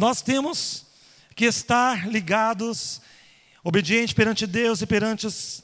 Nós 0.00 0.22
temos 0.22 0.86
que 1.36 1.44
estar 1.44 2.08
ligados, 2.08 3.02
obedientes 3.62 4.14
perante 4.14 4.46
Deus 4.46 4.80
e 4.80 4.86
perante 4.86 5.26
os, 5.26 5.62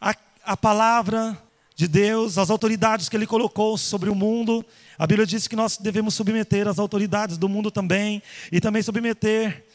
a, 0.00 0.14
a 0.42 0.56
palavra 0.56 1.36
de 1.74 1.86
Deus, 1.86 2.38
as 2.38 2.48
autoridades 2.48 3.10
que 3.10 3.16
Ele 3.18 3.26
colocou 3.26 3.76
sobre 3.76 4.08
o 4.08 4.14
mundo. 4.14 4.64
A 4.98 5.06
Bíblia 5.06 5.26
diz 5.26 5.46
que 5.46 5.54
nós 5.54 5.76
devemos 5.76 6.14
submeter 6.14 6.66
as 6.66 6.78
autoridades 6.78 7.36
do 7.36 7.50
mundo 7.50 7.70
também, 7.70 8.22
e 8.50 8.62
também 8.62 8.80
submeter 8.80 9.66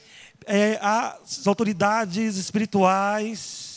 é, 0.47 0.79
as 0.81 1.45
autoridades 1.45 2.37
espirituais. 2.37 3.70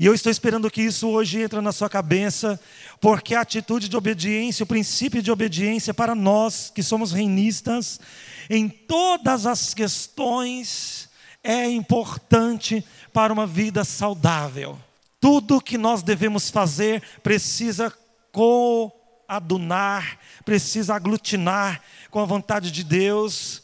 E 0.00 0.06
eu 0.06 0.14
estou 0.14 0.32
esperando 0.32 0.70
que 0.70 0.80
isso 0.80 1.10
hoje 1.10 1.42
entre 1.42 1.60
na 1.60 1.72
sua 1.72 1.90
cabeça, 1.90 2.58
porque 3.02 3.34
a 3.34 3.42
atitude 3.42 3.86
de 3.86 3.94
obediência, 3.94 4.64
o 4.64 4.66
princípio 4.66 5.22
de 5.22 5.30
obediência 5.30 5.92
para 5.92 6.14
nós 6.14 6.72
que 6.74 6.82
somos 6.82 7.12
reinistas, 7.12 8.00
em 8.48 8.66
todas 8.66 9.44
as 9.44 9.74
questões, 9.74 11.10
é 11.44 11.68
importante 11.68 12.82
para 13.12 13.30
uma 13.30 13.46
vida 13.46 13.84
saudável. 13.84 14.78
Tudo 15.20 15.60
que 15.60 15.76
nós 15.76 16.02
devemos 16.02 16.48
fazer 16.48 17.02
precisa 17.22 17.92
coadunar, 18.32 20.18
precisa 20.46 20.94
aglutinar 20.94 21.82
com 22.10 22.20
a 22.20 22.24
vontade 22.24 22.70
de 22.70 22.82
Deus, 22.82 23.62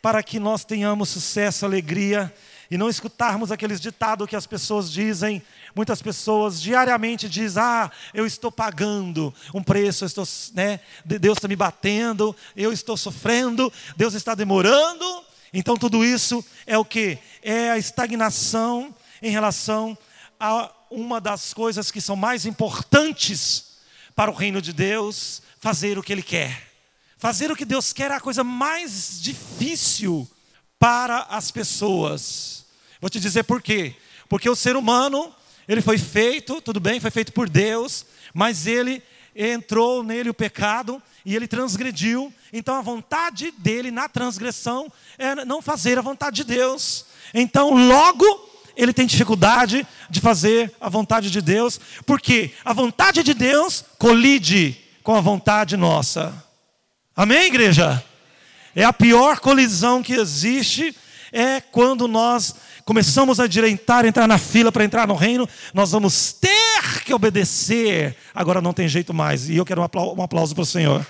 para 0.00 0.22
que 0.22 0.40
nós 0.40 0.64
tenhamos 0.64 1.10
sucesso, 1.10 1.66
alegria 1.66 2.32
e 2.70 2.76
não 2.76 2.88
escutarmos 2.88 3.52
aqueles 3.52 3.80
ditados 3.80 4.26
que 4.26 4.36
as 4.36 4.46
pessoas 4.46 4.90
dizem. 4.90 5.42
Muitas 5.76 6.00
pessoas 6.00 6.58
diariamente 6.58 7.28
dizem: 7.28 7.62
Ah, 7.62 7.90
eu 8.14 8.24
estou 8.24 8.50
pagando 8.50 9.32
um 9.52 9.62
preço, 9.62 10.04
eu 10.04 10.06
estou, 10.06 10.26
né, 10.54 10.80
Deus 11.04 11.36
está 11.36 11.46
me 11.46 11.54
batendo, 11.54 12.34
eu 12.56 12.72
estou 12.72 12.96
sofrendo, 12.96 13.70
Deus 13.94 14.14
está 14.14 14.34
demorando. 14.34 15.04
Então 15.52 15.76
tudo 15.76 16.02
isso 16.02 16.42
é 16.66 16.78
o 16.78 16.84
que? 16.84 17.18
É 17.42 17.72
a 17.72 17.76
estagnação 17.76 18.94
em 19.20 19.30
relação 19.30 19.98
a 20.40 20.72
uma 20.90 21.20
das 21.20 21.52
coisas 21.52 21.90
que 21.90 22.00
são 22.00 22.16
mais 22.16 22.46
importantes 22.46 23.76
para 24.14 24.30
o 24.30 24.34
reino 24.34 24.62
de 24.62 24.72
Deus, 24.72 25.42
fazer 25.60 25.98
o 25.98 26.02
que 26.02 26.10
Ele 26.10 26.22
quer. 26.22 26.72
Fazer 27.18 27.50
o 27.50 27.56
que 27.56 27.66
Deus 27.66 27.92
quer 27.92 28.10
é 28.10 28.14
a 28.14 28.20
coisa 28.20 28.42
mais 28.42 29.20
difícil 29.20 30.26
para 30.78 31.26
as 31.28 31.50
pessoas. 31.50 32.64
Vou 32.98 33.10
te 33.10 33.20
dizer 33.20 33.42
por 33.42 33.60
quê. 33.60 33.94
Porque 34.26 34.48
o 34.48 34.56
ser 34.56 34.74
humano, 34.74 35.34
ele 35.68 35.80
foi 35.80 35.98
feito, 35.98 36.60
tudo 36.60 36.80
bem, 36.80 37.00
foi 37.00 37.10
feito 37.10 37.32
por 37.32 37.48
Deus, 37.48 38.06
mas 38.32 38.66
ele 38.66 39.02
entrou 39.34 40.02
nele 40.02 40.30
o 40.30 40.34
pecado 40.34 41.02
e 41.24 41.34
ele 41.34 41.46
transgrediu. 41.46 42.32
Então 42.52 42.74
a 42.76 42.80
vontade 42.80 43.52
dele 43.58 43.90
na 43.90 44.08
transgressão 44.08 44.90
é 45.18 45.44
não 45.44 45.60
fazer 45.60 45.98
a 45.98 46.02
vontade 46.02 46.36
de 46.36 46.44
Deus. 46.44 47.06
Então 47.34 47.70
logo 47.74 48.24
ele 48.76 48.92
tem 48.92 49.06
dificuldade 49.06 49.86
de 50.08 50.20
fazer 50.20 50.72
a 50.80 50.88
vontade 50.88 51.30
de 51.30 51.40
Deus, 51.40 51.80
porque 52.04 52.52
a 52.64 52.72
vontade 52.72 53.22
de 53.22 53.34
Deus 53.34 53.84
colide 53.98 54.76
com 55.02 55.14
a 55.14 55.20
vontade 55.20 55.76
nossa. 55.76 56.44
Amém, 57.14 57.46
igreja? 57.46 58.04
É 58.74 58.84
a 58.84 58.92
pior 58.92 59.40
colisão 59.40 60.02
que 60.02 60.12
existe 60.12 60.94
é 61.36 61.60
quando 61.60 62.08
nós 62.08 62.54
começamos 62.82 63.38
a 63.38 63.46
direitar, 63.46 64.06
entrar 64.06 64.26
na 64.26 64.38
fila 64.38 64.72
para 64.72 64.84
entrar 64.86 65.06
no 65.06 65.14
reino, 65.14 65.46
nós 65.74 65.90
vamos 65.90 66.32
ter 66.32 67.02
que 67.04 67.12
obedecer. 67.12 68.16
Agora 68.34 68.62
não 68.62 68.72
tem 68.72 68.88
jeito 68.88 69.12
mais. 69.12 69.50
E 69.50 69.56
eu 69.56 69.64
quero 69.66 69.82
um 69.82 70.22
aplauso, 70.22 70.54
para 70.54 70.62
o 70.62 70.66
Senhor. 70.66 71.06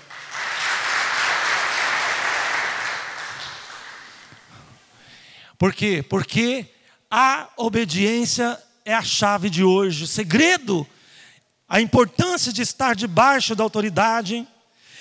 Por 5.57 5.73
quê? 5.73 6.03
Porque 6.07 6.65
a 7.09 7.47
obediência 7.55 8.59
é 8.83 8.93
a 8.93 9.01
chave 9.01 9.49
de 9.49 9.63
hoje, 9.63 10.03
o 10.03 10.07
segredo, 10.07 10.85
a 11.69 11.79
importância 11.79 12.51
de 12.51 12.61
estar 12.61 12.95
debaixo 12.95 13.55
da 13.55 13.63
autoridade 13.63 14.45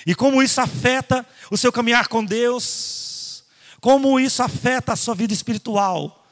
e 0.06 0.14
como 0.14 0.40
isso 0.40 0.60
afeta 0.60 1.26
o 1.50 1.56
seu 1.56 1.72
caminhar 1.72 2.06
com 2.06 2.24
Deus, 2.24 3.05
como 3.86 4.18
isso 4.18 4.42
afeta 4.42 4.94
a 4.94 4.96
sua 4.96 5.14
vida 5.14 5.32
espiritual 5.32 6.24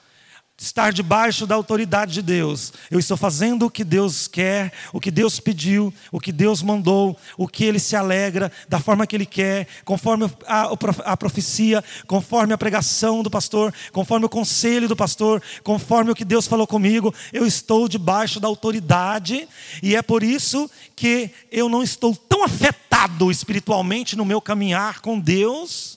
estar 0.58 0.92
debaixo 0.92 1.46
da 1.46 1.54
autoridade 1.54 2.14
de 2.14 2.22
Deus. 2.22 2.72
Eu 2.90 2.98
estou 2.98 3.16
fazendo 3.16 3.66
o 3.66 3.70
que 3.70 3.84
Deus 3.84 4.26
quer, 4.26 4.72
o 4.92 4.98
que 4.98 5.08
Deus 5.08 5.38
pediu, 5.38 5.94
o 6.10 6.18
que 6.18 6.32
Deus 6.32 6.62
mandou, 6.62 7.16
o 7.38 7.46
que 7.46 7.64
Ele 7.64 7.78
se 7.78 7.94
alegra, 7.94 8.50
da 8.68 8.80
forma 8.80 9.06
que 9.06 9.14
Ele 9.14 9.24
quer, 9.24 9.68
conforme 9.84 10.28
a, 10.44 11.16
profecia, 11.16 11.84
conforme 12.08 12.52
a 12.52 12.58
pregação 12.58 13.22
do 13.22 13.30
pastor, 13.30 13.72
conforme 13.92 14.26
o 14.26 14.28
conselho 14.28 14.88
do 14.88 14.96
pastor, 14.96 15.40
conforme 15.62 16.10
o 16.10 16.14
que 16.14 16.24
Deus 16.24 16.48
falou 16.48 16.66
comigo. 16.66 17.14
Eu 17.32 17.46
estou 17.46 17.88
debaixo 17.88 18.40
da 18.40 18.48
autoridade 18.48 19.48
e 19.80 19.94
é 19.94 20.02
por 20.02 20.24
isso 20.24 20.68
que 20.96 21.30
eu 21.52 21.68
não 21.68 21.84
estou 21.84 22.16
tão 22.16 22.42
afetado 22.42 23.30
espiritualmente 23.30 24.16
no 24.16 24.24
meu 24.24 24.40
caminhar 24.40 25.00
com 25.00 25.20
Deus, 25.20 25.93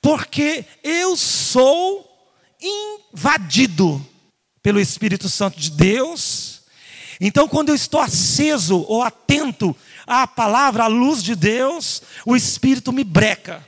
porque 0.00 0.64
eu 0.82 1.16
sou 1.16 2.06
invadido 2.60 4.04
pelo 4.62 4.80
Espírito 4.80 5.28
Santo 5.28 5.58
de 5.58 5.70
Deus. 5.70 6.62
Então, 7.20 7.48
quando 7.48 7.70
eu 7.70 7.74
estou 7.74 8.00
aceso 8.00 8.84
ou 8.88 9.02
atento 9.02 9.74
à 10.06 10.26
palavra, 10.26 10.84
à 10.84 10.86
luz 10.86 11.22
de 11.22 11.34
Deus, 11.34 12.02
o 12.24 12.36
Espírito 12.36 12.92
me 12.92 13.04
breca. 13.04 13.66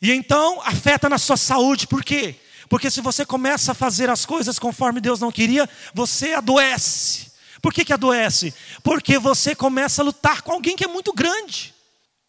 E 0.00 0.12
então 0.12 0.60
afeta 0.62 1.08
na 1.08 1.18
sua 1.18 1.36
saúde, 1.36 1.86
por 1.86 2.04
quê? 2.04 2.36
Porque 2.68 2.90
se 2.90 3.00
você 3.00 3.24
começa 3.24 3.72
a 3.72 3.74
fazer 3.74 4.10
as 4.10 4.24
coisas 4.24 4.58
conforme 4.58 5.00
Deus 5.00 5.20
não 5.20 5.32
queria, 5.32 5.68
você 5.92 6.34
adoece. 6.34 7.28
Por 7.60 7.72
que, 7.72 7.84
que 7.84 7.92
adoece? 7.92 8.54
Porque 8.82 9.18
você 9.18 9.54
começa 9.54 10.02
a 10.02 10.04
lutar 10.04 10.42
com 10.42 10.52
alguém 10.52 10.76
que 10.76 10.84
é 10.84 10.88
muito 10.88 11.12
grande. 11.12 11.74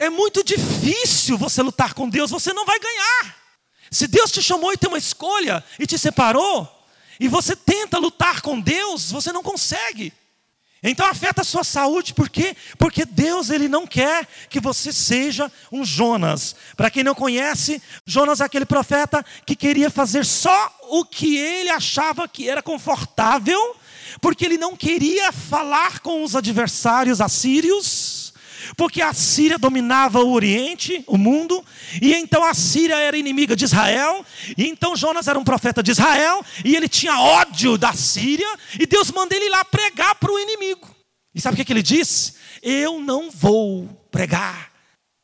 É 0.00 0.08
muito 0.08 0.42
difícil 0.42 1.36
você 1.36 1.60
lutar 1.60 1.92
com 1.92 2.08
Deus, 2.08 2.30
você 2.30 2.54
não 2.54 2.64
vai 2.64 2.78
ganhar. 2.78 3.36
Se 3.90 4.06
Deus 4.06 4.32
te 4.32 4.42
chamou 4.42 4.72
e 4.72 4.76
tem 4.78 4.88
uma 4.88 4.96
escolha 4.96 5.62
e 5.78 5.86
te 5.86 5.98
separou, 5.98 6.66
e 7.20 7.28
você 7.28 7.54
tenta 7.54 7.98
lutar 7.98 8.40
com 8.40 8.58
Deus, 8.58 9.12
você 9.12 9.30
não 9.30 9.42
consegue. 9.42 10.10
Então 10.82 11.06
afeta 11.06 11.42
a 11.42 11.44
sua 11.44 11.62
saúde, 11.62 12.14
por 12.14 12.30
quê? 12.30 12.56
Porque 12.78 13.04
Deus 13.04 13.50
ele 13.50 13.68
não 13.68 13.86
quer 13.86 14.26
que 14.48 14.58
você 14.58 14.90
seja 14.90 15.52
um 15.70 15.84
Jonas. 15.84 16.56
Para 16.78 16.90
quem 16.90 17.04
não 17.04 17.14
conhece, 17.14 17.82
Jonas 18.06 18.40
é 18.40 18.44
aquele 18.44 18.64
profeta 18.64 19.22
que 19.44 19.54
queria 19.54 19.90
fazer 19.90 20.24
só 20.24 20.74
o 20.88 21.04
que 21.04 21.36
ele 21.36 21.68
achava 21.68 22.26
que 22.26 22.48
era 22.48 22.62
confortável, 22.62 23.76
porque 24.18 24.46
ele 24.46 24.56
não 24.56 24.74
queria 24.74 25.30
falar 25.30 25.98
com 25.98 26.24
os 26.24 26.34
adversários 26.34 27.20
assírios 27.20 28.19
porque 28.76 29.02
a 29.02 29.12
Síria 29.12 29.58
dominava 29.58 30.20
o 30.20 30.32
Oriente, 30.32 31.02
o 31.06 31.16
mundo, 31.16 31.64
e 32.00 32.14
então 32.14 32.44
a 32.44 32.54
Síria 32.54 32.96
era 32.96 33.16
inimiga 33.16 33.54
de 33.54 33.64
Israel, 33.64 34.24
e 34.56 34.68
então 34.68 34.96
Jonas 34.96 35.28
era 35.28 35.38
um 35.38 35.44
profeta 35.44 35.82
de 35.82 35.90
Israel, 35.90 36.44
e 36.64 36.76
ele 36.76 36.88
tinha 36.88 37.18
ódio 37.18 37.76
da 37.76 37.92
Síria, 37.92 38.48
e 38.78 38.86
Deus 38.86 39.10
manda 39.10 39.34
ele 39.34 39.48
lá 39.48 39.64
pregar 39.64 40.14
para 40.14 40.32
o 40.32 40.38
inimigo. 40.38 40.88
E 41.34 41.40
sabe 41.40 41.54
o 41.54 41.56
que, 41.56 41.64
que 41.64 41.72
ele 41.72 41.82
disse? 41.82 42.34
Eu 42.62 43.00
não 43.00 43.30
vou 43.30 43.86
pregar 44.10 44.70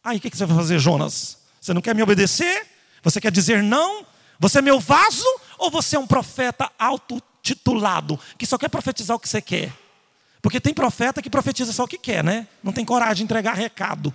Aí 0.06 0.18
o 0.18 0.20
que 0.20 0.30
você 0.30 0.46
vai 0.46 0.56
fazer, 0.56 0.78
Jonas? 0.78 1.38
Você 1.60 1.74
não 1.74 1.80
quer 1.80 1.92
me 1.92 2.00
obedecer? 2.00 2.64
Você 3.02 3.20
quer 3.20 3.32
dizer 3.32 3.60
não? 3.60 4.06
Você 4.38 4.60
é 4.60 4.62
meu 4.62 4.78
vaso 4.78 5.26
ou 5.58 5.68
você 5.68 5.96
é 5.96 5.98
um 5.98 6.06
profeta 6.06 6.70
autotitulado 6.78 8.16
que 8.38 8.46
só 8.46 8.56
quer 8.56 8.68
profetizar 8.68 9.16
o 9.16 9.18
que 9.18 9.28
você 9.28 9.42
quer? 9.42 9.72
Porque 10.46 10.60
tem 10.60 10.72
profeta 10.72 11.20
que 11.20 11.28
profetiza 11.28 11.72
só 11.72 11.82
o 11.82 11.88
que 11.88 11.98
quer, 11.98 12.22
né? 12.22 12.46
Não 12.62 12.72
tem 12.72 12.84
coragem 12.84 13.16
de 13.16 13.22
entregar 13.24 13.54
recado. 13.54 14.14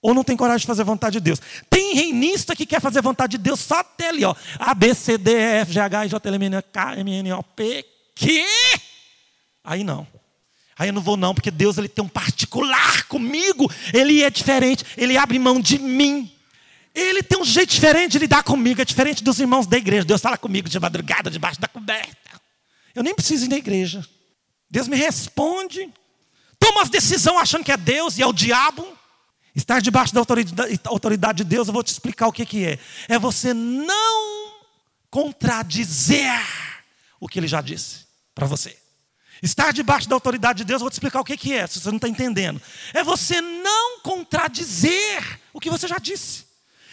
Ou 0.00 0.14
não 0.14 0.22
tem 0.22 0.36
coragem 0.36 0.60
de 0.60 0.68
fazer 0.68 0.84
vontade 0.84 1.14
de 1.14 1.20
Deus. 1.20 1.40
Tem 1.68 1.96
reinista 1.96 2.54
que 2.54 2.64
quer 2.64 2.80
fazer 2.80 3.02
vontade 3.02 3.32
de 3.32 3.38
Deus 3.38 3.58
só 3.58 3.80
até 3.80 4.10
ali, 4.10 4.24
ó. 4.24 4.36
A, 4.56 4.72
B, 4.72 4.94
C, 4.94 5.18
D, 5.18 5.32
E, 5.32 5.60
F, 5.62 5.72
G, 5.72 5.80
H, 5.80 6.06
I, 6.06 6.08
J, 6.10 6.28
L, 6.28 6.36
M, 6.36 6.46
N, 6.46 6.62
K, 6.62 6.96
M, 6.98 7.12
N, 7.12 7.32
O, 7.32 7.42
P, 7.42 7.84
Q. 8.14 8.46
Aí 9.64 9.82
não. 9.82 10.06
Aí 10.78 10.90
eu 10.90 10.92
não 10.92 11.02
vou 11.02 11.16
não, 11.16 11.34
porque 11.34 11.50
Deus 11.50 11.76
ele 11.76 11.88
tem 11.88 12.04
um 12.04 12.08
particular 12.08 13.08
comigo. 13.08 13.68
Ele 13.92 14.22
é 14.22 14.30
diferente, 14.30 14.84
ele 14.96 15.16
abre 15.16 15.40
mão 15.40 15.60
de 15.60 15.80
mim. 15.80 16.32
Ele 16.94 17.20
tem 17.20 17.36
um 17.36 17.44
jeito 17.44 17.70
diferente 17.70 18.12
de 18.12 18.20
lidar 18.20 18.44
comigo, 18.44 18.80
é 18.80 18.84
diferente 18.84 19.24
dos 19.24 19.40
irmãos 19.40 19.66
da 19.66 19.76
igreja. 19.76 20.04
Deus 20.04 20.20
fala 20.20 20.38
comigo 20.38 20.68
de 20.68 20.78
madrugada, 20.78 21.28
debaixo 21.32 21.60
da 21.60 21.66
coberta. 21.66 22.30
Eu 22.94 23.02
nem 23.02 23.12
preciso 23.12 23.46
ir 23.46 23.48
na 23.48 23.56
igreja. 23.56 24.06
Deus 24.70 24.88
me 24.88 24.96
responde. 24.96 25.92
Toma 26.58 26.82
as 26.82 26.88
decisões 26.88 27.40
achando 27.40 27.64
que 27.64 27.72
é 27.72 27.76
Deus 27.76 28.18
e 28.18 28.22
é 28.22 28.26
o 28.26 28.32
diabo. 28.32 28.86
Estar 29.54 29.80
debaixo 29.80 30.12
da 30.12 30.20
autoridade, 30.86 31.38
de 31.38 31.44
Deus, 31.44 31.68
eu 31.68 31.74
vou 31.74 31.82
te 31.82 31.92
explicar 31.92 32.26
o 32.26 32.32
que, 32.32 32.44
que 32.44 32.64
é. 32.64 32.78
É 33.08 33.18
você 33.18 33.54
não 33.54 34.54
contradizer 35.10 36.42
o 37.20 37.28
que 37.28 37.38
ele 37.38 37.46
já 37.46 37.60
disse 37.60 38.06
para 38.34 38.46
você. 38.46 38.76
Estar 39.40 39.72
debaixo 39.72 40.08
da 40.08 40.16
autoridade 40.16 40.58
de 40.58 40.64
Deus, 40.64 40.80
eu 40.80 40.84
vou 40.84 40.90
te 40.90 40.94
explicar 40.94 41.20
o 41.20 41.24
que, 41.24 41.36
que 41.36 41.52
é, 41.52 41.66
se 41.66 41.78
você 41.78 41.88
não 41.88 41.96
está 41.96 42.08
entendendo. 42.08 42.60
É 42.92 43.04
você 43.04 43.40
não 43.40 44.00
contradizer 44.00 45.40
o 45.52 45.60
que 45.60 45.70
você 45.70 45.86
já 45.86 45.98
disse. 45.98 46.46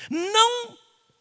Não 0.09 0.77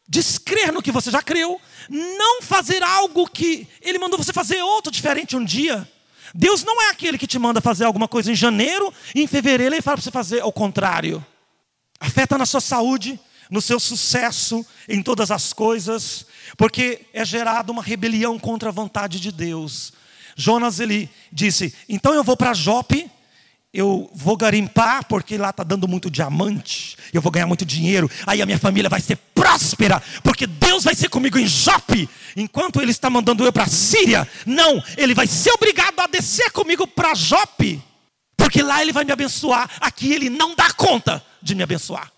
descrer 0.07 0.73
no 0.73 0.83
que 0.83 0.93
você 0.93 1.11
já 1.11 1.23
creu. 1.23 1.61
Não 1.89 2.43
fazer 2.43 2.83
algo 2.83 3.29
que 3.31 3.67
ele 3.81 3.99
mandou 3.99 4.19
você 4.19 4.33
fazer 4.33 4.61
outro 4.63 4.91
diferente 4.93 5.37
um 5.37 5.45
dia. 5.45 5.91
Deus 6.35 6.63
não 6.65 6.81
é 6.83 6.91
aquele 6.91 7.19
que 7.19 7.27
te 7.27 7.39
manda 7.39 7.61
fazer 7.61 7.85
alguma 7.85 8.07
coisa 8.07 8.31
em 8.31 8.35
janeiro 8.35 8.93
e 9.15 9.23
em 9.23 9.27
fevereiro 9.27 9.75
ele 9.75 9.83
fala 9.83 9.97
para 9.97 10.05
você 10.05 10.11
fazer 10.11 10.45
o 10.45 10.53
contrário. 10.53 11.25
Afeta 11.99 12.39
na 12.39 12.47
sua 12.47 12.61
saúde, 12.61 13.19
no 13.51 13.61
seu 13.61 13.81
sucesso, 13.81 14.65
em 14.89 15.03
todas 15.03 15.31
as 15.31 15.53
coisas, 15.53 16.25
porque 16.57 17.07
é 17.13 17.25
gerada 17.25 17.73
uma 17.73 17.83
rebelião 17.83 18.39
contra 18.39 18.69
a 18.69 18.73
vontade 18.73 19.19
de 19.19 19.33
Deus. 19.33 19.93
Jonas 20.37 20.81
ele 20.81 21.11
disse: 21.33 21.75
"Então 21.89 22.15
eu 22.15 22.25
vou 22.25 22.37
para 22.37 22.55
Jope 22.55 23.11
eu 23.73 24.11
vou 24.13 24.37
garimpar 24.37 25.05
porque 25.05 25.39
lá 25.39 25.51
está 25.51 25.63
dando 25.63 25.87
muito 25.87 26.11
diamante, 26.11 26.97
eu 27.13 27.23
vou 27.23 27.31
ganhar 27.31 27.47
muito 27.47 27.65
dinheiro, 27.65 28.11
aí 28.27 28.43
a 28.43 28.47
minha 28.47 28.59
família 28.59 28.91
vai 28.91 29.01
ser 29.01 29.17
próspera, 29.35 30.03
porque 30.23 30.47
Deus 30.47 30.85
vai 30.85 30.95
ser 30.95 31.09
comigo 31.09 31.39
em 31.39 31.47
Jope, 31.47 32.09
enquanto 32.37 32.81
Ele 32.81 32.91
está 32.91 33.09
mandando 33.09 33.45
eu 33.45 33.53
para 33.53 33.65
a 33.65 33.69
Síria. 33.69 34.29
Não, 34.45 34.83
Ele 34.97 35.15
vai 35.15 35.27
ser 35.27 35.53
obrigado 35.53 36.01
a 36.01 36.07
descer 36.07 36.51
comigo 36.51 36.87
para 36.87 37.15
Jope, 37.15 37.81
porque 38.37 38.63
lá 38.63 38.83
Ele 38.83 38.93
vai 38.93 39.05
me 39.05 39.13
abençoar, 39.13 39.71
aqui 39.81 40.13
Ele 40.13 40.29
não 40.29 40.55
dá 40.55 40.73
conta 40.73 41.25
de 41.41 41.55
me 41.55 41.63
abençoar. 41.63 42.11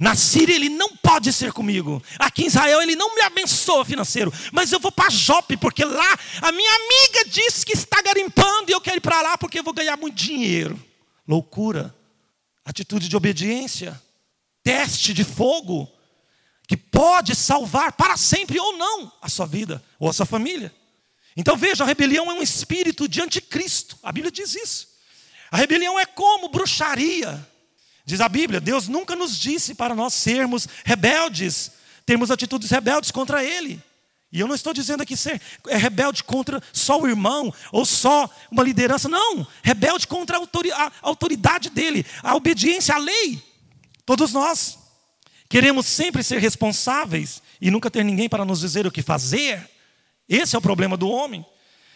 Na 0.00 0.14
Síria 0.14 0.54
ele 0.54 0.68
não 0.68 0.96
pode 0.96 1.32
ser 1.32 1.52
comigo. 1.52 2.02
Aqui 2.18 2.44
em 2.44 2.46
Israel 2.46 2.82
ele 2.82 2.96
não 2.96 3.14
me 3.14 3.22
abençoa 3.22 3.84
financeiro. 3.84 4.32
Mas 4.52 4.72
eu 4.72 4.80
vou 4.80 4.90
para 4.90 5.10
Jope, 5.10 5.56
porque 5.56 5.84
lá 5.84 6.18
a 6.42 6.52
minha 6.52 6.70
amiga 6.70 7.28
disse 7.28 7.64
que 7.64 7.72
está 7.72 8.00
garimpando 8.02 8.70
e 8.70 8.72
eu 8.72 8.80
quero 8.80 8.96
ir 8.96 9.00
para 9.00 9.20
lá 9.22 9.38
porque 9.38 9.58
eu 9.58 9.64
vou 9.64 9.74
ganhar 9.74 9.96
muito 9.96 10.16
dinheiro. 10.16 10.82
Loucura. 11.26 11.94
Atitude 12.64 13.08
de 13.08 13.16
obediência. 13.16 14.00
Teste 14.62 15.12
de 15.12 15.24
fogo. 15.24 15.90
Que 16.66 16.76
pode 16.76 17.34
salvar 17.34 17.92
para 17.92 18.16
sempre 18.16 18.58
ou 18.58 18.76
não 18.76 19.12
a 19.20 19.28
sua 19.28 19.46
vida 19.46 19.82
ou 19.98 20.08
a 20.08 20.12
sua 20.12 20.26
família. 20.26 20.74
Então 21.36 21.56
veja, 21.56 21.84
a 21.84 21.86
rebelião 21.86 22.30
é 22.30 22.34
um 22.34 22.42
espírito 22.42 23.06
de 23.08 23.20
anticristo. 23.20 23.98
A 24.02 24.10
Bíblia 24.10 24.30
diz 24.30 24.54
isso. 24.54 24.88
A 25.50 25.56
rebelião 25.56 25.98
é 25.98 26.06
como 26.06 26.48
bruxaria 26.48 27.46
Diz 28.04 28.20
a 28.20 28.28
Bíblia: 28.28 28.60
Deus 28.60 28.88
nunca 28.88 29.16
nos 29.16 29.38
disse 29.38 29.74
para 29.74 29.94
nós 29.94 30.14
sermos 30.14 30.68
rebeldes, 30.84 31.72
termos 32.04 32.30
atitudes 32.30 32.70
rebeldes 32.70 33.10
contra 33.10 33.42
Ele. 33.42 33.82
E 34.34 34.40
eu 34.40 34.48
não 34.48 34.54
estou 34.56 34.74
dizendo 34.74 35.00
aqui 35.00 35.16
ser 35.16 35.40
é 35.68 35.76
rebelde 35.76 36.24
contra 36.24 36.60
só 36.72 37.00
o 37.00 37.06
irmão 37.06 37.54
ou 37.70 37.84
só 37.84 38.28
uma 38.50 38.64
liderança, 38.64 39.08
não. 39.08 39.46
Rebelde 39.62 40.08
contra 40.08 40.36
a 40.36 40.92
autoridade 41.02 41.70
dele, 41.70 42.04
a 42.20 42.34
obediência 42.34 42.96
à 42.96 42.98
lei. 42.98 43.40
Todos 44.04 44.32
nós 44.32 44.76
queremos 45.48 45.86
sempre 45.86 46.22
ser 46.24 46.40
responsáveis 46.40 47.40
e 47.60 47.70
nunca 47.70 47.88
ter 47.88 48.04
ninguém 48.04 48.28
para 48.28 48.44
nos 48.44 48.58
dizer 48.58 48.86
o 48.86 48.90
que 48.90 49.02
fazer. 49.02 49.70
Esse 50.28 50.56
é 50.56 50.58
o 50.58 50.62
problema 50.62 50.96
do 50.96 51.08
homem. 51.08 51.46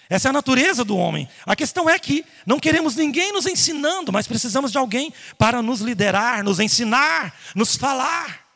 Essa 0.08 0.28
é 0.28 0.30
a 0.30 0.32
natureza 0.32 0.84
do 0.84 0.96
homem. 0.96 1.28
A 1.44 1.54
questão 1.54 1.88
é 1.88 1.98
que 1.98 2.24
não 2.46 2.58
queremos 2.58 2.96
ninguém 2.96 3.32
nos 3.32 3.46
ensinando, 3.46 4.10
mas 4.10 4.26
precisamos 4.26 4.72
de 4.72 4.78
alguém 4.78 5.12
para 5.36 5.60
nos 5.60 5.80
liderar, 5.80 6.42
nos 6.42 6.58
ensinar, 6.60 7.34
nos 7.54 7.76
falar, 7.76 8.46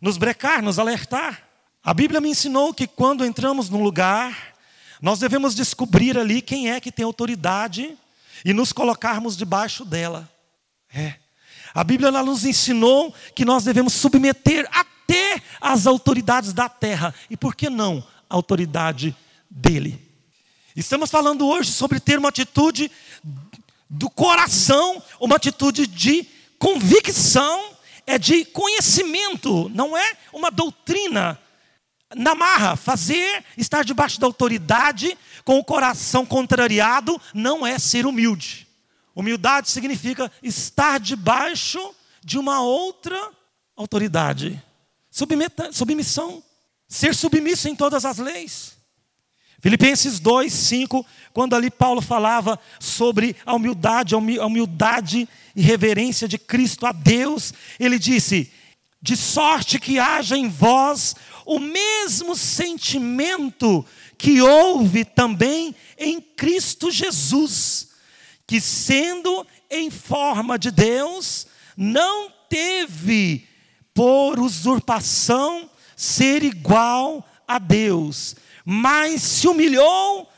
nos 0.00 0.16
brecar, 0.16 0.62
nos 0.62 0.78
alertar. 0.78 1.42
A 1.82 1.92
Bíblia 1.92 2.20
me 2.20 2.28
ensinou 2.28 2.72
que 2.72 2.86
quando 2.86 3.24
entramos 3.24 3.68
num 3.68 3.82
lugar, 3.82 4.54
nós 5.00 5.18
devemos 5.18 5.56
descobrir 5.56 6.16
ali 6.16 6.40
quem 6.40 6.70
é 6.70 6.80
que 6.80 6.92
tem 6.92 7.04
autoridade 7.04 7.98
e 8.44 8.52
nos 8.52 8.72
colocarmos 8.72 9.36
debaixo 9.36 9.84
dela. 9.84 10.30
É. 10.94 11.14
A 11.74 11.82
Bíblia 11.82 12.12
nos 12.12 12.44
ensinou 12.44 13.12
que 13.34 13.44
nós 13.44 13.64
devemos 13.64 13.94
submeter 13.94 14.68
até 14.70 15.42
as 15.60 15.88
autoridades 15.88 16.52
da 16.52 16.68
terra. 16.68 17.12
E 17.28 17.36
por 17.36 17.56
que 17.56 17.68
não 17.68 18.06
a 18.30 18.34
autoridade 18.36 19.16
dele? 19.50 20.11
Estamos 20.74 21.10
falando 21.10 21.46
hoje 21.46 21.70
sobre 21.70 22.00
ter 22.00 22.18
uma 22.18 22.30
atitude 22.30 22.90
do 23.88 24.08
coração, 24.08 25.02
uma 25.20 25.36
atitude 25.36 25.86
de 25.86 26.26
convicção, 26.58 27.72
é 28.06 28.18
de 28.18 28.44
conhecimento, 28.46 29.68
não 29.74 29.96
é 29.96 30.16
uma 30.32 30.50
doutrina. 30.50 31.38
Na 32.14 32.34
marra, 32.34 32.74
fazer, 32.74 33.44
estar 33.56 33.84
debaixo 33.84 34.18
da 34.18 34.26
autoridade, 34.26 35.16
com 35.44 35.58
o 35.58 35.64
coração 35.64 36.24
contrariado, 36.24 37.20
não 37.34 37.66
é 37.66 37.78
ser 37.78 38.06
humilde. 38.06 38.66
Humildade 39.14 39.70
significa 39.70 40.32
estar 40.42 40.98
debaixo 40.98 41.94
de 42.24 42.38
uma 42.38 42.62
outra 42.62 43.30
autoridade. 43.76 44.62
Submeta, 45.10 45.70
submissão. 45.72 46.42
Ser 46.88 47.14
submisso 47.14 47.68
em 47.68 47.76
todas 47.76 48.04
as 48.04 48.18
leis. 48.18 48.81
Filipenses 49.62 50.18
2, 50.18 50.52
5, 50.52 51.06
quando 51.32 51.54
ali 51.54 51.70
Paulo 51.70 52.02
falava 52.02 52.58
sobre 52.80 53.36
a 53.46 53.54
humildade, 53.54 54.12
a 54.12 54.18
humildade 54.18 55.28
e 55.54 55.62
reverência 55.62 56.26
de 56.26 56.36
Cristo 56.36 56.84
a 56.84 56.90
Deus, 56.90 57.54
ele 57.78 57.96
disse: 57.96 58.50
de 59.00 59.16
sorte 59.16 59.78
que 59.78 60.00
haja 60.00 60.36
em 60.36 60.48
vós 60.48 61.14
o 61.46 61.60
mesmo 61.60 62.34
sentimento 62.34 63.86
que 64.18 64.42
houve 64.42 65.04
também 65.04 65.76
em 65.96 66.20
Cristo 66.20 66.90
Jesus, 66.90 67.90
que 68.44 68.60
sendo 68.60 69.46
em 69.70 69.92
forma 69.92 70.58
de 70.58 70.72
Deus, 70.72 71.46
não 71.76 72.32
teve 72.48 73.46
por 73.94 74.40
usurpação 74.40 75.70
ser 75.94 76.42
igual 76.42 77.24
a 77.46 77.60
Deus 77.60 78.34
mas 78.64 79.22
se 79.22 79.48
humilhou, 79.48 80.28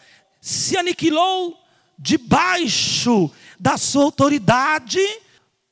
se 0.41 0.77
aniquilou 0.77 1.59
debaixo 1.99 3.31
da 3.59 3.77
sua 3.77 4.05
autoridade, 4.05 5.01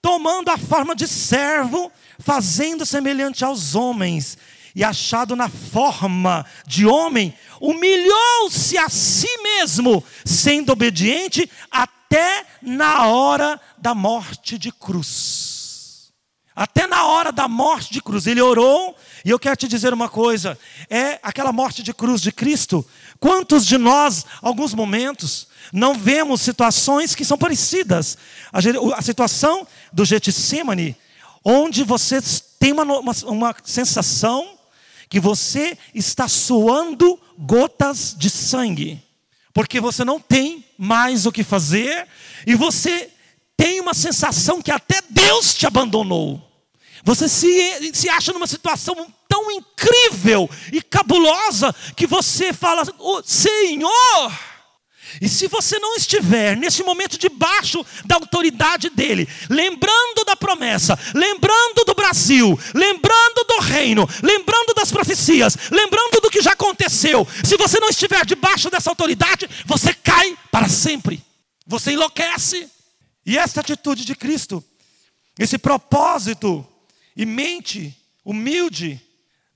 tomando 0.01 0.49
a 0.49 0.59
forma 0.59 0.95
de 0.95 1.07
servo, 1.07 1.91
fazendo 2.19 2.87
semelhante 2.87 3.45
aos 3.45 3.75
homens, 3.75 4.39
e 4.75 4.83
achado 4.83 5.37
na 5.37 5.49
forma 5.49 6.47
de 6.67 6.87
homem, 6.87 7.37
humilhou-se 7.61 8.79
a 8.79 8.89
si 8.89 9.29
mesmo, 9.43 10.03
sendo 10.25 10.73
obediente 10.73 11.49
até 11.71 12.47
na 12.63 13.07
hora 13.07 13.61
da 13.77 13.95
morte 13.95 14.57
de 14.57 14.73
cruz. 14.73 16.13
Até 16.55 16.87
na 16.87 17.05
hora 17.05 17.33
da 17.33 17.49
morte 17.49 17.93
de 17.93 18.03
cruz, 18.03 18.27
ele 18.27 18.41
orou 18.41 18.97
e 19.25 19.31
eu 19.31 19.39
quero 19.39 19.57
te 19.57 19.69
dizer 19.69 19.93
uma 19.93 20.09
coisa: 20.09 20.59
é 20.91 21.19
aquela 21.23 21.53
morte 21.53 21.83
de 21.83 21.95
cruz 21.95 22.21
de 22.21 22.33
Cristo. 22.33 22.85
Quantos 23.21 23.67
de 23.67 23.79
nós, 23.79 24.27
alguns 24.41 24.75
momentos, 24.75 25.47
não 25.73 25.95
vemos 25.95 26.41
situações 26.41 27.15
que 27.15 27.25
são 27.25 27.39
parecidas? 27.39 28.19
A, 28.53 28.59
a 28.97 29.03
situação 29.03 29.67
do 29.93 30.05
Getsemane, 30.05 30.97
onde 31.45 31.85
você 31.85 32.21
tem 32.59 32.73
uma, 32.73 32.83
uma, 32.83 33.13
uma 33.25 33.57
sensação 33.65 34.59
que 35.09 35.21
você 35.21 35.77
está 35.95 36.27
suando 36.27 37.21
gotas 37.39 38.15
de 38.17 38.31
sangue, 38.31 39.01
porque 39.53 39.81
você 39.81 40.05
não 40.05 40.19
tem 40.19 40.65
mais 40.79 41.27
o 41.27 41.33
que 41.33 41.45
fazer 41.45 42.09
e 42.47 42.55
você 42.55 43.11
tem 43.57 43.79
uma 43.79 43.95
sensação 43.95 44.63
que 44.63 44.71
até 44.71 45.01
Deus 45.09 45.55
te 45.55 45.67
abandonou. 45.67 46.52
Você 47.05 47.29
se, 47.29 47.91
se 47.93 48.09
acha 48.09 48.33
numa 48.33 48.47
situação 48.47 49.13
tão 49.29 49.51
incrível 49.51 50.49
e 50.73 50.81
cabulosa 50.81 51.75
que 51.97 52.07
você 52.07 52.53
fala: 52.53 52.83
oh, 52.99 53.23
Senhor. 53.25 54.53
E 55.21 55.29
se 55.29 55.47
você 55.47 55.79
não 55.79 55.95
estiver 55.95 56.57
nesse 56.57 56.83
momento 56.83 57.19
debaixo 57.19 57.85
da 58.05 58.15
autoridade 58.15 58.89
dele, 58.89 59.29
lembrando 59.51 60.25
da 60.25 60.35
promessa, 60.35 60.99
lembrando 61.15 61.85
do 61.85 61.95
Brasil, 61.95 62.59
lembrando 62.75 63.45
do 63.47 63.61
reino, 63.61 64.09
lembrando 64.23 64.73
das 64.75 64.91
profecias, 64.91 65.57
lembrando 65.71 66.21
do 66.21 66.31
que 66.31 66.41
já 66.41 66.53
aconteceu, 66.53 67.29
se 67.45 67.59
você 67.59 67.79
não 67.79 67.91
estiver 67.91 68.25
debaixo 68.25 68.71
dessa 68.71 68.89
autoridade, 68.89 69.49
você 69.67 69.93
cai 69.93 70.35
para 70.51 70.69
sempre. 70.69 71.23
Você 71.67 71.93
enlouquece. 71.93 72.69
E 73.25 73.39
essa 73.39 73.61
atitude 73.61 74.05
de 74.05 74.15
Cristo, 74.15 74.65
esse 75.39 75.59
propósito 75.59 76.67
e 77.17 77.27
mente 77.27 77.97
humilde, 78.25 79.01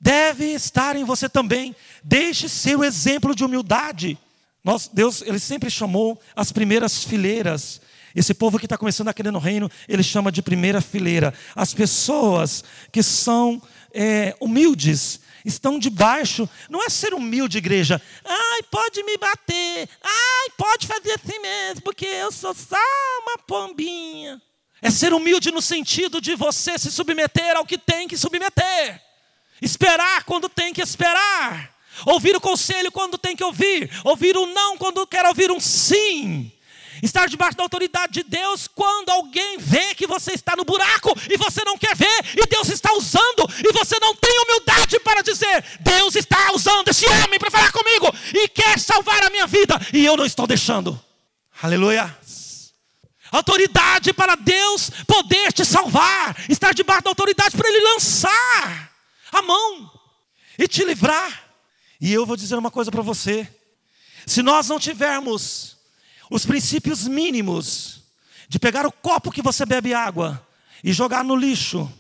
deve 0.01 0.47
estar 0.47 0.97
em 0.97 1.05
você 1.05 1.29
também. 1.29 1.75
Deixe 2.03 2.49
seu 2.49 2.85
exemplo 2.85 3.35
de 3.35 3.45
humildade. 3.45 4.19
Nós, 4.63 4.89
Deus, 4.93 5.23
Ele 5.23 5.39
sempre 5.39 5.71
chamou 5.71 6.21
as 6.35 6.53
primeiras 6.53 7.05
fileiras. 7.05 7.81
Esse 8.15 8.35
povo 8.35 8.59
que 8.59 8.67
está 8.67 8.79
começando 8.79 9.09
a 9.09 9.15
querer 9.15 9.31
no 9.31 9.39
reino, 9.39 9.71
Ele 9.89 10.03
chama 10.03 10.33
de 10.33 10.43
primeira 10.43 10.81
fileira. 10.81 11.33
As 11.55 11.73
pessoas 11.75 12.65
que 12.91 13.03
são 13.03 13.63
é, 13.93 14.35
humildes, 14.41 15.21
estão 15.47 15.79
debaixo. 15.79 16.49
Não 16.69 16.85
é 16.85 16.91
ser 16.91 17.15
humilde, 17.15 17.59
igreja. 17.59 18.03
Ai, 18.25 18.63
pode 18.71 19.03
me 19.05 19.17
bater. 19.17 19.89
Ai, 20.03 20.51
pode 20.57 20.87
fazer 20.87 21.13
assim 21.13 21.39
mesmo, 21.39 21.83
porque 21.83 22.05
eu 22.05 22.33
sou 22.33 22.53
só 22.53 22.77
uma 23.23 23.39
pombinha. 23.39 24.43
É 24.83 24.91
ser 24.91 25.13
humilde 25.13 25.51
no 25.51 25.63
sentido 25.63 26.21
de 26.21 26.35
você 26.35 26.79
se 26.79 26.91
submeter 26.91 27.57
ao 27.57 27.65
que 27.65 27.79
tem 27.79 28.07
que 28.07 28.17
submeter, 28.17 29.01
esperar 29.61 30.25
quando 30.25 30.49
tem 30.49 30.73
que 30.73 30.83
esperar, 30.83 31.75
ouvir 32.05 32.37
o 32.37 32.41
conselho 32.41 32.93
quando 32.93 33.17
tem 33.17 33.35
que 33.35 33.43
ouvir, 33.45 33.91
ouvir 34.05 34.37
o 34.37 34.47
não 34.47 34.77
quando 34.77 35.07
quer 35.07 35.25
ouvir 35.27 35.51
um 35.51 35.61
sim. 35.61 36.53
Estar 37.03 37.29
debaixo 37.29 37.59
da 37.59 37.63
autoridade 37.63 38.15
de 38.15 38.23
Deus 38.23 38.67
quando 38.67 39.11
alguém 39.11 39.59
vê 39.59 39.95
que 39.95 40.07
você 40.07 40.33
está 40.33 40.57
no 40.57 40.65
buraco 40.65 41.15
e 41.31 41.37
você 41.37 41.63
não 41.63 41.77
quer 41.77 41.95
ver, 41.95 42.25
e 42.35 42.47
Deus 42.47 42.71
está 42.71 42.91
usando, 42.95 43.47
e 43.63 43.73
você 43.73 43.99
não 44.01 44.15
tem 44.15 44.39
humildade 44.41 44.99
para 45.01 45.21
dizer: 45.21 45.63
Deus 45.81 46.17
está 46.17 46.53
usando 46.53 46.89
esse 46.89 47.07
homem 47.07 47.39
para 47.39 47.51
falar 47.51 47.71
comigo 47.71 48.11
e 48.33 48.49
quer 48.49 48.79
salvar 48.79 49.23
a 49.25 49.31
minha 49.31 49.47
vida, 49.47 49.79
e 49.93 50.07
eu 50.07 50.17
não 50.17 50.25
estou 50.25 50.47
deixando. 50.47 50.99
Aleluia 51.63 52.17
autoridade 53.31 54.13
para 54.13 54.35
Deus 54.35 54.91
poder 55.07 55.53
te 55.53 55.65
salvar, 55.65 56.37
estar 56.49 56.73
debaixo 56.75 57.05
da 57.05 57.11
autoridade 57.11 57.57
para 57.57 57.69
Ele 57.69 57.81
lançar 57.81 58.93
a 59.33 59.43
mão 59.43 59.91
e 60.59 60.67
te 60.67 60.85
livrar. 60.85 61.45
E 62.01 62.13
eu 62.13 62.27
vou 62.27 62.37
dizer 62.37 62.57
uma 62.57 62.71
coisa 62.71 62.91
para 62.91 63.03
você: 63.03 63.49
se 64.27 64.43
nós 64.43 64.69
não 64.69 64.79
tivermos 64.79 65.77
os 66.31 66.45
princípios 66.45 67.07
mínimos 67.07 68.03
de 68.49 68.59
pegar 68.59 68.87
o 68.87 68.93
copo 68.93 69.31
que 69.31 69.43
você 69.43 69.65
bebe 69.65 69.95
água 69.95 70.45
e 70.83 70.93
jogar 70.93 71.25
no 71.25 71.37
lixo, 71.37 71.91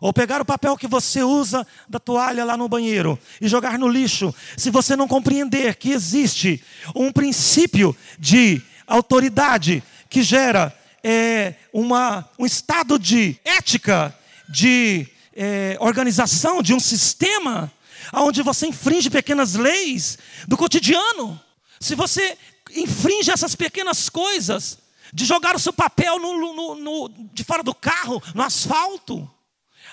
ou 0.00 0.12
pegar 0.12 0.40
o 0.40 0.44
papel 0.44 0.76
que 0.76 0.86
você 0.86 1.22
usa 1.22 1.66
da 1.88 1.98
toalha 1.98 2.44
lá 2.44 2.56
no 2.56 2.68
banheiro 2.68 3.18
e 3.40 3.48
jogar 3.48 3.78
no 3.78 3.88
lixo, 3.88 4.34
se 4.56 4.70
você 4.70 4.96
não 4.96 5.06
compreender 5.06 5.76
que 5.76 5.90
existe 5.90 6.62
um 6.94 7.12
princípio 7.12 7.94
de 8.18 8.62
autoridade 8.86 9.82
que 10.10 10.22
gera 10.22 10.76
é, 11.02 11.54
uma, 11.72 12.28
um 12.38 12.44
estado 12.44 12.98
de 12.98 13.38
ética, 13.44 14.14
de 14.48 15.06
é, 15.34 15.76
organização, 15.80 16.62
de 16.62 16.74
um 16.74 16.80
sistema, 16.80 17.72
onde 18.12 18.42
você 18.42 18.66
infringe 18.66 19.08
pequenas 19.08 19.54
leis 19.54 20.18
do 20.48 20.56
cotidiano. 20.56 21.40
Se 21.78 21.94
você 21.94 22.36
infringe 22.74 23.30
essas 23.30 23.54
pequenas 23.54 24.08
coisas, 24.08 24.78
de 25.12 25.24
jogar 25.24 25.56
o 25.56 25.58
seu 25.58 25.72
papel 25.72 26.18
no, 26.18 26.54
no, 26.54 26.74
no, 26.74 27.08
de 27.32 27.42
fora 27.42 27.62
do 27.62 27.74
carro, 27.74 28.22
no 28.34 28.42
asfalto, 28.42 29.28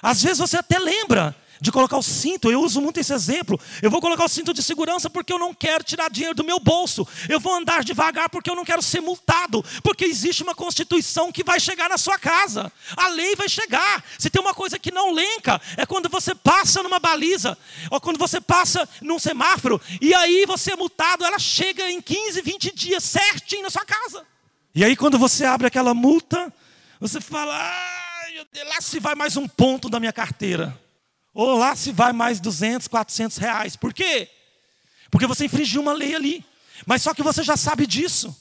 às 0.02 0.22
vezes 0.22 0.38
você 0.38 0.58
até 0.58 0.78
lembra, 0.78 1.36
de 1.60 1.72
colocar 1.72 1.98
o 1.98 2.04
cinto. 2.04 2.52
Eu 2.52 2.62
uso 2.62 2.82
muito 2.82 3.00
esse 3.00 3.14
exemplo. 3.14 3.60
Eu 3.82 3.90
vou 3.90 4.02
colocar 4.02 4.26
o 4.26 4.28
cinto 4.28 4.54
de 4.54 4.62
segurança 4.62 5.10
porque 5.10 5.32
eu 5.32 5.40
não 5.40 5.54
quero 5.54 5.84
tirar 5.84 6.10
dinheiro 6.10 6.36
do 6.36 6.44
meu 6.44 6.60
bolso. 6.60 7.08
Eu 7.30 7.40
vou 7.40 7.54
andar 7.54 7.84
devagar 7.84 8.30
porque 8.30 8.50
eu 8.50 8.56
não 8.56 8.66
quero 8.66 8.82
ser 8.82 9.02
multado. 9.02 9.64
Porque 9.84 10.06
existe 10.06 10.44
uma 10.44 10.56
constituição 10.56 11.32
que 11.32 11.44
vai 11.44 11.60
chegar 11.60 11.90
na 11.90 11.98
sua 11.98 12.18
casa. 12.18 12.72
A 12.96 13.08
lei 13.10 13.36
vai 13.36 13.50
chegar. 13.50 14.04
Se 14.18 14.30
tem 14.30 14.42
uma 14.42 14.54
coisa 14.54 14.80
que 14.80 14.92
não 14.92 15.12
lenca, 15.12 15.60
é 15.76 15.86
quando 15.86 16.10
você 16.10 16.34
passa 16.36 16.84
numa 16.84 17.00
baliza, 17.00 17.58
ou 17.90 18.00
quando 18.00 18.18
você 18.18 18.40
passa 18.40 18.88
num 19.02 19.20
semáforo, 19.20 19.82
e 20.02 20.14
aí 20.14 20.46
você 20.46 20.74
é 20.74 20.76
multado, 20.76 21.26
ela 21.26 21.40
chega 21.40 21.90
em 21.90 22.02
15, 22.02 22.42
20 22.42 22.76
dias 22.76 23.04
certinho 23.04 23.64
na 23.64 23.70
sua 23.70 23.86
casa. 23.86 24.26
E 24.74 24.84
aí 24.84 24.96
quando 24.96 25.18
você 25.18 25.46
abre 25.46 25.68
aquela 25.68 25.94
multa, 25.94 26.54
você 27.00 27.20
fala, 27.20 27.56
ai, 27.56 28.66
lá 28.66 28.82
se 28.82 29.00
vai 29.00 29.16
mais 29.16 29.38
um 29.38 29.48
ponto 29.48 29.90
da 29.90 30.00
minha 30.00 30.14
carteira. 30.14 30.78
Ou 31.38 31.56
lá 31.56 31.76
se 31.76 31.92
vai 31.92 32.12
mais 32.14 32.40
200, 32.40 32.88
400 32.88 33.38
reais. 33.38 33.76
Por 33.76 33.94
quê? 33.94 34.28
Porque 35.12 35.28
você 35.28 35.46
infringiu 35.46 35.84
uma 35.84 35.94
lei 35.94 36.16
ali. 36.16 36.44
Mas 36.84 37.04
só 37.04 37.14
que 37.14 37.22
você 37.22 37.44
já 37.44 37.56
sabe 37.56 37.86
disso. 37.86 38.36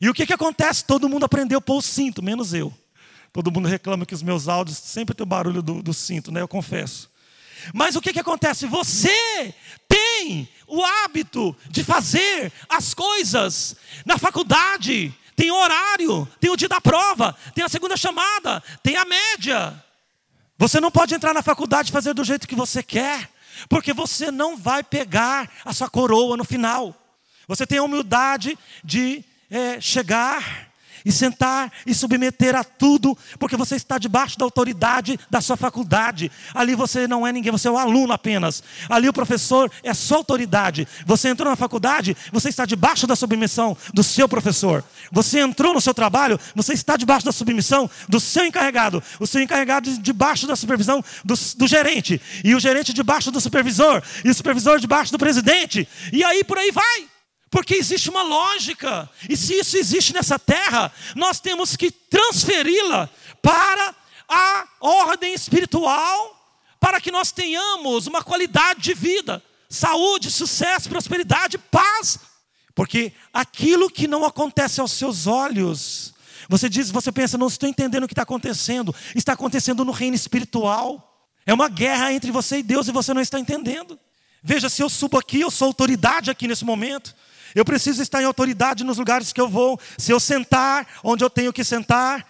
E 0.00 0.08
o 0.08 0.14
que, 0.14 0.24
que 0.24 0.32
acontece? 0.32 0.82
Todo 0.82 1.10
mundo 1.10 1.26
aprendeu 1.26 1.58
a 1.58 1.60
pôr 1.60 1.76
o 1.76 1.82
cinto, 1.82 2.22
menos 2.22 2.54
eu. 2.54 2.72
Todo 3.34 3.52
mundo 3.52 3.68
reclama 3.68 4.06
que 4.06 4.14
os 4.14 4.22
meus 4.22 4.48
áudios 4.48 4.78
sempre 4.78 5.14
tem 5.14 5.24
o 5.24 5.26
barulho 5.26 5.60
do, 5.60 5.82
do 5.82 5.92
cinto, 5.92 6.32
né? 6.32 6.40
Eu 6.40 6.48
confesso. 6.48 7.10
Mas 7.74 7.96
o 7.96 8.00
que, 8.00 8.14
que 8.14 8.20
acontece? 8.20 8.64
Você 8.66 9.54
tem 9.86 10.48
o 10.66 10.82
hábito 10.82 11.54
de 11.68 11.84
fazer 11.84 12.50
as 12.66 12.94
coisas 12.94 13.76
na 14.06 14.16
faculdade, 14.16 15.14
tem 15.36 15.50
horário, 15.50 16.26
tem 16.40 16.48
o 16.48 16.56
dia 16.56 16.68
da 16.70 16.80
prova, 16.80 17.36
tem 17.54 17.62
a 17.62 17.68
segunda 17.68 17.94
chamada, 17.94 18.62
tem 18.82 18.96
a 18.96 19.04
média. 19.04 19.84
Você 20.58 20.80
não 20.80 20.90
pode 20.90 21.14
entrar 21.14 21.32
na 21.32 21.40
faculdade 21.40 21.90
e 21.90 21.92
fazer 21.92 22.12
do 22.12 22.24
jeito 22.24 22.48
que 22.48 22.56
você 22.56 22.82
quer, 22.82 23.30
porque 23.68 23.92
você 23.92 24.30
não 24.30 24.56
vai 24.56 24.82
pegar 24.82 25.48
a 25.64 25.72
sua 25.72 25.88
coroa 25.88 26.36
no 26.36 26.44
final. 26.44 26.94
Você 27.46 27.64
tem 27.64 27.78
a 27.78 27.82
humildade 27.82 28.58
de 28.84 29.24
é, 29.48 29.80
chegar 29.80 30.67
e 31.04 31.12
sentar 31.12 31.72
e 31.86 31.94
submeter 31.94 32.54
a 32.54 32.64
tudo, 32.64 33.16
porque 33.38 33.56
você 33.56 33.76
está 33.76 33.98
debaixo 33.98 34.38
da 34.38 34.44
autoridade 34.44 35.18
da 35.30 35.40
sua 35.40 35.56
faculdade. 35.56 36.30
Ali 36.54 36.74
você 36.74 37.06
não 37.06 37.26
é 37.26 37.32
ninguém, 37.32 37.52
você 37.52 37.68
é 37.68 37.70
o 37.70 37.74
um 37.74 37.78
aluno 37.78 38.12
apenas. 38.12 38.62
Ali 38.88 39.08
o 39.08 39.12
professor 39.12 39.70
é 39.82 39.90
a 39.90 39.94
sua 39.94 40.18
autoridade. 40.18 40.86
Você 41.06 41.28
entrou 41.28 41.48
na 41.50 41.56
faculdade, 41.56 42.16
você 42.32 42.48
está 42.48 42.64
debaixo 42.64 43.06
da 43.06 43.16
submissão 43.16 43.76
do 43.92 44.02
seu 44.02 44.28
professor. 44.28 44.84
Você 45.10 45.40
entrou 45.40 45.74
no 45.74 45.80
seu 45.80 45.94
trabalho, 45.94 46.38
você 46.54 46.72
está 46.72 46.96
debaixo 46.96 47.26
da 47.26 47.32
submissão 47.32 47.90
do 48.08 48.20
seu 48.20 48.44
encarregado. 48.44 49.02
O 49.18 49.26
seu 49.26 49.40
encarregado 49.40 49.90
debaixo 49.98 50.46
da 50.46 50.56
supervisão 50.56 51.02
do, 51.24 51.34
do 51.56 51.66
gerente. 51.66 52.20
E 52.44 52.54
o 52.54 52.60
gerente 52.60 52.92
debaixo 52.92 53.30
do 53.30 53.40
supervisor. 53.40 54.02
E 54.24 54.30
o 54.30 54.34
supervisor 54.34 54.78
debaixo 54.78 55.12
do 55.12 55.18
presidente. 55.18 55.88
E 56.12 56.24
aí 56.24 56.44
por 56.44 56.58
aí 56.58 56.70
vai. 56.70 57.17
Porque 57.50 57.74
existe 57.74 58.10
uma 58.10 58.22
lógica, 58.22 59.08
e 59.28 59.36
se 59.36 59.54
isso 59.54 59.76
existe 59.76 60.12
nessa 60.12 60.38
terra, 60.38 60.92
nós 61.14 61.40
temos 61.40 61.76
que 61.76 61.90
transferi-la 61.90 63.08
para 63.40 63.94
a 64.28 64.68
ordem 64.80 65.32
espiritual, 65.32 66.34
para 66.78 67.00
que 67.00 67.10
nós 67.10 67.32
tenhamos 67.32 68.06
uma 68.06 68.22
qualidade 68.22 68.80
de 68.80 68.94
vida, 68.94 69.42
saúde, 69.68 70.30
sucesso, 70.30 70.88
prosperidade, 70.88 71.56
paz. 71.56 72.18
Porque 72.74 73.12
aquilo 73.32 73.90
que 73.90 74.06
não 74.06 74.24
acontece 74.24 74.80
aos 74.80 74.92
seus 74.92 75.26
olhos, 75.26 76.14
você 76.48 76.68
diz, 76.68 76.90
você 76.90 77.10
pensa, 77.10 77.38
não 77.38 77.48
estou 77.48 77.68
entendendo 77.68 78.04
o 78.04 78.06
que 78.06 78.12
está 78.12 78.22
acontecendo, 78.22 78.94
está 79.14 79.32
acontecendo 79.32 79.84
no 79.84 79.92
reino 79.92 80.14
espiritual. 80.14 81.26
É 81.44 81.52
uma 81.52 81.68
guerra 81.68 82.12
entre 82.12 82.30
você 82.30 82.58
e 82.58 82.62
Deus 82.62 82.88
e 82.88 82.92
você 82.92 83.12
não 83.14 83.22
está 83.22 83.40
entendendo. 83.40 83.98
Veja, 84.42 84.68
se 84.68 84.82
eu 84.82 84.88
subo 84.88 85.18
aqui, 85.18 85.40
eu 85.40 85.50
sou 85.50 85.66
autoridade 85.66 86.30
aqui 86.30 86.46
nesse 86.46 86.64
momento. 86.64 87.14
Eu 87.58 87.64
preciso 87.64 88.00
estar 88.00 88.22
em 88.22 88.24
autoridade 88.24 88.84
nos 88.84 88.98
lugares 88.98 89.32
que 89.32 89.40
eu 89.40 89.48
vou. 89.48 89.80
Se 89.96 90.12
eu 90.12 90.20
sentar 90.20 90.86
onde 91.02 91.24
eu 91.24 91.28
tenho 91.28 91.52
que 91.52 91.64
sentar, 91.64 92.24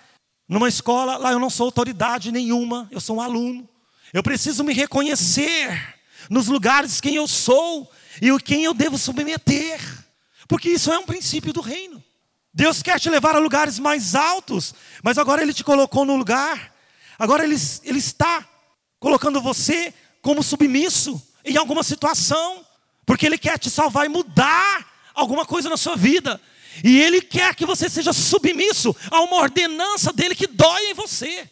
numa 0.48 0.70
escola, 0.70 1.18
lá 1.18 1.32
eu 1.32 1.38
não 1.38 1.50
sou 1.50 1.66
autoridade 1.66 2.32
nenhuma, 2.32 2.88
eu 2.90 2.98
sou 2.98 3.18
um 3.18 3.20
aluno. 3.20 3.68
Eu 4.10 4.22
preciso 4.22 4.64
me 4.64 4.72
reconhecer 4.72 5.96
nos 6.30 6.46
lugares 6.46 6.98
quem 6.98 7.16
eu 7.16 7.28
sou 7.28 7.92
e 8.22 8.32
o 8.32 8.38
quem 8.38 8.64
eu 8.64 8.72
devo 8.72 8.96
submeter, 8.96 9.78
porque 10.48 10.70
isso 10.70 10.90
é 10.90 10.98
um 10.98 11.04
princípio 11.04 11.52
do 11.52 11.60
reino. 11.60 12.02
Deus 12.54 12.82
quer 12.82 12.98
te 12.98 13.10
levar 13.10 13.36
a 13.36 13.38
lugares 13.38 13.78
mais 13.78 14.14
altos, 14.14 14.74
mas 15.02 15.18
agora 15.18 15.42
Ele 15.42 15.52
te 15.52 15.62
colocou 15.62 16.06
no 16.06 16.16
lugar, 16.16 16.74
agora 17.18 17.44
Ele, 17.44 17.56
Ele 17.84 17.98
está 17.98 18.48
colocando 18.98 19.42
você 19.42 19.92
como 20.22 20.42
submisso 20.42 21.22
em 21.44 21.58
alguma 21.58 21.82
situação, 21.82 22.64
porque 23.04 23.26
Ele 23.26 23.36
quer 23.36 23.58
te 23.58 23.68
salvar 23.68 24.06
e 24.06 24.08
mudar 24.08 24.88
alguma 25.18 25.44
coisa 25.44 25.68
na 25.68 25.76
sua 25.76 25.96
vida. 25.96 26.40
E 26.84 27.00
Ele 27.00 27.20
quer 27.20 27.54
que 27.54 27.66
você 27.66 27.88
seja 27.88 28.12
submisso 28.12 28.94
a 29.10 29.20
uma 29.20 29.36
ordenança 29.36 30.12
dele 30.12 30.34
que 30.34 30.46
dói 30.46 30.90
em 30.90 30.94
você. 30.94 31.48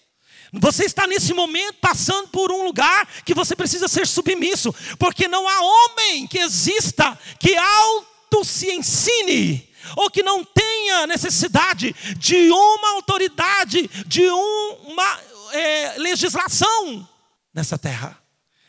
Você 0.53 0.85
está 0.85 1.07
nesse 1.07 1.35
momento 1.35 1.75
passando 1.81 2.29
por 2.29 2.53
um 2.53 2.65
lugar 2.65 3.07
que 3.25 3.35
você 3.35 3.57
precisa 3.57 3.89
ser 3.89 4.07
submisso, 4.07 4.75
porque 4.99 5.27
não 5.27 5.47
há 5.47 5.61
homem 5.61 6.27
que 6.27 6.39
exista 6.39 7.19
que 7.39 7.57
auto 7.57 8.45
se 8.45 8.71
ensine 8.73 9.69
ou 9.97 10.11
que 10.11 10.23
não 10.23 10.45
tenha 10.45 11.07
necessidade 11.07 11.95
de 12.17 12.51
uma 12.51 12.91
autoridade, 12.93 13.89
de 14.07 14.23
uma 14.23 15.21
é, 15.53 15.95
legislação 15.99 17.09
nessa 17.53 17.77
terra. 17.77 18.26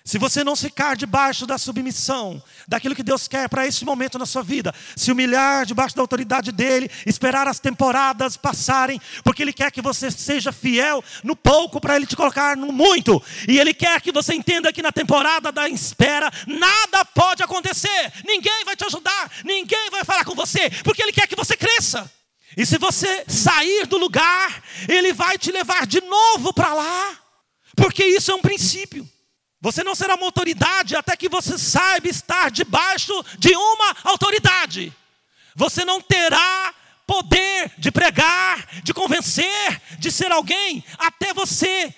Se 0.08 0.18
você 0.18 0.42
não 0.42 0.56
ficar 0.56 0.96
debaixo 0.96 1.46
da 1.46 1.58
submissão, 1.58 2.42
daquilo 2.66 2.96
que 2.96 3.04
Deus 3.04 3.28
quer 3.28 3.50
para 3.50 3.68
esse 3.68 3.84
momento 3.84 4.18
na 4.18 4.26
sua 4.26 4.42
vida, 4.42 4.74
se 4.96 5.12
humilhar 5.12 5.66
debaixo 5.66 5.98
da 5.98 6.02
autoridade 6.02 6.50
dEle, 6.50 6.90
esperar 7.06 7.46
as 7.46 7.60
temporadas 7.60 8.38
passarem, 8.38 9.02
porque 9.22 9.42
Ele 9.42 9.52
quer 9.52 9.70
que 9.70 9.82
você 9.82 10.10
seja 10.10 10.54
fiel 10.54 11.04
no 11.26 11.36
pouco 11.36 11.82
para 11.82 11.98
Ele 11.98 12.06
te 12.06 12.16
colocar 12.16 12.56
no 12.56 12.72
muito, 12.72 13.22
e 13.50 13.60
Ele 13.60 13.74
quer 13.74 14.00
que 14.00 14.14
você 14.14 14.34
entenda 14.34 14.72
que 14.72 14.82
na 14.82 14.94
temporada 14.94 15.52
da 15.52 15.68
espera, 15.68 16.32
nada 16.48 17.04
pode 17.04 17.44
acontecer, 17.44 18.14
ninguém 18.26 18.64
vai 18.64 18.78
te 18.78 18.86
ajudar, 18.86 19.30
ninguém 19.44 19.90
vai 19.92 20.06
falar 20.06 20.24
com 20.24 20.34
você, 20.34 20.70
porque 20.86 21.04
Ele 21.04 21.12
quer 21.12 21.28
que 21.28 21.36
você 21.36 21.58
cresça. 21.58 22.10
E 22.56 22.66
se 22.66 22.78
você 22.78 23.26
sair 23.28 23.86
do 23.86 23.98
lugar, 23.98 24.64
Ele 24.88 25.12
vai 25.12 25.38
te 25.38 25.52
levar 25.52 25.86
de 25.86 26.00
novo 26.00 26.54
para 26.54 26.74
lá, 26.74 27.20
porque 27.76 28.06
isso 28.06 28.32
é 28.32 28.36
um 28.36 28.42
princípio. 28.42 29.06
Você 29.60 29.84
não 29.84 29.96
será 29.96 30.16
uma 30.16 30.26
autoridade 30.26 30.96
até 30.96 31.16
que 31.16 31.28
você 31.28 31.58
saiba 31.58 32.08
estar 32.08 32.52
debaixo 32.52 33.14
de 33.40 33.56
uma 33.56 33.96
autoridade. 34.04 34.94
Você 35.56 35.84
não 35.84 36.00
terá 36.00 36.74
poder 37.08 37.72
de 37.78 37.90
pregar, 37.90 38.68
de 38.84 38.94
convencer, 38.94 39.82
de 39.98 40.12
ser 40.12 40.32
alguém, 40.32 40.84
até 41.00 41.34
você, 41.34 41.94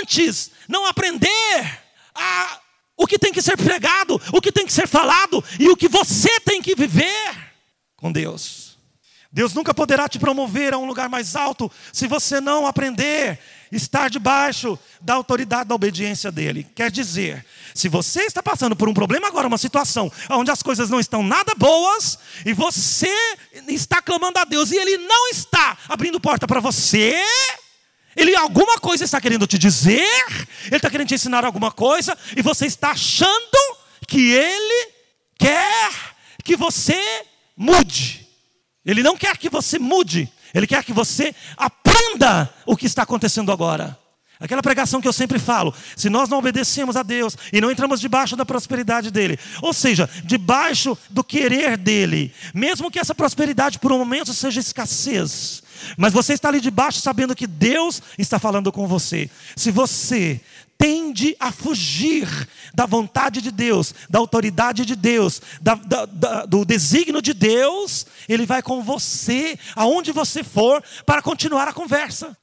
antes, 0.00 0.50
não 0.66 0.86
aprender 0.86 1.80
a, 2.14 2.60
o 2.96 3.06
que 3.06 3.18
tem 3.18 3.32
que 3.32 3.42
ser 3.42 3.56
pregado, 3.56 4.20
o 4.32 4.40
que 4.40 4.50
tem 4.50 4.66
que 4.66 4.72
ser 4.72 4.88
falado 4.88 5.44
e 5.60 5.68
o 5.68 5.76
que 5.76 5.86
você 5.86 6.40
tem 6.40 6.62
que 6.62 6.74
viver 6.74 7.52
com 7.96 8.10
Deus. 8.10 8.78
Deus 9.30 9.52
nunca 9.52 9.74
poderá 9.74 10.08
te 10.08 10.18
promover 10.18 10.72
a 10.72 10.78
um 10.78 10.86
lugar 10.86 11.08
mais 11.08 11.34
alto 11.34 11.70
se 11.92 12.06
você 12.06 12.40
não 12.40 12.66
aprender 12.66 13.40
estar 13.76 14.08
debaixo 14.10 14.78
da 15.00 15.14
autoridade 15.14 15.68
da 15.68 15.74
obediência 15.74 16.30
dele. 16.30 16.66
Quer 16.74 16.90
dizer, 16.90 17.44
se 17.74 17.88
você 17.88 18.22
está 18.22 18.42
passando 18.42 18.76
por 18.76 18.88
um 18.88 18.94
problema 18.94 19.26
agora, 19.26 19.48
uma 19.48 19.58
situação 19.58 20.10
onde 20.30 20.50
as 20.50 20.62
coisas 20.62 20.90
não 20.90 21.00
estão 21.00 21.22
nada 21.22 21.54
boas, 21.56 22.18
e 22.44 22.52
você 22.52 23.12
está 23.68 24.00
clamando 24.00 24.38
a 24.38 24.44
Deus 24.44 24.70
e 24.70 24.76
ele 24.76 24.98
não 24.98 25.28
está 25.28 25.76
abrindo 25.88 26.20
porta 26.20 26.46
para 26.46 26.60
você, 26.60 27.20
ele 28.16 28.36
alguma 28.36 28.78
coisa 28.78 29.04
está 29.04 29.20
querendo 29.20 29.46
te 29.46 29.58
dizer, 29.58 30.22
ele 30.66 30.76
está 30.76 30.90
querendo 30.90 31.08
te 31.08 31.14
ensinar 31.14 31.44
alguma 31.44 31.72
coisa, 31.72 32.16
e 32.36 32.42
você 32.42 32.66
está 32.66 32.90
achando 32.92 33.58
que 34.06 34.30
ele 34.32 34.92
quer 35.38 35.90
que 36.44 36.56
você 36.56 37.00
mude. 37.56 38.28
Ele 38.84 39.02
não 39.02 39.16
quer 39.16 39.36
que 39.38 39.48
você 39.48 39.78
mude, 39.78 40.30
ele 40.54 40.66
quer 40.66 40.84
que 40.84 40.92
você 40.92 41.34
aprenda 41.56 42.48
o 42.64 42.76
que 42.76 42.86
está 42.86 43.02
acontecendo 43.02 43.50
agora. 43.50 43.98
Aquela 44.44 44.60
pregação 44.60 45.00
que 45.00 45.08
eu 45.08 45.12
sempre 45.12 45.38
falo: 45.38 45.74
se 45.96 46.10
nós 46.10 46.28
não 46.28 46.36
obedecemos 46.36 46.96
a 46.96 47.02
Deus 47.02 47.34
e 47.50 47.62
não 47.62 47.70
entramos 47.70 47.98
debaixo 47.98 48.36
da 48.36 48.44
prosperidade 48.44 49.10
dele, 49.10 49.38
ou 49.62 49.72
seja, 49.72 50.08
debaixo 50.22 50.98
do 51.08 51.24
querer 51.24 51.78
dele, 51.78 52.30
mesmo 52.52 52.90
que 52.90 52.98
essa 52.98 53.14
prosperidade 53.14 53.78
por 53.78 53.90
um 53.90 53.98
momento 53.98 54.34
seja 54.34 54.60
escassez, 54.60 55.62
mas 55.96 56.12
você 56.12 56.34
está 56.34 56.48
ali 56.48 56.60
debaixo 56.60 57.00
sabendo 57.00 57.34
que 57.34 57.46
Deus 57.46 58.02
está 58.18 58.38
falando 58.38 58.70
com 58.70 58.86
você. 58.86 59.30
Se 59.56 59.70
você 59.70 60.38
tende 60.76 61.34
a 61.40 61.50
fugir 61.50 62.28
da 62.74 62.84
vontade 62.84 63.40
de 63.40 63.50
Deus, 63.50 63.94
da 64.10 64.18
autoridade 64.18 64.84
de 64.84 64.94
Deus, 64.94 65.40
da, 65.62 65.74
da, 65.74 66.04
da, 66.04 66.44
do 66.44 66.66
desígnio 66.66 67.22
de 67.22 67.32
Deus, 67.32 68.06
Ele 68.28 68.44
vai 68.44 68.60
com 68.60 68.82
você, 68.82 69.58
aonde 69.74 70.12
você 70.12 70.44
for, 70.44 70.84
para 71.06 71.22
continuar 71.22 71.66
a 71.66 71.72
conversa. 71.72 72.36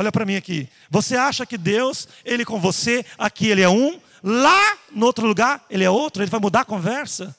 Olha 0.00 0.10
para 0.10 0.24
mim 0.24 0.34
aqui. 0.34 0.66
Você 0.88 1.14
acha 1.14 1.44
que 1.44 1.58
Deus, 1.58 2.08
Ele 2.24 2.42
com 2.42 2.58
você, 2.58 3.04
aqui 3.18 3.48
Ele 3.48 3.60
é 3.60 3.68
um, 3.68 4.00
lá 4.22 4.78
no 4.90 5.04
outro 5.04 5.26
lugar 5.26 5.62
Ele 5.68 5.84
é 5.84 5.90
outro, 5.90 6.22
Ele 6.22 6.30
vai 6.30 6.40
mudar 6.40 6.62
a 6.62 6.64
conversa? 6.64 7.36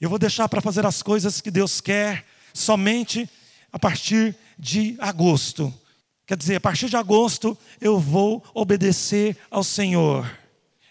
Eu 0.00 0.10
vou 0.10 0.18
deixar 0.18 0.48
para 0.48 0.60
fazer 0.60 0.84
as 0.84 1.04
coisas 1.04 1.40
que 1.40 1.52
Deus 1.52 1.80
quer 1.80 2.26
somente 2.52 3.30
a 3.72 3.78
partir 3.78 4.36
de 4.58 4.96
agosto. 4.98 5.72
Quer 6.26 6.36
dizer, 6.36 6.56
a 6.56 6.60
partir 6.60 6.88
de 6.88 6.96
agosto 6.96 7.56
eu 7.80 7.96
vou 7.96 8.42
obedecer 8.52 9.36
ao 9.48 9.62
Senhor. 9.62 10.28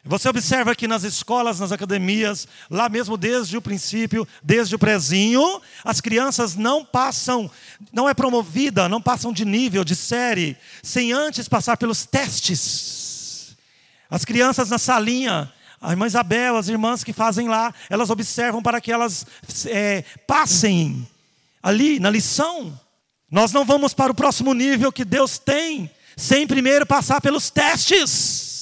Você 0.06 0.28
observa 0.28 0.76
que 0.76 0.86
nas 0.86 1.04
escolas, 1.04 1.62
nas 1.62 1.72
academias, 1.72 2.46
lá 2.70 2.90
mesmo 2.90 3.16
desde 3.16 3.56
o 3.56 3.62
princípio, 3.62 4.28
desde 4.44 4.76
o 4.76 4.80
prezinho, 4.80 5.62
as 5.82 6.02
crianças 6.02 6.56
não 6.56 6.84
passam, 6.84 7.50
não 7.92 8.10
é 8.10 8.14
promovida, 8.14 8.90
não 8.90 9.02
passam 9.02 9.32
de 9.32 9.46
nível, 9.46 9.86
de 9.86 9.96
série, 9.96 10.58
sem 10.82 11.14
antes 11.14 11.48
passar 11.48 11.78
pelos 11.78 12.06
testes. 12.06 13.56
As 14.10 14.26
crianças 14.26 14.70
na 14.70 14.78
salinha, 14.78 15.52
a 15.82 15.92
irmã 15.92 16.06
Isabel, 16.06 16.58
as 16.58 16.68
irmãs 16.68 17.02
que 17.02 17.14
fazem 17.14 17.48
lá, 17.48 17.74
elas 17.90 18.10
observam 18.10 18.62
para 18.62 18.82
que 18.82 18.92
elas 18.92 19.26
é, 19.68 20.04
passem 20.28 21.08
ali 21.62 21.98
na 21.98 22.10
lição. 22.10 22.78
Nós 23.32 23.54
não 23.54 23.64
vamos 23.64 23.94
para 23.94 24.12
o 24.12 24.16
próximo 24.16 24.54
nível 24.54 24.92
que 24.92 25.06
Deus 25.06 25.38
tem 25.38 25.90
sem 26.18 26.46
primeiro 26.46 26.86
passar 26.86 27.22
pelos 27.22 27.50
testes. 27.50 28.53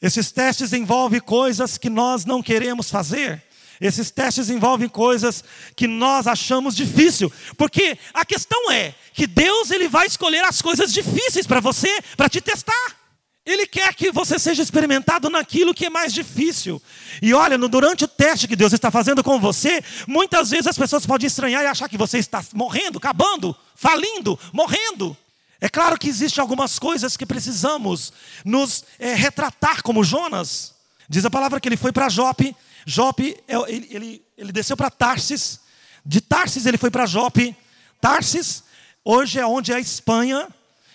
Esses 0.00 0.32
testes 0.32 0.72
envolvem 0.72 1.20
coisas 1.20 1.76
que 1.76 1.90
nós 1.90 2.24
não 2.24 2.42
queremos 2.42 2.90
fazer. 2.90 3.42
Esses 3.80 4.10
testes 4.10 4.50
envolvem 4.50 4.88
coisas 4.88 5.42
que 5.74 5.86
nós 5.86 6.26
achamos 6.26 6.76
difícil, 6.76 7.32
porque 7.56 7.96
a 8.12 8.26
questão 8.26 8.70
é 8.70 8.94
que 9.14 9.26
Deus 9.26 9.70
ele 9.70 9.88
vai 9.88 10.06
escolher 10.06 10.44
as 10.44 10.60
coisas 10.60 10.92
difíceis 10.92 11.46
para 11.46 11.60
você, 11.60 12.02
para 12.16 12.28
te 12.28 12.42
testar. 12.42 13.00
Ele 13.44 13.66
quer 13.66 13.94
que 13.94 14.12
você 14.12 14.38
seja 14.38 14.62
experimentado 14.62 15.30
naquilo 15.30 15.72
que 15.72 15.86
é 15.86 15.90
mais 15.90 16.12
difícil. 16.12 16.80
E 17.22 17.32
olha, 17.32 17.56
durante 17.56 18.04
o 18.04 18.08
teste 18.08 18.46
que 18.46 18.54
Deus 18.54 18.74
está 18.74 18.90
fazendo 18.90 19.24
com 19.24 19.40
você, 19.40 19.82
muitas 20.06 20.50
vezes 20.50 20.66
as 20.66 20.76
pessoas 20.76 21.06
podem 21.06 21.26
estranhar 21.26 21.64
e 21.64 21.66
achar 21.66 21.88
que 21.88 21.96
você 21.96 22.18
está 22.18 22.44
morrendo, 22.52 22.98
acabando, 22.98 23.56
falindo, 23.74 24.38
morrendo. 24.52 25.16
É 25.60 25.68
claro 25.68 25.98
que 25.98 26.08
existem 26.08 26.40
algumas 26.40 26.78
coisas 26.78 27.16
que 27.16 27.26
precisamos 27.26 28.12
nos 28.44 28.84
é, 28.98 29.14
retratar 29.14 29.82
como 29.82 30.02
Jonas. 30.02 30.74
Diz 31.08 31.24
a 31.24 31.30
palavra 31.30 31.60
que 31.60 31.68
ele 31.68 31.76
foi 31.76 31.92
para 31.92 32.08
Jope. 32.08 32.56
Jope, 32.86 33.36
é, 33.46 33.56
ele, 33.68 33.88
ele, 33.90 34.22
ele 34.38 34.52
desceu 34.52 34.76
para 34.76 34.90
Tarsis. 34.90 35.60
De 36.04 36.20
Tarsis 36.20 36.64
ele 36.64 36.78
foi 36.78 36.90
para 36.90 37.04
Jope. 37.04 37.54
Tarsis, 38.00 38.64
hoje 39.04 39.38
é 39.38 39.46
onde 39.46 39.70
é 39.72 39.76
a 39.76 39.80
Espanha. 39.80 40.48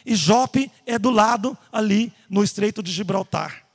E 0.03 0.15
Jope 0.15 0.71
é 0.85 0.97
do 0.97 1.11
lado 1.11 1.57
ali 1.71 2.11
no 2.29 2.43
Estreito 2.43 2.81
de 2.81 2.91
Gibraltar. 2.91 3.65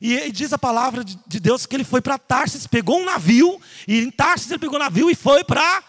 E, 0.00 0.30
diz 0.32 0.52
a 0.52 0.58
palavra 0.58 1.04
de 1.04 1.40
Deus 1.40 1.64
que 1.64 1.74
ele 1.74 1.84
foi 1.84 2.02
para 2.02 2.18
Tarsis, 2.18 2.66
pegou 2.66 3.00
um 3.00 3.04
navio, 3.04 3.60
e 3.88 4.00
em 4.00 4.10
Tarsis 4.10 4.50
ele 4.50 4.58
pegou 4.58 4.76
um 4.76 4.82
navio 4.82 5.10
e 5.10 5.14
foi 5.14 5.42
para 5.44 5.82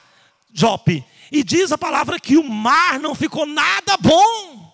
Jope. 0.53 1.03
E 1.31 1.43
diz 1.43 1.71
a 1.71 1.77
palavra 1.77 2.19
que 2.19 2.37
o 2.37 2.43
mar 2.43 2.99
não 2.99 3.15
ficou 3.15 3.45
nada 3.45 3.97
bom. 3.97 4.65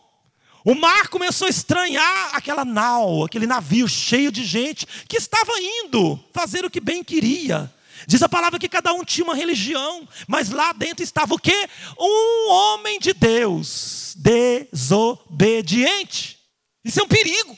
O 0.63 0.75
mar 0.75 1.07
começou 1.07 1.47
a 1.47 1.49
estranhar 1.49 2.35
aquela 2.35 2.63
nau, 2.63 3.23
aquele 3.23 3.47
navio 3.47 3.87
cheio 3.87 4.31
de 4.31 4.43
gente 4.43 4.85
que 5.07 5.17
estava 5.17 5.51
indo 5.59 6.23
fazer 6.31 6.63
o 6.63 6.69
que 6.69 6.79
bem 6.79 7.03
queria. 7.03 7.73
Diz 8.07 8.21
a 8.21 8.29
palavra 8.29 8.59
que 8.59 8.69
cada 8.69 8.93
um 8.93 9.03
tinha 9.03 9.25
uma 9.25 9.35
religião, 9.35 10.07
mas 10.27 10.49
lá 10.49 10.73
dentro 10.73 11.03
estava 11.03 11.33
o 11.33 11.39
quê? 11.39 11.67
Um 11.99 12.51
homem 12.51 12.99
de 12.99 13.13
Deus, 13.13 14.15
desobediente. 14.17 16.37
Isso 16.83 16.99
é 16.99 17.03
um 17.03 17.07
perigo. 17.07 17.57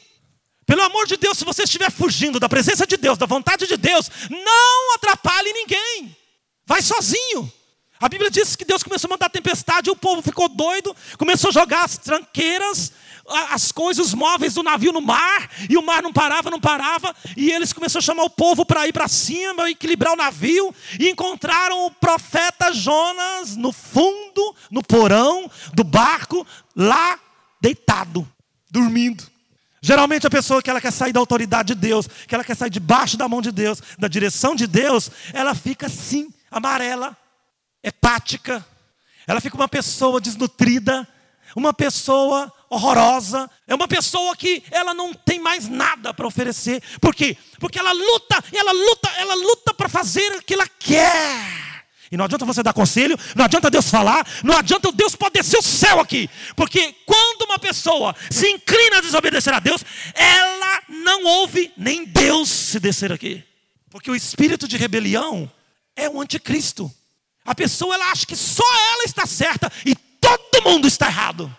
Pelo 0.65 0.81
amor 0.81 1.07
de 1.07 1.17
Deus, 1.17 1.37
se 1.37 1.45
você 1.45 1.63
estiver 1.63 1.91
fugindo 1.91 2.39
da 2.39 2.47
presença 2.47 2.87
de 2.87 2.97
Deus, 2.97 3.17
da 3.17 3.25
vontade 3.25 3.67
de 3.67 3.77
Deus, 3.77 4.09
não 4.29 4.95
atrapalhe 4.95 5.51
ninguém. 5.51 6.15
Vai 6.65 6.81
sozinho. 6.81 7.51
A 8.03 8.09
Bíblia 8.09 8.29
diz 8.29 8.57
que 8.57 8.65
Deus 8.65 8.83
começou 8.83 9.07
a 9.07 9.11
mandar 9.11 9.29
tempestade, 9.29 9.89
o 9.89 9.95
povo 9.95 10.21
ficou 10.21 10.49
doido, 10.49 10.93
começou 11.17 11.47
a 11.47 11.53
jogar 11.53 11.85
as 11.85 11.97
tranqueiras, 11.97 12.91
as 13.49 13.71
coisas, 13.71 14.07
os 14.07 14.13
móveis 14.13 14.55
do 14.55 14.61
navio 14.61 14.91
no 14.91 14.99
mar, 14.99 15.49
e 15.69 15.77
o 15.77 15.81
mar 15.81 16.03
não 16.03 16.11
parava, 16.11 16.51
não 16.51 16.59
parava, 16.59 17.15
e 17.37 17.49
eles 17.49 17.71
começaram 17.71 17.99
a 17.99 18.05
chamar 18.05 18.23
o 18.23 18.29
povo 18.29 18.65
para 18.65 18.85
ir 18.85 18.91
para 18.91 19.07
cima, 19.07 19.71
equilibrar 19.71 20.11
o 20.11 20.17
navio, 20.17 20.75
e 20.99 21.07
encontraram 21.07 21.85
o 21.85 21.91
profeta 21.91 22.73
Jonas 22.73 23.55
no 23.55 23.71
fundo, 23.71 24.53
no 24.69 24.83
porão 24.83 25.49
do 25.73 25.85
barco, 25.85 26.45
lá 26.75 27.17
deitado, 27.61 28.27
dormindo. 28.69 29.23
Geralmente 29.81 30.27
a 30.27 30.29
pessoa 30.29 30.61
que 30.61 30.69
ela 30.69 30.81
quer 30.81 30.91
sair 30.91 31.13
da 31.13 31.21
autoridade 31.21 31.73
de 31.73 31.79
Deus, 31.79 32.05
que 32.27 32.35
ela 32.35 32.43
quer 32.43 32.57
sair 32.57 32.69
debaixo 32.69 33.15
da 33.15 33.29
mão 33.29 33.41
de 33.41 33.49
Deus, 33.49 33.81
da 33.97 34.09
direção 34.09 34.57
de 34.57 34.67
Deus, 34.67 35.09
ela 35.31 35.55
fica 35.55 35.85
assim, 35.85 36.27
amarela, 36.51 37.15
hepática, 37.83 38.65
ela 39.27 39.41
fica 39.41 39.55
uma 39.55 39.67
pessoa 39.67 40.21
desnutrida, 40.21 41.07
uma 41.55 41.73
pessoa 41.73 42.51
horrorosa, 42.69 43.49
é 43.67 43.75
uma 43.75 43.87
pessoa 43.87 44.35
que 44.35 44.63
ela 44.71 44.93
não 44.93 45.13
tem 45.13 45.39
mais 45.39 45.67
nada 45.69 46.13
para 46.13 46.25
oferecer. 46.27 46.81
Por 46.99 47.13
quê? 47.13 47.37
Porque 47.59 47.77
ela 47.77 47.91
luta, 47.91 48.43
ela 48.51 48.71
luta, 48.71 49.09
ela 49.17 49.35
luta 49.35 49.73
para 49.73 49.87
fazer 49.87 50.37
o 50.37 50.41
que 50.41 50.53
ela 50.53 50.67
quer. 50.79 51.63
E 52.11 52.17
não 52.17 52.25
adianta 52.25 52.45
você 52.45 52.61
dar 52.61 52.73
conselho, 52.73 53.17
não 53.35 53.45
adianta 53.45 53.71
Deus 53.71 53.89
falar, 53.89 54.27
não 54.43 54.55
adianta 54.55 54.91
Deus 54.91 55.15
pode 55.15 55.33
descer 55.33 55.57
o 55.57 55.63
céu 55.63 55.99
aqui. 55.99 56.29
Porque 56.55 56.93
quando 57.05 57.43
uma 57.43 57.57
pessoa 57.57 58.15
se 58.29 58.47
inclina 58.47 58.97
a 58.97 59.01
desobedecer 59.01 59.53
a 59.53 59.59
Deus, 59.59 59.83
ela 60.13 60.81
não 60.89 61.23
ouve 61.25 61.71
nem 61.75 62.05
Deus 62.05 62.49
se 62.49 62.79
descer 62.79 63.11
aqui. 63.11 63.43
Porque 63.89 64.11
o 64.11 64.15
espírito 64.15 64.67
de 64.67 64.77
rebelião 64.77 65.51
é 65.95 66.07
o 66.07 66.21
anticristo. 66.21 66.91
A 67.45 67.53
pessoa 67.53 67.95
ela 67.95 68.11
acha 68.11 68.25
que 68.25 68.35
só 68.35 68.63
ela 68.93 69.03
está 69.03 69.25
certa 69.25 69.71
e 69.85 69.95
todo 69.95 70.63
mundo 70.63 70.87
está 70.87 71.07
errado. 71.07 71.53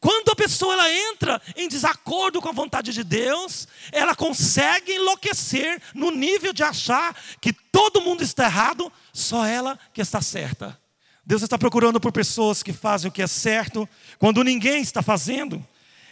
Quando 0.00 0.30
a 0.30 0.34
pessoa 0.34 0.72
ela 0.74 0.92
entra 0.92 1.40
em 1.54 1.68
desacordo 1.68 2.40
com 2.42 2.48
a 2.48 2.52
vontade 2.52 2.92
de 2.92 3.04
Deus, 3.04 3.68
ela 3.92 4.16
consegue 4.16 4.94
enlouquecer 4.94 5.80
no 5.94 6.10
nível 6.10 6.52
de 6.52 6.64
achar 6.64 7.16
que 7.40 7.52
todo 7.52 8.00
mundo 8.00 8.20
está 8.20 8.46
errado, 8.46 8.92
só 9.12 9.46
ela 9.46 9.78
que 9.94 10.00
está 10.00 10.20
certa. 10.20 10.76
Deus 11.24 11.42
está 11.42 11.56
procurando 11.56 12.00
por 12.00 12.10
pessoas 12.10 12.64
que 12.64 12.72
fazem 12.72 13.08
o 13.08 13.12
que 13.12 13.22
é 13.22 13.28
certo, 13.28 13.88
quando 14.18 14.42
ninguém 14.42 14.82
está 14.82 15.02
fazendo. 15.02 15.64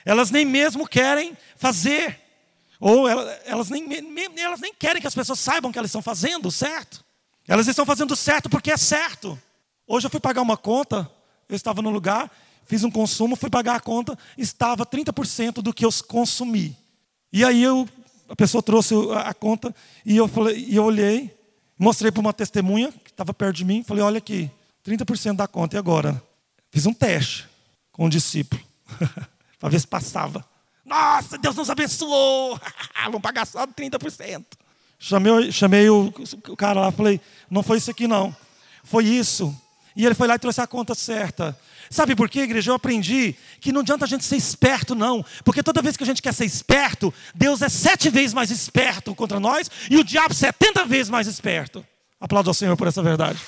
Elas 0.05 0.31
nem 0.31 0.45
mesmo 0.45 0.87
querem 0.87 1.37
fazer, 1.57 2.21
ou 2.79 3.09
elas 3.09 3.71
nem, 3.71 3.89
elas 4.37 4.61
nem 4.61 4.73
querem 4.73 5.01
que 5.03 5.09
as 5.09 5.15
pessoas 5.17 5.41
saibam 5.41 5.73
que 5.73 5.79
elas 5.79 5.89
estão 5.89 6.01
fazendo 6.01 6.49
certo. 6.49 7.05
Elas 7.51 7.67
estão 7.67 7.85
fazendo 7.85 8.17
certo 8.17 8.49
porque 8.49 8.71
é 8.71 8.79
certo. 8.79 9.39
Hoje 9.87 10.07
eu 10.07 10.11
fui 10.11 10.21
pagar 10.21 10.41
uma 10.41 10.57
conta, 10.57 11.11
eu 11.49 11.55
estava 11.57 11.83
no 11.83 11.91
lugar 11.91 12.31
fiz 12.71 12.85
um 12.85 12.91
consumo, 12.91 13.35
fui 13.35 13.51
pagar 13.51 13.75
a 13.75 13.81
conta, 13.81 14.17
estava 14.39 14.87
30% 14.87 15.55
do 15.55 15.75
que 15.75 15.85
eu 15.85 15.91
consumi. 16.07 16.77
E 17.33 17.45
aí 17.45 17.65
eu, 17.65 17.89
a 18.29 18.37
pessoa 18.37 18.63
trouxe 18.63 18.95
a 19.25 19.35
conta 19.35 19.75
e 20.07 20.17
eu, 20.17 20.29
falei, 20.29 20.57
e 20.69 20.77
eu 20.77 20.85
olhei, 20.85 21.37
mostrei 21.77 22.13
para 22.13 22.21
uma 22.21 22.33
testemunha 22.33 22.93
que 22.93 23.11
estava 23.11 23.35
perto 23.35 23.57
de 23.57 23.65
mim, 23.65 23.83
falei, 23.83 24.05
olha 24.05 24.19
aqui, 24.19 24.49
30% 24.87 25.35
da 25.35 25.49
conta, 25.49 25.75
e 25.75 25.79
agora? 25.81 26.23
Fiz 26.71 26.87
um 26.87 26.95
teste 26.95 27.49
com 27.91 28.07
um 28.07 28.09
discípulo, 28.09 28.63
para 29.59 29.69
ver 29.69 29.81
se 29.81 29.87
passava. 29.89 30.45
Nossa, 30.85 31.37
Deus 31.39 31.57
nos 31.57 31.71
abençoou, 31.71 32.57
vamos 33.07 33.21
pagar 33.21 33.49
só 33.49 33.67
30%. 33.67 34.45
Chamei, 35.03 35.51
chamei 35.51 35.89
o, 35.89 36.13
cara 36.59 36.83
lá, 36.83 36.93
falei, 36.93 37.19
não 37.51 37.63
foi 37.63 37.79
isso 37.79 37.91
aqui 37.91 38.07
não, 38.07 38.37
foi 38.85 39.07
isso. 39.07 39.59
E 39.97 40.05
ele 40.05 40.15
foi 40.15 40.29
lá 40.29 40.35
e 40.35 40.39
trouxe 40.39 40.61
a 40.61 40.67
conta 40.67 40.95
certa. 40.95 41.59
Sabe 41.89 42.15
por 42.15 42.29
quê, 42.29 42.41
igreja? 42.41 42.71
Eu 42.71 42.75
aprendi 42.75 43.35
que 43.61 43.73
não 43.73 43.81
adianta 43.81 44.05
a 44.05 44.09
gente 44.09 44.25
ser 44.25 44.37
esperto, 44.37 44.95
não. 44.95 45.25
Porque 45.43 45.63
toda 45.63 45.83
vez 45.83 45.97
que 45.97 46.05
a 46.05 46.07
gente 46.07 46.23
quer 46.23 46.33
ser 46.35 46.45
esperto, 46.45 47.13
Deus 47.35 47.63
é 47.63 47.69
sete 47.69 48.11
vezes 48.11 48.35
mais 48.35 48.51
esperto 48.51 49.15
contra 49.15 49.41
nós 49.41 49.71
e 49.91 49.97
o 49.97 50.05
diabo 50.05 50.35
setenta 50.35 50.85
vezes 50.85 51.09
mais 51.11 51.27
esperto. 51.27 51.85
Aplaudo 52.21 52.51
ao 52.51 52.55
Senhor 52.55 52.77
por 52.77 52.87
essa 52.87 53.03
verdade. 53.03 53.41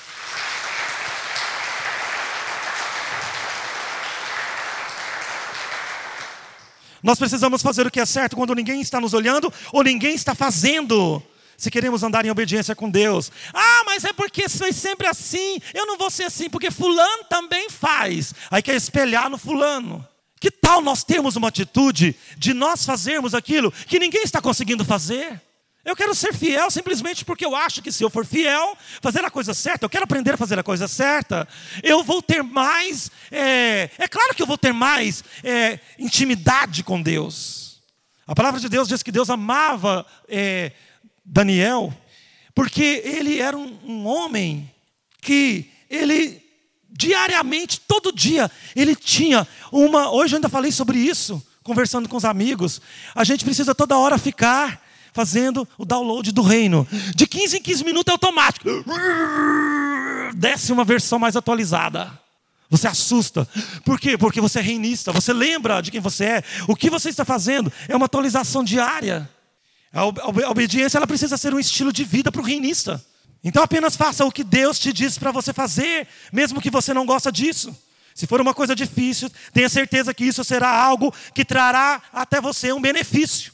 Nós 7.01 7.19
precisamos 7.19 7.61
fazer 7.61 7.85
o 7.85 7.91
que 7.91 7.99
é 7.99 8.05
certo 8.05 8.35
quando 8.35 8.55
ninguém 8.55 8.81
está 8.81 8.99
nos 8.99 9.13
olhando 9.13 9.53
ou 9.71 9.83
ninguém 9.83 10.15
está 10.15 10.33
fazendo 10.33 11.23
se 11.57 11.71
queremos 11.71 12.03
andar 12.03 12.25
em 12.25 12.31
obediência 12.31 12.75
com 12.75 12.89
Deus. 12.89 13.31
Ah, 13.53 13.83
mas 13.85 14.03
é 14.03 14.13
porque 14.13 14.47
foi 14.49 14.73
sempre 14.73 15.07
assim, 15.07 15.59
eu 15.73 15.85
não 15.85 15.97
vou 15.97 16.09
ser 16.09 16.23
assim, 16.23 16.49
porque 16.49 16.71
Fulano 16.71 17.23
também 17.29 17.69
faz. 17.69 18.33
Aí 18.51 18.61
quer 18.61 18.75
espelhar 18.75 19.29
no 19.29 19.37
Fulano. 19.37 20.07
Que 20.39 20.51
tal 20.51 20.81
nós 20.81 21.03
termos 21.03 21.37
uma 21.37 21.47
atitude 21.47 22.15
de 22.37 22.53
nós 22.53 22.85
fazermos 22.85 23.33
aquilo 23.33 23.71
que 23.71 23.97
ninguém 23.97 24.23
está 24.23 24.41
conseguindo 24.41 24.83
fazer? 24.83 25.41
Eu 25.85 25.97
quero 25.97 26.15
ser 26.15 26.33
fiel 26.33 26.71
simplesmente 26.71 27.25
porque 27.25 27.45
eu 27.45 27.55
acho 27.55 27.81
que 27.81 27.91
se 27.91 28.03
eu 28.03 28.09
for 28.09 28.25
fiel, 28.25 28.77
fazer 29.01 29.23
a 29.25 29.29
coisa 29.29 29.53
certa, 29.53 29.85
eu 29.85 29.89
quero 29.89 30.05
aprender 30.05 30.33
a 30.33 30.37
fazer 30.37 30.57
a 30.57 30.63
coisa 30.63 30.87
certa, 30.87 31.47
eu 31.81 32.03
vou 32.03 32.21
ter 32.21 32.41
mais, 32.41 33.11
é, 33.29 33.89
é 33.97 34.07
claro 34.07 34.33
que 34.33 34.41
eu 34.41 34.47
vou 34.47 34.57
ter 34.57 34.71
mais 34.71 35.23
é, 35.43 35.79
intimidade 35.99 36.83
com 36.83 37.01
Deus. 37.01 37.81
A 38.25 38.33
palavra 38.33 38.61
de 38.61 38.69
Deus 38.69 38.87
diz 38.87 39.03
que 39.03 39.11
Deus 39.11 39.29
amava 39.29 40.05
é, 40.29 40.71
Daniel, 41.25 41.93
porque 42.53 43.01
ele 43.05 43.39
era 43.39 43.57
um, 43.57 43.77
um 43.83 44.07
homem 44.07 44.69
que 45.21 45.69
ele 45.89 46.41
diariamente, 46.93 47.81
todo 47.81 48.11
dia, 48.11 48.49
ele 48.75 48.95
tinha 48.95 49.47
uma. 49.71 50.11
Hoje 50.11 50.33
eu 50.33 50.37
ainda 50.37 50.49
falei 50.49 50.71
sobre 50.71 50.99
isso, 50.99 51.41
conversando 51.63 52.07
com 52.07 52.15
os 52.15 52.25
amigos. 52.25 52.79
A 53.15 53.23
gente 53.23 53.43
precisa 53.43 53.73
toda 53.73 53.97
hora 53.97 54.17
ficar 54.17 54.81
fazendo 55.11 55.67
o 55.77 55.85
download 55.85 56.31
do 56.31 56.41
reino. 56.41 56.87
De 57.15 57.25
15 57.25 57.57
em 57.57 57.61
15 57.61 57.83
minutos 57.83 58.11
é 58.11 58.13
automático. 58.13 58.67
Desce 60.35 60.71
uma 60.71 60.83
versão 60.83 61.19
mais 61.19 61.35
atualizada. 61.35 62.19
Você 62.69 62.87
assusta. 62.87 63.47
Por 63.85 63.99
quê? 63.99 64.17
Porque 64.17 64.41
você 64.41 64.59
é 64.59 64.61
reinista. 64.61 65.11
Você 65.11 65.31
lembra 65.31 65.81
de 65.81 65.91
quem 65.91 66.01
você 66.01 66.25
é. 66.25 66.43
O 66.67 66.75
que 66.75 66.89
você 66.89 67.09
está 67.09 67.23
fazendo 67.23 67.71
é 67.87 67.95
uma 67.95 68.05
atualização 68.05 68.63
diária. 68.63 69.29
A 69.93 70.05
obediência 70.49 70.97
ela 70.97 71.05
precisa 71.05 71.37
ser 71.37 71.53
um 71.53 71.59
estilo 71.59 71.93
de 71.93 72.03
vida 72.03 72.31
para 72.31 72.41
o 72.41 72.43
reinista. 72.43 73.03
Então 73.43 73.61
apenas 73.61 73.95
faça 73.95 74.25
o 74.25 74.31
que 74.31 74.43
Deus 74.43 74.79
te 74.79 74.91
diz 74.91 75.19
para 75.19 75.31
você 75.31 75.53
fazer, 75.53 76.07
mesmo 76.31 76.59
que 76.59 76.71
você 76.71 76.95
não 76.95 77.05
gosta 77.05 77.31
disso. 77.31 77.75
Se 78.15 78.25
for 78.25 78.41
uma 78.41 78.53
coisa 78.53 78.75
difícil, 78.75 79.29
tenha 79.53 79.69
certeza 79.69 80.13
que 80.13 80.25
isso 80.25 80.43
será 80.43 80.69
algo 80.69 81.13
que 81.33 81.45
trará 81.45 82.01
até 82.11 82.41
você 82.41 82.73
um 82.73 82.81
benefício. 82.81 83.53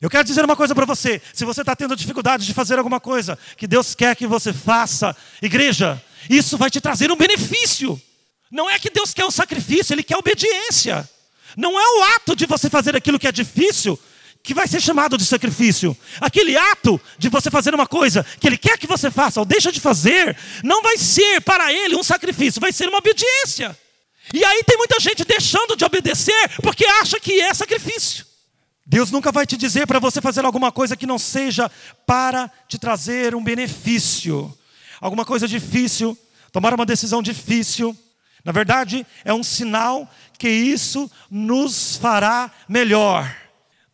Eu 0.00 0.10
quero 0.10 0.24
dizer 0.24 0.44
uma 0.44 0.56
coisa 0.56 0.74
para 0.74 0.84
você: 0.84 1.22
se 1.32 1.44
você 1.44 1.62
está 1.62 1.74
tendo 1.74 1.96
dificuldade 1.96 2.44
de 2.44 2.52
fazer 2.52 2.78
alguma 2.78 3.00
coisa 3.00 3.38
que 3.56 3.66
Deus 3.66 3.94
quer 3.94 4.14
que 4.14 4.26
você 4.26 4.52
faça, 4.52 5.16
igreja, 5.40 6.02
isso 6.28 6.58
vai 6.58 6.70
te 6.70 6.80
trazer 6.80 7.10
um 7.10 7.16
benefício. 7.16 8.00
Não 8.50 8.68
é 8.68 8.78
que 8.78 8.90
Deus 8.90 9.14
quer 9.14 9.24
o 9.24 9.30
sacrifício, 9.30 9.94
Ele 9.94 10.02
quer 10.02 10.16
obediência. 10.16 11.08
Não 11.56 11.78
é 11.78 11.98
o 11.98 12.02
ato 12.14 12.36
de 12.36 12.46
você 12.46 12.68
fazer 12.68 12.94
aquilo 12.94 13.18
que 13.18 13.26
é 13.26 13.32
difícil 13.32 13.98
que 14.42 14.54
vai 14.54 14.66
ser 14.66 14.80
chamado 14.80 15.18
de 15.18 15.24
sacrifício. 15.24 15.96
Aquele 16.20 16.56
ato 16.56 17.00
de 17.18 17.28
você 17.28 17.50
fazer 17.50 17.74
uma 17.74 17.86
coisa 17.86 18.24
que 18.40 18.46
ele 18.46 18.56
quer 18.56 18.78
que 18.78 18.86
você 18.86 19.10
faça 19.10 19.40
ou 19.40 19.46
deixa 19.46 19.70
de 19.70 19.80
fazer, 19.80 20.36
não 20.62 20.82
vai 20.82 20.96
ser 20.96 21.40
para 21.42 21.72
ele 21.72 21.96
um 21.96 22.02
sacrifício, 22.02 22.60
vai 22.60 22.72
ser 22.72 22.88
uma 22.88 22.98
obediência. 22.98 23.76
E 24.32 24.44
aí 24.44 24.62
tem 24.64 24.76
muita 24.76 25.00
gente 25.00 25.24
deixando 25.24 25.76
de 25.76 25.84
obedecer 25.84 26.50
porque 26.62 26.84
acha 26.84 27.18
que 27.18 27.40
é 27.40 27.52
sacrifício. 27.54 28.26
Deus 28.86 29.10
nunca 29.10 29.30
vai 29.30 29.44
te 29.44 29.56
dizer 29.56 29.86
para 29.86 29.98
você 29.98 30.20
fazer 30.20 30.44
alguma 30.44 30.72
coisa 30.72 30.96
que 30.96 31.06
não 31.06 31.18
seja 31.18 31.70
para 32.06 32.50
te 32.66 32.78
trazer 32.78 33.34
um 33.34 33.44
benefício. 33.44 34.56
Alguma 34.98 35.26
coisa 35.26 35.46
difícil, 35.46 36.16
tomar 36.50 36.72
uma 36.72 36.86
decisão 36.86 37.22
difícil. 37.22 37.96
Na 38.42 38.50
verdade, 38.50 39.06
é 39.26 39.34
um 39.34 39.42
sinal 39.42 40.10
que 40.38 40.48
isso 40.48 41.10
nos 41.30 41.96
fará 41.96 42.50
melhor. 42.66 43.30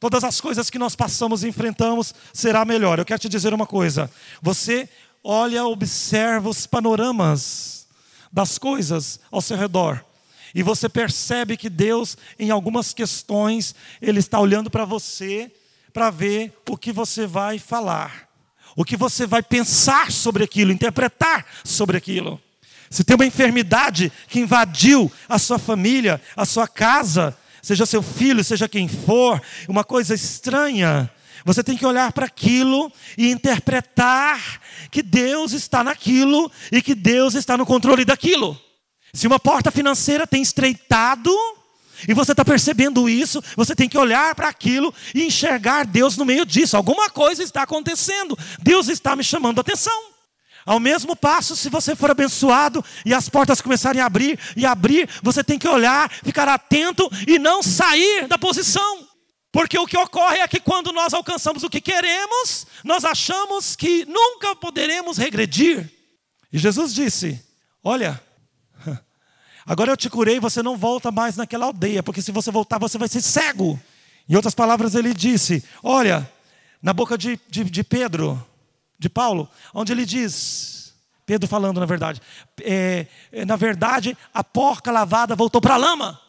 Todas 0.05 0.23
as 0.23 0.39
coisas 0.39 0.69
que 0.69 0.79
nós 0.79 0.95
passamos 0.95 1.43
e 1.43 1.49
enfrentamos 1.49 2.15
será 2.31 2.63
melhor. 2.63 2.99
Eu 2.99 3.07
quero 3.07 3.23
te 3.23 3.27
dizer 3.27 3.55
uma 3.55 3.67
coisa. 3.67 4.11
Você 4.43 4.87
olha, 5.23 5.65
observa 5.65 6.47
os 6.51 6.67
panoramas 6.67 7.87
das 8.31 8.59
coisas 8.59 9.19
ao 9.31 9.41
seu 9.41 9.57
redor. 9.57 10.05
E 10.55 10.63
você 10.63 10.91
percebe 10.91 11.57
que 11.57 11.71
Deus, 11.71 12.19
em 12.39 12.51
algumas 12.51 12.93
questões, 12.93 13.75
Ele 13.99 14.21
está 14.21 14.39
olhando 14.39 14.71
para 14.71 14.85
você 14.85 15.51
para 15.91 16.11
ver 16.11 16.53
o 16.69 16.77
que 16.77 16.93
você 16.93 17.27
vai 17.27 17.59
falar, 17.59 18.29
o 18.77 18.85
que 18.85 18.99
você 18.99 19.27
vai 19.27 19.43
pensar 19.43 20.13
sobre 20.13 20.45
aquilo, 20.45 20.71
interpretar 20.71 21.47
sobre 21.65 21.97
aquilo. 21.97 22.39
Se 22.91 23.05
tem 23.05 23.17
uma 23.17 23.25
enfermidade 23.25 24.13
que 24.29 24.39
invadiu 24.39 25.11
a 25.27 25.39
sua 25.39 25.59
família, 25.59 26.21
a 26.37 26.45
sua 26.45 26.69
casa, 26.69 27.35
seja 27.65 27.87
seu 27.87 28.03
filho, 28.03 28.45
seja 28.45 28.69
quem 28.69 28.87
for, 28.87 29.41
uma 29.67 29.83
coisa 29.83 30.15
estranha, 30.15 31.11
você 31.47 31.65
tem 31.65 31.79
que 31.79 31.87
olhar 31.87 32.13
para 32.13 32.27
aquilo 32.27 32.93
e 33.17 33.31
interpretar 33.31 34.61
que 34.91 35.03
Deus 35.03 35.53
está 35.53 35.83
naquilo 35.83 36.53
e 36.71 36.83
que 36.83 36.95
Deus 36.95 37.35
está 37.35 37.57
no 37.57 37.65
controle 37.65 38.05
daquilo. 38.05 38.59
Se 39.15 39.27
uma 39.27 39.41
porta 39.41 39.71
financeira 39.71 40.27
tem 40.27 40.43
estreitado, 40.43 41.31
e 42.07 42.13
você 42.13 42.33
está 42.33 42.45
percebendo 42.45 43.09
isso, 43.09 43.43
você 43.57 43.75
tem 43.75 43.89
que 43.89 43.97
olhar 43.97 44.35
para 44.35 44.49
aquilo 44.49 44.93
e 45.15 45.25
enxergar 45.25 45.87
Deus 45.87 46.19
no 46.19 46.25
meio 46.25 46.45
disso. 46.45 46.77
Alguma 46.77 47.09
coisa 47.09 47.43
está 47.43 47.63
acontecendo, 47.63 48.37
Deus 48.61 48.89
está 48.89 49.17
me 49.17 49.25
chamando 49.25 49.59
a 49.59 49.63
atenção. 49.63 50.14
Ao 50.65 50.81
mesmo 50.81 51.15
passo, 51.15 51.55
se 51.55 51.69
você 51.69 51.95
for 51.95 52.11
abençoado 52.11 52.85
e 53.05 53.13
as 53.13 53.29
portas 53.29 53.61
começarem 53.61 54.01
a 54.01 54.07
abrir 54.07 54.39
e 54.57 54.65
abrir, 54.65 55.09
você 55.23 55.45
tem 55.45 55.59
que 55.59 55.69
olhar, 55.69 56.11
ficar 56.11 56.49
atento 56.49 57.09
e 57.27 57.39
não 57.39 57.63
sair 57.63 58.27
da 58.27 58.39
posição. 58.39 59.07
Porque 59.53 59.79
o 59.79 59.87
que 59.87 59.97
ocorre 59.97 60.39
é 60.39 60.49
que 60.49 60.59
quando 60.59 60.93
nós 60.93 61.15
alcançamos 61.15 61.63
o 61.63 61.71
que 61.71 61.81
queremos, 61.81 62.67
nós 62.83 63.05
achamos 63.05 63.77
que 63.77 64.05
nunca 64.07 64.57
poderemos 64.57 65.17
regredir. 65.19 65.91
E 66.53 66.59
Jesus 66.59 66.95
disse: 66.95 67.45
Olha, 67.83 68.21
Agora 69.67 69.93
eu 69.93 69.97
te 69.97 70.11
curei, 70.11 70.39
você 70.39 70.63
não 70.63 70.77
volta 70.77 71.11
mais 71.11 71.37
naquela 71.37 71.67
aldeia, 71.67 72.03
porque 72.03 72.21
se 72.21 72.31
você 72.31 72.51
voltar, 72.51 72.79
você 72.79 72.99
vai 72.99 73.09
ser 73.09 73.23
cego. 73.23 73.81
Em 74.29 74.37
outras 74.37 74.55
palavras, 74.55 74.95
ele 74.95 75.15
disse: 75.15 75.65
Olha, 75.83 76.31
na 76.83 76.93
boca 76.93 77.17
de, 77.17 77.39
de, 77.49 77.65
de 77.65 77.85
Pedro, 77.85 78.45
de 78.99 79.09
Paulo, 79.09 79.49
onde 79.73 79.93
ele 79.93 80.05
diz, 80.05 80.95
Pedro 81.27 81.49
falando 81.49 81.81
na 81.81 81.87
verdade, 81.87 82.21
é, 82.61 83.07
é, 83.33 83.45
na 83.45 83.57
verdade, 83.57 84.17
a 84.33 84.45
porca 84.45 84.91
lavada 84.91 85.35
voltou 85.35 85.61
para 85.61 85.75
a 85.75 85.79
lama, 85.79 86.21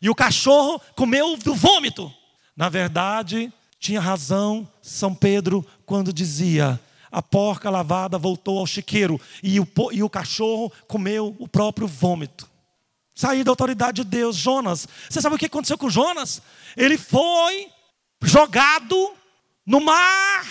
e 0.00 0.08
o 0.08 0.14
cachorro 0.14 0.80
comeu 0.94 1.36
do 1.36 1.54
vômito. 1.54 2.12
Na 2.56 2.68
verdade, 2.68 3.52
tinha 3.80 4.00
razão 4.00 4.68
São 4.80 5.14
Pedro 5.14 5.64
quando 5.84 6.12
dizia: 6.12 6.80
a 7.10 7.22
porca 7.22 7.70
lavada 7.70 8.18
voltou 8.18 8.58
ao 8.58 8.66
chiqueiro 8.66 9.20
e 9.42 9.58
o, 9.58 9.68
e 9.92 10.02
o 10.02 10.10
cachorro 10.10 10.72
comeu 10.86 11.34
o 11.38 11.48
próprio 11.48 11.86
vômito. 11.86 12.48
Sair 13.14 13.42
da 13.42 13.50
autoridade 13.50 14.02
de 14.02 14.08
Deus. 14.08 14.36
Jonas, 14.36 14.86
você 15.08 15.20
sabe 15.20 15.34
o 15.34 15.38
que 15.38 15.46
aconteceu 15.46 15.76
com 15.76 15.90
Jonas? 15.90 16.40
Ele 16.76 16.96
foi 16.96 17.68
jogado 18.22 19.12
no 19.66 19.80
mar. 19.80 20.46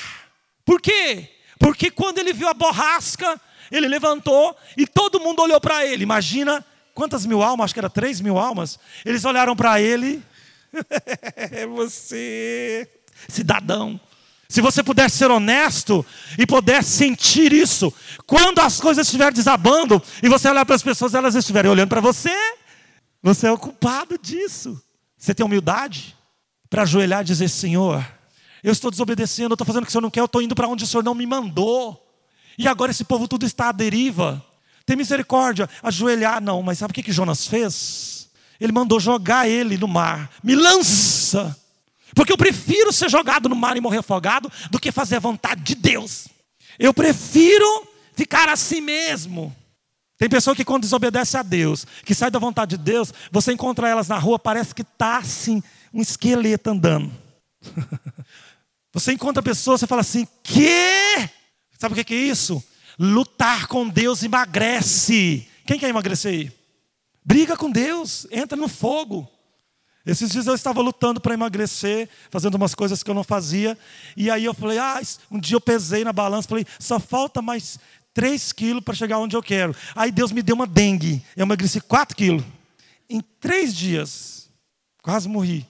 Por 0.65 0.81
quê? 0.81 1.36
Porque 1.59 1.89
quando 1.91 2.17
ele 2.19 2.33
viu 2.33 2.47
a 2.47 2.53
borrasca, 2.53 3.39
ele 3.71 3.87
levantou 3.87 4.55
e 4.75 4.85
todo 4.85 5.19
mundo 5.19 5.41
olhou 5.41 5.59
para 5.59 5.85
ele. 5.85 6.03
Imagina 6.03 6.65
quantas 6.93 7.25
mil 7.25 7.41
almas, 7.43 7.65
acho 7.65 7.73
que 7.73 7.79
era 7.79 7.89
três 7.89 8.21
mil 8.21 8.37
almas. 8.37 8.79
Eles 9.05 9.25
olharam 9.25 9.55
para 9.55 9.81
ele. 9.81 10.23
É 11.35 11.65
você, 11.65 12.87
cidadão. 13.27 13.99
Se 14.49 14.61
você 14.61 14.83
puder 14.83 15.09
ser 15.09 15.31
honesto 15.31 16.05
e 16.37 16.45
puder 16.45 16.83
sentir 16.83 17.51
isso, 17.51 17.91
quando 18.25 18.59
as 18.59 18.79
coisas 18.79 19.07
estiverem 19.07 19.33
desabando 19.33 20.01
e 20.21 20.29
você 20.29 20.49
olhar 20.49 20.65
para 20.65 20.75
as 20.75 20.83
pessoas, 20.83 21.13
elas 21.13 21.35
estiverem 21.35 21.71
olhando 21.71 21.89
para 21.89 22.01
você, 22.01 22.35
você 23.21 23.47
é 23.47 23.51
o 23.51 23.57
culpado 23.57 24.17
disso. 24.17 24.81
Você 25.17 25.33
tem 25.33 25.45
humildade 25.45 26.15
para 26.69 26.83
ajoelhar 26.83 27.21
e 27.21 27.25
dizer: 27.25 27.49
Senhor, 27.49 28.05
eu 28.67 28.73
estou 28.73 28.91
desobedecendo, 28.91 29.51
eu 29.51 29.55
estou 29.55 29.65
fazendo 29.65 29.83
o 29.83 29.85
que 29.85 29.89
o 29.89 29.91
Senhor 29.93 30.01
não 30.01 30.11
quer, 30.11 30.19
eu 30.19 30.25
estou 30.25 30.41
indo 30.41 30.53
para 30.53 30.67
onde 30.67 30.83
o 30.83 30.87
Senhor 30.87 31.01
não 31.01 31.15
me 31.15 31.25
mandou. 31.25 32.05
E 32.57 32.67
agora 32.67 32.91
esse 32.91 33.05
povo 33.05 33.25
tudo 33.25 33.45
está 33.45 33.69
à 33.69 33.71
deriva. 33.71 34.43
Tem 34.85 34.97
misericórdia, 34.97 35.69
ajoelhar, 35.81 36.41
não, 36.41 36.61
mas 36.61 36.77
sabe 36.77 36.91
o 36.91 36.93
que, 36.93 37.01
que 37.01 37.13
Jonas 37.13 37.47
fez? 37.47 38.29
Ele 38.59 38.73
mandou 38.73 38.99
jogar 38.99 39.47
ele 39.47 39.77
no 39.77 39.87
mar. 39.87 40.29
Me 40.43 40.53
lança! 40.53 41.57
Porque 42.13 42.33
eu 42.33 42.37
prefiro 42.37 42.91
ser 42.91 43.09
jogado 43.09 43.47
no 43.47 43.55
mar 43.55 43.77
e 43.77 43.81
morrer 43.81 43.99
afogado 43.99 44.51
do 44.69 44.79
que 44.79 44.91
fazer 44.91 45.15
a 45.15 45.19
vontade 45.19 45.61
de 45.61 45.75
Deus. 45.75 46.27
Eu 46.77 46.93
prefiro 46.93 47.87
ficar 48.15 48.49
assim 48.49 48.81
mesmo. 48.81 49.55
Tem 50.17 50.27
pessoa 50.27 50.53
que 50.53 50.65
quando 50.65 50.81
desobedece 50.81 51.37
a 51.37 51.43
Deus, 51.43 51.85
que 52.03 52.13
sai 52.13 52.29
da 52.29 52.39
vontade 52.39 52.75
de 52.75 52.83
Deus, 52.83 53.13
você 53.31 53.53
encontra 53.53 53.87
elas 53.87 54.09
na 54.09 54.17
rua, 54.17 54.37
parece 54.37 54.75
que 54.75 54.81
está 54.81 55.19
assim, 55.19 55.63
um 55.93 56.01
esqueleto 56.01 56.69
andando. 56.69 57.09
Você 58.99 59.13
encontra 59.13 59.43
pessoas, 59.43 59.79
você 59.79 59.85
fala 59.85 60.01
assim, 60.01 60.27
que? 60.41 61.29
Sabe 61.77 61.93
o 61.93 62.03
que 62.03 62.15
é 62.15 62.17
isso? 62.17 62.63
Lutar 62.97 63.67
com 63.67 63.87
Deus 63.87 64.23
emagrece. 64.23 65.47
Quem 65.67 65.77
quer 65.77 65.89
emagrecer 65.89 66.31
aí? 66.31 66.51
Briga 67.23 67.55
com 67.55 67.69
Deus, 67.69 68.25
entra 68.31 68.57
no 68.57 68.67
fogo. 68.67 69.29
Esses 70.03 70.31
dias 70.31 70.47
eu 70.47 70.55
estava 70.55 70.81
lutando 70.81 71.21
para 71.21 71.35
emagrecer, 71.35 72.09
fazendo 72.31 72.55
umas 72.55 72.73
coisas 72.73 73.03
que 73.03 73.11
eu 73.11 73.13
não 73.13 73.23
fazia. 73.23 73.77
E 74.15 74.31
aí 74.31 74.45
eu 74.45 74.53
falei, 74.55 74.79
ah, 74.79 74.99
um 75.29 75.39
dia 75.39 75.57
eu 75.57 75.61
pesei 75.61 76.03
na 76.03 76.11
balança, 76.11 76.47
falei, 76.47 76.65
só 76.79 76.99
falta 76.99 77.39
mais 77.39 77.77
3 78.15 78.51
quilos 78.51 78.83
para 78.83 78.95
chegar 78.95 79.19
onde 79.19 79.35
eu 79.35 79.43
quero. 79.43 79.75
Aí 79.95 80.11
Deus 80.11 80.31
me 80.31 80.41
deu 80.41 80.55
uma 80.55 80.65
dengue. 80.65 81.23
Eu 81.35 81.43
emagreci 81.43 81.79
4 81.81 82.17
quilos. 82.17 82.43
Em 83.07 83.21
três 83.39 83.75
dias. 83.75 84.49
Quase 85.03 85.29
morri. 85.29 85.67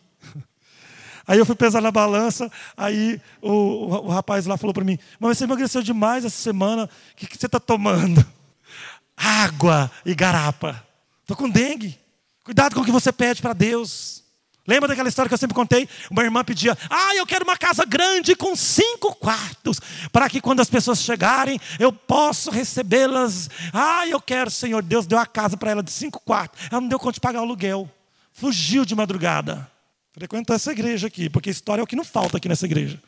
Aí 1.27 1.37
eu 1.37 1.45
fui 1.45 1.55
pesar 1.55 1.81
na 1.81 1.91
balança, 1.91 2.49
aí 2.77 3.19
o, 3.41 3.51
o, 3.51 4.05
o 4.05 4.07
rapaz 4.07 4.45
lá 4.45 4.55
falou 4.55 4.73
para 4.73 4.85
mim, 4.85 4.97
mas 5.19 5.37
você 5.37 5.43
emagreceu 5.43 5.83
demais 5.83 6.23
essa 6.23 6.41
semana, 6.41 6.85
o 6.85 7.15
que, 7.17 7.27
que 7.27 7.37
você 7.37 7.47
está 7.47 7.59
tomando? 7.59 8.25
Água 9.17 9.91
e 10.05 10.15
garapa. 10.15 10.81
Estou 11.21 11.35
com 11.35 11.49
dengue. 11.49 11.99
Cuidado 12.45 12.73
com 12.73 12.81
o 12.81 12.85
que 12.85 12.91
você 12.91 13.11
pede 13.11 13.41
para 13.41 13.51
Deus. 13.51 14.23
Lembra 14.65 14.87
daquela 14.87 15.09
história 15.09 15.27
que 15.27 15.33
eu 15.33 15.37
sempre 15.37 15.55
contei? 15.55 15.87
Uma 16.09 16.23
irmã 16.23 16.43
pedia: 16.43 16.77
Ah, 16.89 17.15
eu 17.15 17.25
quero 17.25 17.43
uma 17.43 17.57
casa 17.57 17.85
grande 17.85 18.35
com 18.35 18.55
cinco 18.55 19.15
quartos, 19.15 19.79
para 20.11 20.29
que 20.29 20.39
quando 20.39 20.59
as 20.59 20.69
pessoas 20.69 21.01
chegarem 21.01 21.59
eu 21.79 21.91
possa 21.91 22.51
recebê-las. 22.51 23.49
Ah, 23.73 24.07
eu 24.07 24.21
quero, 24.21 24.51
Senhor. 24.51 24.83
Deus 24.83 25.07
deu 25.07 25.19
a 25.19 25.25
casa 25.25 25.57
para 25.57 25.71
ela 25.71 25.83
de 25.83 25.91
cinco 25.91 26.19
quartos. 26.19 26.67
Ela 26.69 26.81
não 26.81 26.87
deu 26.87 26.99
conta 26.99 27.13
de 27.13 27.21
pagar 27.21 27.39
o 27.39 27.43
aluguel. 27.43 27.89
Fugiu 28.33 28.85
de 28.85 28.93
madrugada. 28.93 29.69
Frequentou 30.17 30.55
essa 30.55 30.71
igreja 30.71 31.05
aqui, 31.05 31.29
porque 31.29 31.47
história 31.47 31.79
é 31.79 31.83
o 31.83 31.85
que 31.85 31.95
não 31.95 32.03
falta 32.03 32.37
aqui 32.37 32.49
nessa 32.49 32.65
igreja. 32.65 32.99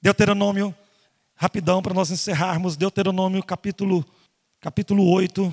Deuteronômio, 0.00 0.74
rapidão 1.36 1.82
para 1.82 1.92
nós 1.92 2.10
encerrarmos. 2.10 2.78
Deuteronômio 2.78 3.42
capítulo, 3.42 4.02
capítulo 4.58 5.06
8. 5.10 5.52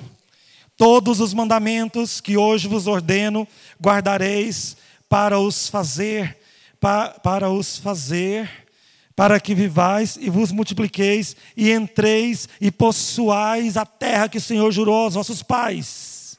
Todos 0.78 1.20
os 1.20 1.34
mandamentos 1.34 2.22
que 2.22 2.38
hoje 2.38 2.68
vos 2.68 2.86
ordeno, 2.86 3.46
guardareis 3.78 4.78
para 5.10 5.38
os 5.38 5.68
fazer, 5.68 6.38
para, 6.80 7.10
para 7.18 7.50
os 7.50 7.76
fazer, 7.76 8.66
para 9.14 9.38
que 9.38 9.54
vivais 9.54 10.16
e 10.18 10.30
vos 10.30 10.50
multipliqueis 10.50 11.36
e 11.54 11.70
entreis 11.70 12.48
e 12.58 12.70
possuais 12.70 13.76
a 13.76 13.84
terra 13.84 14.26
que 14.26 14.38
o 14.38 14.40
Senhor 14.40 14.72
jurou 14.72 15.04
aos 15.04 15.12
vossos 15.12 15.42
pais. 15.42 16.38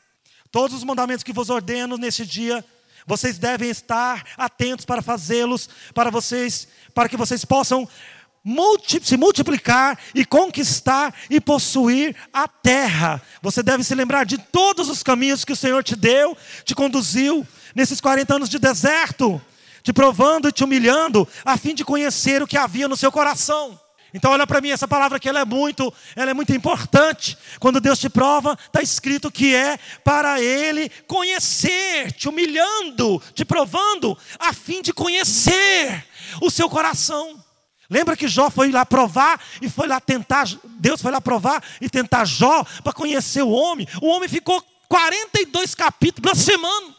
Todos 0.49 0.75
os 0.75 0.83
mandamentos 0.83 1.23
que 1.23 1.33
vos 1.33 1.51
ordeno 1.51 1.97
neste 1.97 2.25
dia, 2.25 2.65
vocês 3.09 3.39
devem 3.39 3.71
estar 3.71 4.23
atentos 4.37 4.85
para 4.85 5.01
fazê-los, 5.01 5.67
para 5.95 6.11
vocês, 6.11 6.67
para 6.93 7.09
que 7.09 7.17
vocês 7.17 7.43
possam 7.43 7.89
multi, 8.43 9.01
se 9.03 9.17
multiplicar 9.17 9.97
e 10.13 10.23
conquistar 10.23 11.11
e 11.27 11.41
possuir 11.41 12.15
a 12.31 12.47
terra. 12.47 13.19
Você 13.41 13.63
deve 13.63 13.83
se 13.83 13.95
lembrar 13.95 14.27
de 14.27 14.37
todos 14.37 14.89
os 14.89 15.01
caminhos 15.01 15.43
que 15.43 15.53
o 15.53 15.55
Senhor 15.55 15.83
te 15.83 15.95
deu, 15.95 16.37
te 16.63 16.75
conduziu 16.75 17.45
nesses 17.73 17.99
40 17.99 18.35
anos 18.35 18.47
de 18.47 18.59
deserto, 18.59 19.41
te 19.81 19.91
provando 19.91 20.47
e 20.47 20.51
te 20.51 20.63
humilhando, 20.63 21.27
a 21.43 21.57
fim 21.57 21.73
de 21.73 21.83
conhecer 21.83 22.43
o 22.43 22.47
que 22.47 22.57
havia 22.57 22.87
no 22.87 22.95
seu 22.95 23.11
coração. 23.11 23.88
Então 24.13 24.31
olha 24.31 24.47
para 24.47 24.61
mim, 24.61 24.69
essa 24.69 24.87
palavra 24.87 25.17
aqui 25.17 25.29
ela 25.29 25.39
é 25.39 25.45
muito, 25.45 25.93
ela 26.15 26.31
é 26.31 26.33
muito 26.33 26.53
importante. 26.53 27.37
Quando 27.59 27.79
Deus 27.79 27.99
te 27.99 28.09
prova, 28.09 28.57
está 28.65 28.81
escrito 28.81 29.31
que 29.31 29.55
é 29.55 29.77
para 30.03 30.41
Ele 30.41 30.89
conhecer, 31.07 32.11
te 32.13 32.27
humilhando, 32.27 33.21
te 33.33 33.45
provando, 33.45 34.17
a 34.39 34.53
fim 34.53 34.81
de 34.81 34.91
conhecer 34.91 36.05
o 36.41 36.49
seu 36.49 36.69
coração. 36.69 37.43
Lembra 37.89 38.15
que 38.15 38.27
Jó 38.27 38.49
foi 38.51 38.71
lá 38.71 38.85
provar 38.85 39.41
e 39.61 39.69
foi 39.69 39.87
lá 39.87 39.99
tentar, 39.99 40.47
Deus 40.79 41.01
foi 41.01 41.11
lá 41.11 41.19
provar 41.19 41.63
e 41.81 41.89
tentar 41.89 42.25
Jó 42.25 42.63
para 42.83 42.93
conhecer 42.93 43.41
o 43.41 43.49
homem. 43.49 43.87
O 44.01 44.07
homem 44.07 44.29
ficou 44.29 44.63
42 44.87 45.73
capítulos 45.73 46.37
semana. 46.37 46.98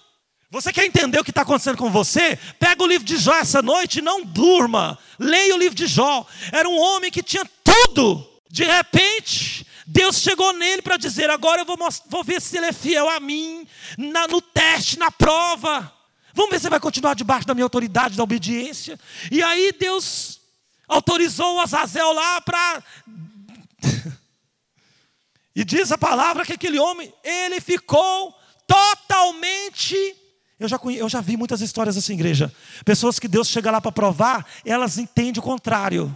Você 0.51 0.73
quer 0.73 0.85
entender 0.85 1.17
o 1.21 1.23
que 1.23 1.31
está 1.31 1.43
acontecendo 1.43 1.77
com 1.77 1.89
você? 1.89 2.37
Pega 2.59 2.83
o 2.83 2.87
livro 2.87 3.07
de 3.07 3.17
Jó 3.17 3.35
essa 3.37 3.63
noite 3.63 4.01
e 4.01 4.03
não 4.03 4.25
durma. 4.25 4.99
Leia 5.17 5.55
o 5.55 5.59
livro 5.59 5.77
de 5.77 5.87
Jó. 5.87 6.27
Era 6.51 6.69
um 6.69 6.77
homem 6.77 7.09
que 7.09 7.23
tinha 7.23 7.49
tudo. 7.63 8.29
De 8.51 8.65
repente, 8.65 9.65
Deus 9.87 10.17
chegou 10.17 10.53
nele 10.53 10.83
para 10.83 10.97
dizer: 10.97 11.31
agora 11.31 11.63
eu 11.63 11.65
vou, 11.65 11.77
vou, 12.09 12.25
ver 12.25 12.43
se 12.43 12.57
ele 12.57 12.67
é 12.67 12.73
fiel 12.73 13.09
a 13.09 13.21
mim, 13.21 13.65
na, 13.97 14.27
no 14.27 14.43
teste, 14.43 14.99
na 14.99 15.13
prova. 15.13 15.93
Vamos 16.35 16.51
ver 16.51 16.59
se 16.59 16.67
ele 16.67 16.71
vai 16.71 16.81
continuar 16.81 17.15
debaixo 17.15 17.47
da 17.47 17.55
minha 17.55 17.65
autoridade, 17.65 18.17
da 18.17 18.25
obediência. 18.25 18.99
E 19.31 19.41
aí 19.45 19.73
Deus 19.79 20.41
autorizou 20.89 21.59
o 21.59 21.61
Azazel 21.61 22.13
lá 22.13 22.41
para. 22.41 22.83
e 25.55 25.65
diz 25.65 25.93
a 25.93 25.99
palavra 25.99 26.45
que 26.45 26.55
aquele 26.55 26.81
homem, 26.81 27.15
ele 27.23 27.61
ficou 27.61 28.37
totalmente 28.67 30.17
eu 30.61 30.69
já, 30.69 30.79
eu 30.99 31.09
já 31.09 31.23
vi 31.23 31.39
muitas 31.39 31.63
histórias 31.63 31.97
assim, 31.97 32.13
igreja. 32.13 32.53
Pessoas 32.85 33.19
que 33.19 33.27
Deus 33.27 33.49
chega 33.49 33.71
lá 33.71 33.81
para 33.81 33.91
provar, 33.91 34.47
elas 34.63 34.99
entendem 34.99 35.41
o 35.41 35.43
contrário. 35.43 36.15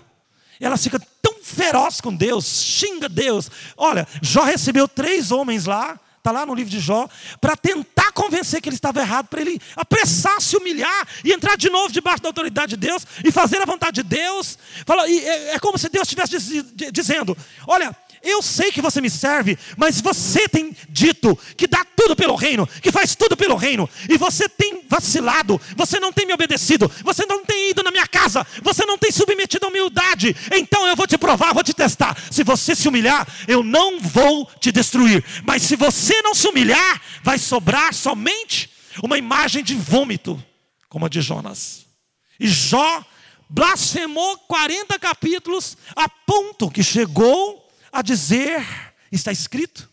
Elas 0.60 0.82
ficam 0.82 1.00
tão 1.22 1.42
ferozes 1.42 2.02
com 2.02 2.14
Deus, 2.14 2.44
xinga 2.44 3.08
Deus. 3.08 3.50
Olha, 3.74 4.06
Jó 4.20 4.42
recebeu 4.42 4.86
três 4.86 5.32
homens 5.32 5.64
lá, 5.64 5.98
está 6.18 6.30
lá 6.30 6.44
no 6.44 6.54
livro 6.54 6.70
de 6.70 6.78
Jó, 6.78 7.08
para 7.40 7.56
tentar 7.56 8.12
convencer 8.12 8.60
que 8.60 8.68
ele 8.68 8.76
estava 8.76 9.00
errado, 9.00 9.28
para 9.28 9.40
ele 9.40 9.58
apressar, 9.74 10.38
se 10.42 10.56
humilhar 10.58 11.08
e 11.24 11.32
entrar 11.32 11.56
de 11.56 11.70
novo 11.70 11.90
debaixo 11.90 12.22
da 12.22 12.28
autoridade 12.28 12.76
de 12.76 12.86
Deus 12.86 13.06
e 13.24 13.32
fazer 13.32 13.62
a 13.62 13.64
vontade 13.64 14.02
de 14.02 14.08
Deus. 14.08 14.58
Fala, 14.86 15.08
é, 15.08 15.54
é 15.54 15.58
como 15.58 15.78
se 15.78 15.88
Deus 15.88 16.06
estivesse 16.06 16.62
dizendo: 16.92 17.36
Olha, 17.66 17.96
eu 18.24 18.40
sei 18.42 18.72
que 18.72 18.80
você 18.80 19.02
me 19.02 19.10
serve, 19.10 19.58
mas 19.76 20.00
você 20.00 20.48
tem 20.48 20.74
dito 20.88 21.38
que 21.56 21.66
dá 21.66 21.83
tudo 22.04 22.14
pelo 22.14 22.34
reino, 22.34 22.66
que 22.66 22.92
faz 22.92 23.14
tudo 23.14 23.34
pelo 23.34 23.56
reino, 23.56 23.88
e 24.10 24.18
você 24.18 24.46
tem 24.46 24.84
vacilado, 24.86 25.58
você 25.74 25.98
não 25.98 26.12
tem 26.12 26.26
me 26.26 26.34
obedecido, 26.34 26.90
você 27.02 27.24
não 27.24 27.42
tem 27.44 27.70
ido 27.70 27.82
na 27.82 27.90
minha 27.90 28.06
casa, 28.06 28.46
você 28.62 28.84
não 28.84 28.98
tem 28.98 29.10
submetido 29.10 29.64
a 29.64 29.70
humildade, 29.70 30.36
então 30.52 30.86
eu 30.86 30.94
vou 30.94 31.06
te 31.06 31.16
provar, 31.16 31.54
vou 31.54 31.64
te 31.64 31.72
testar. 31.72 32.14
Se 32.30 32.44
você 32.44 32.74
se 32.74 32.86
humilhar, 32.86 33.26
eu 33.48 33.62
não 33.62 33.98
vou 34.00 34.46
te 34.60 34.70
destruir, 34.70 35.24
mas 35.44 35.62
se 35.62 35.76
você 35.76 36.20
não 36.20 36.34
se 36.34 36.46
humilhar, 36.46 37.00
vai 37.22 37.38
sobrar 37.38 37.94
somente 37.94 38.70
uma 39.02 39.16
imagem 39.16 39.64
de 39.64 39.74
vômito, 39.74 40.42
como 40.90 41.06
a 41.06 41.08
de 41.08 41.22
Jonas. 41.22 41.86
E 42.38 42.46
Jó 42.46 43.02
blasfemou 43.48 44.36
40 44.40 44.98
capítulos, 44.98 45.78
a 45.96 46.06
ponto 46.06 46.70
que 46.70 46.82
chegou 46.82 47.66
a 47.90 48.02
dizer: 48.02 48.62
está 49.10 49.32
escrito, 49.32 49.88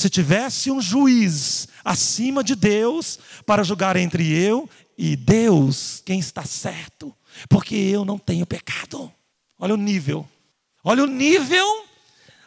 se 0.00 0.10
tivesse 0.10 0.70
um 0.70 0.80
juiz 0.80 1.68
acima 1.84 2.42
de 2.42 2.54
Deus 2.54 3.18
para 3.44 3.62
julgar 3.62 3.96
entre 3.96 4.30
eu 4.32 4.68
e 4.98 5.16
Deus, 5.16 6.02
quem 6.04 6.18
está 6.18 6.44
certo, 6.44 7.14
porque 7.48 7.74
eu 7.74 8.04
não 8.04 8.18
tenho 8.18 8.46
pecado. 8.46 9.12
Olha 9.58 9.74
o 9.74 9.76
nível, 9.76 10.28
olha 10.82 11.04
o 11.04 11.06
nível, 11.06 11.66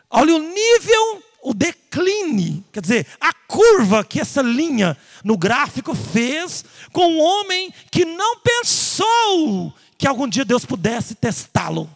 olha 0.09 0.35
o 0.35 0.39
nível, 0.39 1.23
o 1.43 1.53
decline, 1.53 2.63
quer 2.71 2.81
dizer, 2.81 3.07
a 3.19 3.33
curva 3.33 4.03
que 4.03 4.19
essa 4.19 4.41
linha 4.41 4.97
no 5.23 5.37
gráfico 5.37 5.95
fez 5.95 6.63
com 6.91 7.07
um 7.07 7.19
homem 7.19 7.73
que 7.91 8.05
não 8.05 8.39
pensou 8.39 9.73
que 9.97 10.07
algum 10.07 10.27
dia 10.27 10.45
Deus 10.45 10.65
pudesse 10.65 11.15
testá-lo. 11.15 11.89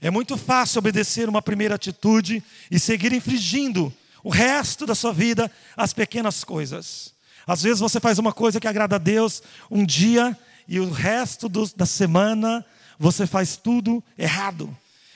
É 0.00 0.10
muito 0.10 0.36
fácil 0.36 0.80
obedecer 0.80 1.28
uma 1.28 1.40
primeira 1.40 1.74
atitude 1.76 2.42
e 2.70 2.78
seguir 2.78 3.12
infringindo 3.12 3.92
o 4.24 4.30
resto 4.30 4.86
da 4.86 4.94
sua 4.94 5.12
vida 5.12 5.52
as 5.76 5.92
pequenas 5.92 6.42
coisas. 6.42 7.14
Às 7.46 7.62
vezes 7.62 7.78
você 7.78 8.00
faz 8.00 8.18
uma 8.18 8.32
coisa 8.32 8.58
que 8.58 8.66
agrada 8.66 8.96
a 8.96 8.98
Deus 8.98 9.42
um 9.70 9.84
dia 9.84 10.36
e 10.66 10.80
o 10.80 10.90
resto 10.90 11.48
do, 11.48 11.70
da 11.76 11.84
semana 11.84 12.64
você 12.98 13.26
faz 13.26 13.56
tudo 13.56 14.02
errado. 14.18 14.74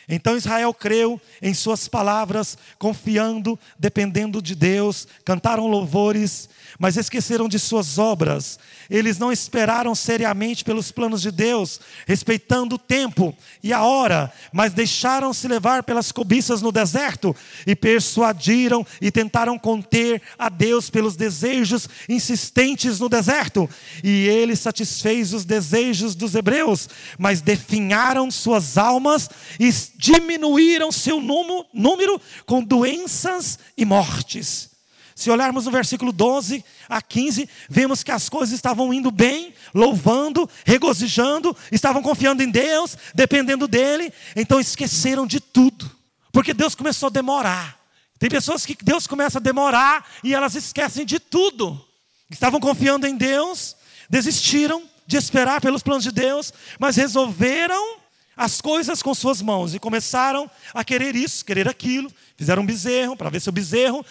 Então 0.09 0.37
Israel 0.37 0.73
creu 0.73 1.21
em 1.43 1.53
suas 1.53 1.87
palavras, 1.87 2.57
confiando, 2.79 3.59
dependendo 3.79 4.41
de 4.41 4.55
Deus, 4.55 5.07
cantaram 5.23 5.67
louvores, 5.67 6.49
mas 6.79 6.97
esqueceram 6.97 7.47
de 7.47 7.59
suas 7.59 7.99
obras. 7.99 8.59
Eles 8.89 9.19
não 9.19 9.31
esperaram 9.31 9.95
seriamente 9.95 10.65
pelos 10.65 10.91
planos 10.91 11.21
de 11.21 11.31
Deus, 11.31 11.79
respeitando 12.07 12.77
o 12.77 12.79
tempo 12.79 13.37
e 13.63 13.71
a 13.73 13.83
hora, 13.83 14.33
mas 14.51 14.73
deixaram-se 14.73 15.47
levar 15.47 15.83
pelas 15.83 16.11
cobiças 16.11 16.63
no 16.63 16.73
deserto 16.73 17.37
e 17.67 17.77
persuadiram 17.77 18.87
e 19.03 19.11
tentaram 19.11 19.59
conter 19.59 20.23
a 20.39 20.49
Deus 20.49 20.89
pelos 20.89 21.17
desejos 21.17 21.87
insistentes 22.09 22.99
no 22.99 23.11
deserto. 23.11 23.69
E 24.03 24.27
ele 24.27 24.57
satisfez 24.57 25.35
os 25.35 25.45
desejos 25.45 26.15
dos 26.15 26.35
hebreus, 26.35 26.89
mas 27.19 27.43
definharam 27.43 28.31
suas 28.31 28.79
almas 28.79 29.29
e 29.61 29.71
diminuíram 29.99 30.93
seu 30.93 31.21
número 31.21 32.21
com 32.47 32.63
doenças 32.63 33.59
e 33.77 33.85
mortes. 33.85 34.71
Se 35.17 35.29
olharmos 35.29 35.65
no 35.65 35.73
versículo 35.73 36.13
12 36.13 36.65
a 36.89 37.03
15, 37.03 37.49
vemos 37.69 38.05
que 38.05 38.13
as 38.13 38.29
coisas 38.29 38.55
estavam 38.55 38.95
indo 38.95 39.11
bem, 39.11 39.53
louvando, 39.75 40.49
regozijando, 40.65 41.55
estavam 41.73 42.01
confiando 42.01 42.41
em 42.41 42.49
Deus, 42.49 42.97
dependendo 43.13 43.67
dele, 43.67 44.13
então 44.37 44.61
esqueceram 44.61 45.27
de 45.27 45.41
tudo, 45.41 45.91
porque 46.33 46.55
Deus 46.55 46.77
começou 46.77 47.09
a 47.09 47.11
demorar. 47.11 47.77
Tem 48.21 48.31
pessoas 48.31 48.65
que 48.65 48.77
Deus 48.81 49.09
começa 49.09 49.39
a 49.39 49.43
demorar 49.43 50.09
e 50.23 50.33
elas 50.33 50.55
esquecem 50.55 51.05
de 51.05 51.19
tudo. 51.19 51.85
Estavam 52.31 52.61
confiando 52.61 53.05
em 53.05 53.17
Deus, 53.17 53.75
desistiram 54.09 54.85
de 55.05 55.17
esperar 55.17 55.61
pelos 55.61 55.83
planos 55.83 56.05
de 56.05 56.13
Deus, 56.13 56.53
mas 56.79 56.95
resolveram 56.95 57.99
as 58.39 58.61
coisas 58.61 59.03
com 59.03 59.13
suas 59.13 59.43
mãos 59.43 59.75
e 59.75 59.81
começaram 59.81 60.49
a 60.73 60.85
querer 60.85 61.17
isso, 61.17 61.45
querer 61.45 61.69
aquilo. 61.69 62.11
Fizeram 62.37 62.63
um 62.63 62.67
bezerro 62.67 63.17
para 63.17 63.29
ver 63.29 63.41
se 63.41 63.49
o 63.49 63.53
bezerro 63.53 64.07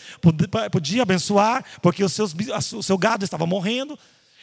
podia 0.69 1.03
abençoar, 1.03 1.63
porque 1.81 2.03
o, 2.03 2.09
seus, 2.09 2.35
o 2.73 2.83
seu 2.83 2.97
gado 2.97 3.23
estava 3.23 3.45
morrendo. 3.45 3.97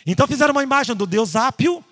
Então 0.07 0.27
fizeram 0.27 0.53
uma 0.53 0.63
imagem 0.63 0.97
do 0.97 1.07
deus 1.07 1.37
Ápio, 1.37 1.85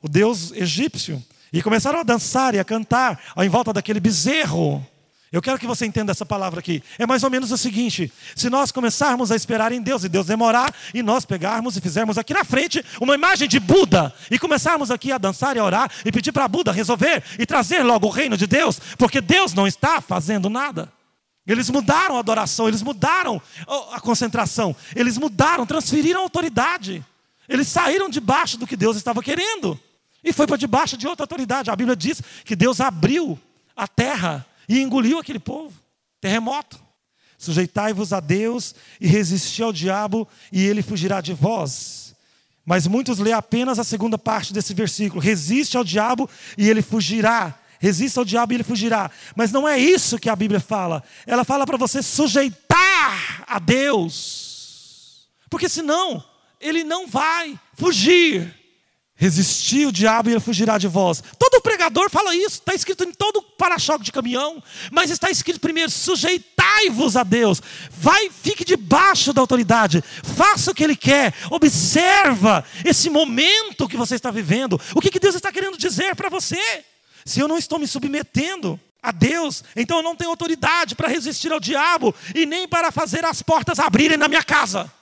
o 0.00 0.08
deus 0.08 0.52
egípcio, 0.52 1.22
e 1.52 1.62
começaram 1.62 2.00
a 2.00 2.02
dançar 2.02 2.54
e 2.54 2.58
a 2.58 2.64
cantar 2.64 3.20
em 3.36 3.48
volta 3.48 3.74
daquele 3.74 4.00
bezerro. 4.00 4.84
Eu 5.34 5.42
quero 5.42 5.58
que 5.58 5.66
você 5.66 5.84
entenda 5.84 6.12
essa 6.12 6.24
palavra 6.24 6.60
aqui. 6.60 6.80
É 6.96 7.04
mais 7.04 7.24
ou 7.24 7.28
menos 7.28 7.50
o 7.50 7.58
seguinte: 7.58 8.12
se 8.36 8.48
nós 8.48 8.70
começarmos 8.70 9.32
a 9.32 9.36
esperar 9.36 9.72
em 9.72 9.82
Deus 9.82 10.04
e 10.04 10.08
Deus 10.08 10.26
demorar, 10.26 10.72
e 10.94 11.02
nós 11.02 11.24
pegarmos 11.24 11.76
e 11.76 11.80
fizermos 11.80 12.16
aqui 12.16 12.32
na 12.32 12.44
frente 12.44 12.84
uma 13.00 13.16
imagem 13.16 13.48
de 13.48 13.58
Buda, 13.58 14.14
e 14.30 14.38
começarmos 14.38 14.92
aqui 14.92 15.10
a 15.10 15.18
dançar 15.18 15.56
e 15.56 15.58
a 15.58 15.64
orar, 15.64 15.90
e 16.04 16.12
pedir 16.12 16.30
para 16.30 16.46
Buda 16.46 16.70
resolver 16.70 17.20
e 17.36 17.44
trazer 17.44 17.82
logo 17.82 18.06
o 18.06 18.10
reino 18.10 18.36
de 18.36 18.46
Deus, 18.46 18.78
porque 18.96 19.20
Deus 19.20 19.52
não 19.54 19.66
está 19.66 20.00
fazendo 20.00 20.48
nada. 20.48 20.92
Eles 21.44 21.68
mudaram 21.68 22.16
a 22.16 22.20
adoração, 22.20 22.68
eles 22.68 22.80
mudaram 22.80 23.42
a 23.92 23.98
concentração, 23.98 24.74
eles 24.94 25.18
mudaram, 25.18 25.66
transferiram 25.66 26.20
a 26.20 26.22
autoridade. 26.22 27.04
Eles 27.48 27.66
saíram 27.66 28.08
debaixo 28.08 28.56
do 28.56 28.68
que 28.68 28.76
Deus 28.76 28.96
estava 28.96 29.20
querendo 29.20 29.76
e 30.22 30.32
foi 30.32 30.46
para 30.46 30.56
debaixo 30.56 30.96
de 30.96 31.08
outra 31.08 31.24
autoridade. 31.24 31.72
A 31.72 31.76
Bíblia 31.76 31.96
diz 31.96 32.22
que 32.44 32.54
Deus 32.54 32.80
abriu 32.80 33.36
a 33.76 33.88
terra 33.88 34.46
e 34.68 34.80
engoliu 34.80 35.18
aquele 35.18 35.38
povo. 35.38 35.72
Terremoto. 36.20 36.80
Sujeitai-vos 37.36 38.12
a 38.12 38.20
Deus 38.20 38.74
e 39.00 39.06
resisti 39.06 39.62
ao 39.62 39.72
diabo, 39.72 40.26
e 40.50 40.64
ele 40.64 40.82
fugirá 40.82 41.20
de 41.20 41.34
vós. 41.34 42.14
Mas 42.64 42.86
muitos 42.86 43.18
lê 43.18 43.32
apenas 43.32 43.78
a 43.78 43.84
segunda 43.84 44.16
parte 44.16 44.52
desse 44.52 44.72
versículo: 44.72 45.20
resiste 45.20 45.76
ao 45.76 45.84
diabo 45.84 46.28
e 46.56 46.68
ele 46.68 46.80
fugirá. 46.80 47.58
Resista 47.78 48.20
ao 48.20 48.24
diabo 48.24 48.52
e 48.52 48.56
ele 48.56 48.64
fugirá. 48.64 49.10
Mas 49.36 49.52
não 49.52 49.68
é 49.68 49.78
isso 49.78 50.18
que 50.18 50.30
a 50.30 50.36
Bíblia 50.36 50.60
fala. 50.60 51.02
Ela 51.26 51.44
fala 51.44 51.66
para 51.66 51.76
você 51.76 52.02
sujeitar 52.02 53.44
a 53.46 53.58
Deus. 53.58 55.28
Porque 55.50 55.68
senão, 55.68 56.24
ele 56.58 56.82
não 56.82 57.06
vai 57.06 57.60
fugir. 57.74 58.63
Resistir 59.24 59.86
o 59.86 59.90
diabo 59.90 60.28
e 60.28 60.34
ele 60.34 60.40
fugirá 60.40 60.76
de 60.76 60.86
vós. 60.86 61.24
Todo 61.38 61.62
pregador 61.62 62.10
fala 62.10 62.36
isso, 62.36 62.56
está 62.56 62.74
escrito 62.74 63.04
em 63.04 63.10
todo 63.10 63.40
para-choque 63.40 64.04
de 64.04 64.12
caminhão, 64.12 64.62
mas 64.92 65.10
está 65.10 65.30
escrito 65.30 65.58
primeiro: 65.58 65.90
sujeitai-vos 65.90 67.16
a 67.16 67.22
Deus, 67.22 67.58
vai, 67.90 68.28
fique 68.28 68.66
debaixo 68.66 69.32
da 69.32 69.40
autoridade, 69.40 70.04
faça 70.22 70.70
o 70.72 70.74
que 70.74 70.84
Ele 70.84 70.94
quer, 70.94 71.32
observa 71.50 72.62
esse 72.84 73.08
momento 73.08 73.88
que 73.88 73.96
você 73.96 74.14
está 74.14 74.30
vivendo, 74.30 74.78
o 74.94 75.00
que, 75.00 75.10
que 75.10 75.18
Deus 75.18 75.34
está 75.34 75.50
querendo 75.50 75.78
dizer 75.78 76.14
para 76.14 76.28
você. 76.28 76.84
Se 77.24 77.40
eu 77.40 77.48
não 77.48 77.56
estou 77.56 77.78
me 77.78 77.88
submetendo 77.88 78.78
a 79.02 79.10
Deus, 79.10 79.64
então 79.74 79.96
eu 79.96 80.02
não 80.02 80.14
tenho 80.14 80.28
autoridade 80.28 80.94
para 80.94 81.08
resistir 81.08 81.50
ao 81.50 81.58
diabo 81.58 82.14
e 82.34 82.44
nem 82.44 82.68
para 82.68 82.92
fazer 82.92 83.24
as 83.24 83.40
portas 83.40 83.78
abrirem 83.78 84.18
na 84.18 84.28
minha 84.28 84.44
casa. 84.44 84.92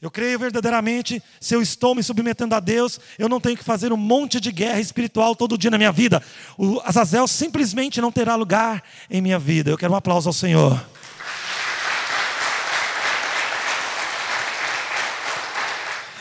Eu 0.00 0.10
creio 0.10 0.38
verdadeiramente, 0.38 1.22
se 1.40 1.54
eu 1.54 1.62
estou 1.62 1.94
me 1.94 2.02
submetendo 2.02 2.54
a 2.54 2.60
Deus, 2.60 3.00
eu 3.18 3.30
não 3.30 3.40
tenho 3.40 3.56
que 3.56 3.64
fazer 3.64 3.94
um 3.94 3.96
monte 3.96 4.38
de 4.38 4.52
guerra 4.52 4.78
espiritual 4.78 5.34
todo 5.34 5.56
dia 5.56 5.70
na 5.70 5.78
minha 5.78 5.90
vida. 5.90 6.22
O 6.58 6.82
Azazel 6.84 7.26
simplesmente 7.26 7.98
não 7.98 8.12
terá 8.12 8.34
lugar 8.34 8.82
em 9.10 9.22
minha 9.22 9.38
vida. 9.38 9.70
Eu 9.70 9.78
quero 9.78 9.94
um 9.94 9.96
aplauso 9.96 10.28
ao 10.28 10.34
Senhor. 10.34 10.78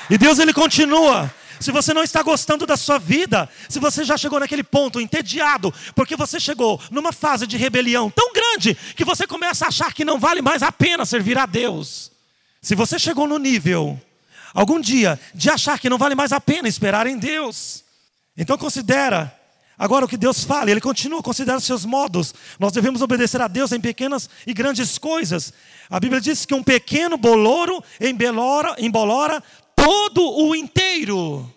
E 0.09 0.17
Deus 0.17 0.39
ele 0.39 0.53
continua. 0.53 1.29
Se 1.59 1.69
você 1.69 1.93
não 1.93 2.03
está 2.03 2.23
gostando 2.23 2.65
da 2.65 2.77
sua 2.77 2.97
vida, 2.97 3.49
se 3.67 3.79
você 3.79 4.05
já 4.05 4.15
chegou 4.15 4.39
naquele 4.39 4.63
ponto 4.63 5.01
entediado, 5.01 5.73
porque 5.93 6.15
você 6.15 6.39
chegou 6.39 6.79
numa 6.89 7.11
fase 7.11 7.45
de 7.45 7.57
rebelião 7.57 8.09
tão 8.09 8.31
grande 8.31 8.73
que 8.95 9.03
você 9.03 9.27
começa 9.27 9.65
a 9.65 9.67
achar 9.67 9.93
que 9.93 10.05
não 10.05 10.17
vale 10.17 10.41
mais 10.41 10.63
a 10.63 10.71
pena 10.71 11.05
servir 11.05 11.37
a 11.37 11.45
Deus. 11.45 12.14
Se 12.65 12.73
você 12.73 12.97
chegou 12.97 13.27
no 13.27 13.37
nível, 13.37 14.01
algum 14.51 14.81
dia, 14.81 15.19
de 15.35 15.51
achar 15.51 15.77
que 15.77 15.87
não 15.87 15.99
vale 15.99 16.15
mais 16.15 16.31
a 16.31 16.41
pena 16.41 16.67
esperar 16.67 17.05
em 17.05 17.15
Deus, 17.15 17.83
então 18.35 18.57
considera 18.57 19.31
agora 19.77 20.03
o 20.03 20.07
que 20.07 20.17
Deus 20.17 20.43
fala, 20.43 20.71
ele 20.71 20.81
continua, 20.81 21.21
considera 21.21 21.59
seus 21.59 21.85
modos. 21.85 22.33
Nós 22.57 22.71
devemos 22.71 23.03
obedecer 23.03 23.39
a 23.39 23.47
Deus 23.47 23.71
em 23.71 23.79
pequenas 23.79 24.27
e 24.47 24.51
grandes 24.51 24.97
coisas. 24.97 25.53
A 25.87 25.99
Bíblia 25.99 26.19
diz 26.19 26.43
que 26.43 26.55
um 26.55 26.63
pequeno 26.63 27.17
bolouro 27.17 27.83
embolora, 28.01 28.75
embolora 28.79 29.43
todo 29.75 30.27
o 30.35 30.55
inteiro. 30.55 31.47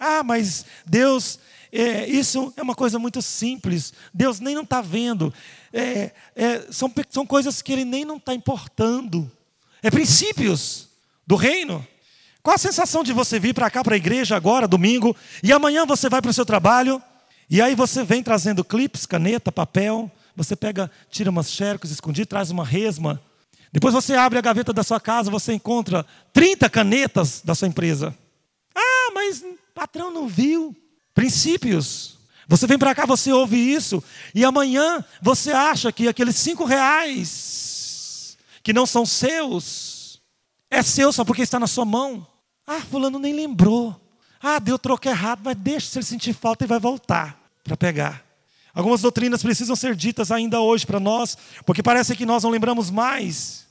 Ah, 0.00 0.22
mas 0.22 0.64
Deus, 0.86 1.38
é, 1.70 2.08
isso 2.08 2.54
é 2.56 2.62
uma 2.62 2.74
coisa 2.74 2.98
muito 2.98 3.20
simples. 3.20 3.92
Deus 4.14 4.40
nem 4.40 4.54
não 4.54 4.62
está 4.62 4.80
vendo. 4.80 5.30
É, 5.74 6.10
é, 6.34 6.66
são, 6.70 6.90
são 7.10 7.26
coisas 7.26 7.60
que 7.60 7.70
Ele 7.70 7.84
nem 7.84 8.02
não 8.02 8.16
está 8.16 8.32
importando. 8.32 9.30
É 9.82 9.90
princípios 9.90 10.88
do 11.26 11.36
reino. 11.36 11.86
Qual 12.42 12.54
a 12.54 12.58
sensação 12.58 13.02
de 13.02 13.12
você 13.12 13.38
vir 13.38 13.54
para 13.54 13.70
cá, 13.70 13.84
para 13.84 13.94
a 13.94 13.98
igreja 13.98 14.36
agora, 14.36 14.66
domingo, 14.66 15.14
e 15.42 15.52
amanhã 15.52 15.84
você 15.84 16.08
vai 16.08 16.22
para 16.22 16.30
o 16.30 16.34
seu 16.34 16.46
trabalho, 16.46 17.02
e 17.50 17.60
aí 17.60 17.74
você 17.74 18.02
vem 18.04 18.22
trazendo 18.22 18.64
clipes, 18.64 19.04
caneta, 19.04 19.52
papel, 19.52 20.10
você 20.34 20.54
pega, 20.54 20.90
tira 21.10 21.30
umas 21.30 21.50
xercos 21.50 21.90
escondidas, 21.90 22.28
traz 22.28 22.50
uma 22.50 22.64
resma, 22.64 23.20
Depois 23.72 23.92
você 23.92 24.14
abre 24.14 24.38
a 24.38 24.42
gaveta 24.42 24.72
da 24.72 24.82
sua 24.82 24.98
casa, 24.98 25.30
você 25.30 25.52
encontra 25.52 26.06
30 26.32 26.70
canetas 26.70 27.42
da 27.44 27.54
sua 27.54 27.68
empresa. 27.68 28.16
Ah, 28.74 29.10
mas 29.12 29.42
o 29.42 29.58
patrão 29.74 30.10
não 30.10 30.26
viu. 30.26 30.74
Princípios. 31.14 32.16
Você 32.46 32.66
vem 32.66 32.78
para 32.78 32.94
cá, 32.94 33.04
você 33.04 33.30
ouve 33.30 33.56
isso, 33.58 34.02
e 34.34 34.42
amanhã 34.42 35.04
você 35.20 35.52
acha 35.52 35.92
que 35.92 36.08
aqueles 36.08 36.36
cinco 36.36 36.64
reais 36.64 37.67
que 38.68 38.72
não 38.74 38.84
são 38.84 39.06
seus, 39.06 40.20
é 40.70 40.82
seu 40.82 41.10
só 41.10 41.24
porque 41.24 41.40
está 41.40 41.58
na 41.58 41.66
sua 41.66 41.86
mão. 41.86 42.26
Ah, 42.66 42.82
fulano 42.82 43.18
nem 43.18 43.32
lembrou. 43.32 43.98
Ah, 44.42 44.58
deu 44.58 44.78
troco 44.78 45.08
errado, 45.08 45.40
mas 45.42 45.56
deixa 45.56 45.86
se 45.86 45.96
ele 45.96 46.04
sentir 46.04 46.34
falta 46.34 46.64
e 46.64 46.66
vai 46.66 46.78
voltar 46.78 47.40
para 47.64 47.78
pegar. 47.78 48.22
Algumas 48.74 49.00
doutrinas 49.00 49.42
precisam 49.42 49.74
ser 49.74 49.96
ditas 49.96 50.30
ainda 50.30 50.60
hoje 50.60 50.84
para 50.84 51.00
nós, 51.00 51.34
porque 51.64 51.82
parece 51.82 52.14
que 52.14 52.26
nós 52.26 52.42
não 52.42 52.50
lembramos 52.50 52.90
mais. 52.90 53.64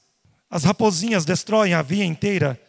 As 0.50 0.64
raposinhas 0.64 1.26
destroem 1.26 1.76
a 1.76 1.84
via 1.84 2.04
inteira. 2.04 2.60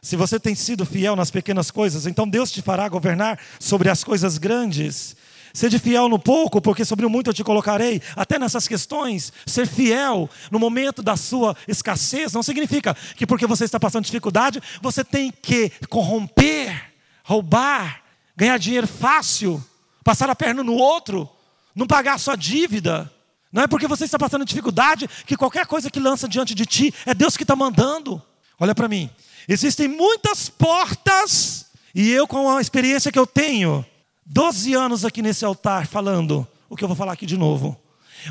Se 0.00 0.16
você 0.16 0.40
tem 0.40 0.54
sido 0.54 0.86
fiel 0.86 1.14
nas 1.14 1.30
pequenas 1.30 1.70
coisas, 1.70 2.06
então 2.06 2.26
Deus 2.26 2.50
te 2.50 2.62
fará 2.62 2.88
governar 2.88 3.38
sobre 3.60 3.90
as 3.90 4.02
coisas 4.02 4.38
grandes. 4.38 5.14
Seja 5.54 5.78
fiel 5.78 6.08
no 6.08 6.18
pouco, 6.18 6.60
porque 6.60 6.84
sobre 6.84 7.06
o 7.06 7.10
muito 7.10 7.30
eu 7.30 7.34
te 7.34 7.42
colocarei. 7.42 8.02
Até 8.14 8.38
nessas 8.38 8.68
questões, 8.68 9.32
ser 9.46 9.66
fiel 9.66 10.28
no 10.50 10.58
momento 10.58 11.02
da 11.02 11.16
sua 11.16 11.56
escassez 11.66 12.32
não 12.32 12.42
significa 12.42 12.94
que 13.16 13.26
porque 13.26 13.46
você 13.46 13.64
está 13.64 13.80
passando 13.80 14.04
dificuldade, 14.04 14.60
você 14.82 15.02
tem 15.02 15.30
que 15.30 15.70
corromper, 15.88 16.92
roubar, 17.22 18.02
ganhar 18.36 18.58
dinheiro 18.58 18.88
fácil, 18.88 19.64
passar 20.02 20.28
a 20.28 20.34
perna 20.34 20.62
no 20.62 20.74
outro 20.74 21.30
não 21.74 21.86
pagar 21.86 22.14
a 22.14 22.18
sua 22.18 22.36
dívida. 22.36 23.10
Não 23.52 23.62
é 23.62 23.66
porque 23.66 23.86
você 23.86 24.04
está 24.04 24.18
passando 24.18 24.44
dificuldade 24.44 25.08
que 25.26 25.36
qualquer 25.36 25.66
coisa 25.66 25.90
que 25.90 26.00
lança 26.00 26.28
diante 26.28 26.54
de 26.54 26.64
ti 26.64 26.94
é 27.04 27.14
Deus 27.14 27.36
que 27.36 27.42
está 27.42 27.56
mandando. 27.56 28.22
Olha 28.58 28.74
para 28.74 28.88
mim. 28.88 29.10
Existem 29.48 29.88
muitas 29.88 30.48
portas, 30.48 31.66
e 31.94 32.10
eu, 32.10 32.26
com 32.26 32.48
a 32.48 32.60
experiência 32.60 33.12
que 33.12 33.18
eu 33.18 33.26
tenho, 33.26 33.84
12 34.26 34.74
anos 34.74 35.04
aqui 35.04 35.20
nesse 35.20 35.44
altar 35.44 35.86
falando 35.86 36.46
o 36.68 36.76
que 36.76 36.82
eu 36.82 36.88
vou 36.88 36.96
falar 36.96 37.12
aqui 37.12 37.26
de 37.26 37.36
novo. 37.36 37.80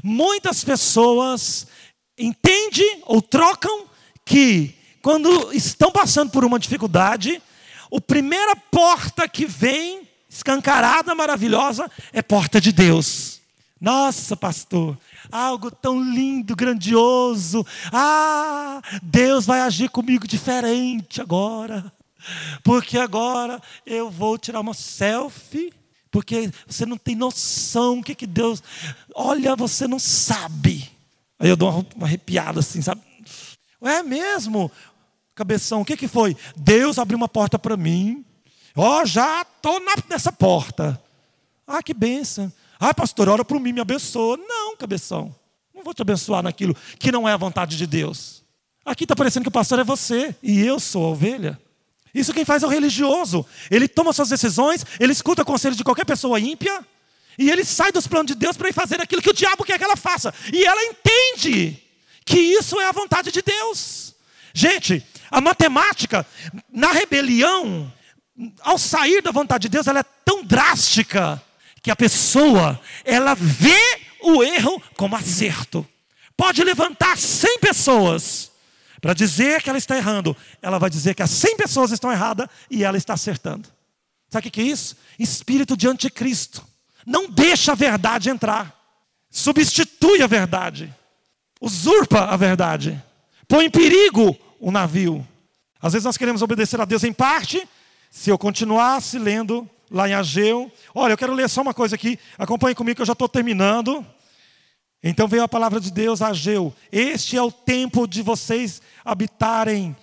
Muitas 0.04 0.64
pessoas 0.64 1.68
entendem 2.18 3.02
ou 3.06 3.22
trocam 3.22 3.86
que 4.26 4.76
quando 5.02 5.52
estão 5.54 5.92
passando 5.92 6.32
por 6.32 6.46
uma 6.46 6.58
dificuldade, 6.58 7.42
a 7.96 8.02
primeira 8.02 8.56
porta 8.56 9.28
que 9.28 9.46
vem, 9.46 10.08
escancarada, 10.30 11.14
maravilhosa, 11.14 11.90
é 12.12 12.22
porta 12.22 12.60
de 12.60 12.72
Deus. 12.72 13.42
Nossa, 13.80 14.38
pastor, 14.38 14.98
algo 15.30 15.70
tão 15.70 16.02
lindo, 16.02 16.56
grandioso. 16.56 17.66
Ah, 17.92 18.82
Deus 19.02 19.46
vai 19.46 19.60
agir 19.60 19.90
comigo 19.90 20.26
diferente 20.26 21.22
agora. 21.22 21.92
Porque 22.64 22.98
agora 22.98 23.62
eu 23.86 24.10
vou 24.10 24.38
tirar 24.38 24.62
uma 24.62 24.74
selfie. 24.74 25.74
Porque 26.14 26.52
você 26.68 26.86
não 26.86 26.96
tem 26.96 27.16
noção 27.16 27.98
o 27.98 28.04
que, 28.04 28.14
que 28.14 28.28
Deus. 28.28 28.62
Olha, 29.16 29.56
você 29.56 29.88
não 29.88 29.98
sabe. 29.98 30.88
Aí 31.40 31.50
eu 31.50 31.58
dou 31.58 31.84
uma 31.96 32.06
arrepiada 32.06 32.60
assim, 32.60 32.84
sabe? 32.84 33.02
É 33.82 34.04
mesmo, 34.04 34.72
cabeção, 35.34 35.82
o 35.82 35.86
que, 35.86 35.98
que 35.98 36.08
foi? 36.08 36.38
Deus 36.56 37.00
abriu 37.00 37.18
uma 37.18 37.28
porta 37.28 37.58
para 37.58 37.76
mim. 37.76 38.24
Ó, 38.76 39.02
oh, 39.02 39.06
já 39.08 39.42
estou 39.42 39.82
nessa 40.08 40.32
porta. 40.32 41.02
Ah, 41.66 41.82
que 41.82 41.96
benção. 41.96 42.54
Ah, 42.80 42.94
pastor, 42.94 43.28
ora 43.28 43.44
por 43.44 43.60
mim, 43.60 43.74
me 43.74 43.82
abençoa. 43.82 44.38
Não, 44.38 44.78
cabeção. 44.78 45.36
Não 45.74 45.84
vou 45.84 45.96
te 45.96 46.04
abençoar 46.04 46.44
naquilo 46.44 46.76
que 47.00 47.12
não 47.12 47.28
é 47.28 47.34
a 47.34 47.38
vontade 47.38 47.76
de 47.76 47.88
Deus. 47.88 48.44
Aqui 48.86 49.06
está 49.06 49.16
parecendo 49.16 49.46
que 49.46 49.50
o 49.50 49.52
pastor 49.52 49.80
é 49.80 49.84
você 49.84 50.36
e 50.44 50.62
eu 50.62 50.80
sou 50.80 51.06
a 51.06 51.10
ovelha. 51.10 51.60
Isso 52.14 52.34
quem 52.34 52.46
faz 52.46 52.64
é 52.64 52.68
o 52.68 52.70
religioso. 52.70 53.46
Ele 53.72 53.88
toma 53.88 54.14
suas 54.14 54.30
decisões, 54.30 54.86
ele 55.00 55.12
escuta 55.12 55.42
o 55.42 55.46
conselho 55.46 55.76
de 55.76 55.84
qualquer 55.84 56.06
pessoa 56.06 56.40
ímpia 56.40 56.86
e 57.38 57.50
ele 57.50 57.66
sai 57.66 57.92
dos 57.92 58.08
planos 58.08 58.28
de 58.28 58.36
Deus 58.36 58.56
para 58.56 58.70
ir 58.70 58.74
fazer 58.74 59.02
aquilo 59.02 59.22
que 59.22 59.30
o 59.30 59.34
diabo 59.34 59.64
quer 59.64 59.78
que 59.78 59.84
ela 59.84 59.96
faça. 59.96 60.34
E 60.52 60.64
ela 60.64 60.84
entende 60.84 61.82
que 62.26 62.40
isso 62.40 62.80
é 62.80 62.86
a 62.88 62.92
vontade 62.92 63.32
de 63.32 63.42
Deus. 63.42 64.14
Gente, 64.54 65.04
a 65.32 65.42
matemática, 65.42 66.26
na 66.72 66.92
rebelião, 66.92 67.92
ao 68.62 68.78
sair 68.78 69.22
da 69.22 69.32
vontade 69.32 69.64
de 69.64 69.70
Deus, 69.70 69.88
ela 69.88 70.02
é 70.02 70.06
tão 70.24 70.44
drástica 70.44 71.42
que 71.82 71.90
a 71.90 71.96
pessoa, 71.96 72.80
ela 73.04 73.34
vê 73.34 74.00
o 74.22 74.44
erro 74.44 74.82
como 74.96 75.16
acerto. 75.16 75.86
Pode 76.38 76.64
levantar 76.64 77.18
100 77.18 77.60
pessoas 77.60 78.52
para 79.04 79.14
dizer 79.14 79.62
que 79.62 79.68
ela 79.68 79.78
está 79.78 79.98
errando. 79.98 80.34
Ela 80.62 80.80
vai 80.80 80.90
dizer 80.90 81.14
que 81.14 81.22
as 81.22 81.30
100 81.30 81.58
pessoas 81.58 81.92
estão 81.92 82.10
erradas 82.10 82.48
e 82.72 82.86
ela 82.86 82.96
está 82.96 83.16
acertando. 83.16 83.68
Sabe 84.30 84.48
o 84.48 84.50
que 84.50 84.62
é 84.62 84.64
isso? 84.64 84.96
Espírito 85.20 85.76
de 85.76 85.90
anticristo. 85.90 86.66
Não 87.06 87.30
deixa 87.30 87.74
a 87.74 87.76
verdade 87.76 88.30
entrar. 88.30 88.74
Substitui 89.30 90.22
a 90.22 90.28
verdade. 90.28 90.96
Usurpa 91.60 92.28
a 92.28 92.38
verdade. 92.38 93.04
Põe 93.46 93.66
em 93.66 93.70
perigo 93.70 94.38
o 94.58 94.72
navio. 94.72 95.28
Às 95.82 95.92
vezes 95.92 96.06
nós 96.06 96.16
queremos 96.16 96.42
obedecer 96.42 96.80
a 96.80 96.86
Deus 96.86 97.04
em 97.04 97.12
parte. 97.12 97.68
Se 98.10 98.30
eu 98.30 98.38
continuasse 98.38 99.20
lendo 99.20 99.70
lá 99.92 100.08
em 100.08 100.14
Ageu. 100.14 100.72
Olha, 100.96 101.12
eu 101.12 101.18
quero 101.18 101.34
ler 101.34 101.50
só 101.50 101.62
uma 101.62 101.74
coisa 101.74 101.96
aqui, 101.96 102.18
acompanhe 102.38 102.74
comigo 102.74 102.96
que 102.96 103.02
eu 103.02 103.06
já 103.06 103.12
estou 103.12 103.28
terminando. 103.28 104.06
Então 105.04 105.28
veio 105.28 105.44
a 105.44 105.50
palavra 105.50 105.82
de 105.82 105.92
Deus 105.92 106.22
a 106.22 106.30
Ageu: 106.30 106.74
Este 106.92 107.36
é 107.36 107.42
o 107.42 107.52
tempo 107.52 108.08
de 108.08 108.22
vocês 108.22 108.82
habitarem 109.04 109.96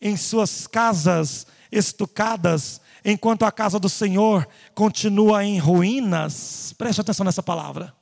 em 0.00 0.16
suas 0.16 0.66
casas 0.66 1.46
estucadas, 1.72 2.80
enquanto 3.04 3.42
a 3.44 3.50
casa 3.50 3.80
do 3.80 3.88
Senhor 3.88 4.46
continua 4.74 5.44
em 5.44 5.58
ruínas. 5.58 6.72
Preste 6.78 7.00
atenção 7.00 7.24
nessa 7.24 7.42
palavra. 7.42 7.92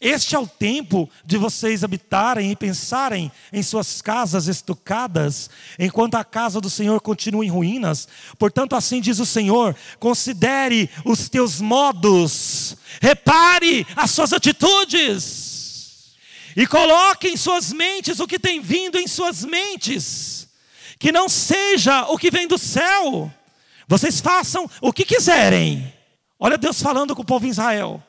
Este 0.00 0.34
é 0.34 0.38
o 0.40 0.48
tempo 0.48 1.08
de 1.24 1.38
vocês 1.38 1.84
habitarem 1.84 2.50
e 2.50 2.56
pensarem 2.56 3.30
em 3.52 3.62
suas 3.62 4.02
casas 4.02 4.48
estucadas, 4.48 5.48
enquanto 5.78 6.16
a 6.16 6.24
casa 6.24 6.60
do 6.60 6.68
Senhor 6.68 7.00
continua 7.00 7.44
em 7.44 7.48
ruínas. 7.48 8.08
Portanto, 8.36 8.74
assim 8.74 9.00
diz 9.00 9.20
o 9.20 9.26
Senhor: 9.26 9.76
considere 10.00 10.90
os 11.04 11.28
teus 11.28 11.60
modos, 11.60 12.76
repare 13.00 13.86
as 13.94 14.10
suas 14.10 14.32
atitudes, 14.32 15.51
e 16.56 16.66
coloque 16.66 17.28
em 17.28 17.36
suas 17.36 17.72
mentes 17.72 18.20
o 18.20 18.26
que 18.26 18.38
tem 18.38 18.60
vindo 18.60 18.98
em 18.98 19.06
suas 19.06 19.44
mentes, 19.44 20.48
que 20.98 21.12
não 21.12 21.28
seja 21.28 22.06
o 22.08 22.18
que 22.18 22.30
vem 22.30 22.46
do 22.46 22.58
céu. 22.58 23.32
Vocês 23.88 24.20
façam 24.20 24.70
o 24.80 24.92
que 24.92 25.04
quiserem. 25.04 25.92
Olha 26.38 26.58
Deus 26.58 26.80
falando 26.80 27.14
com 27.14 27.22
o 27.22 27.26
povo 27.26 27.44
de 27.44 27.50
Israel 27.50 28.02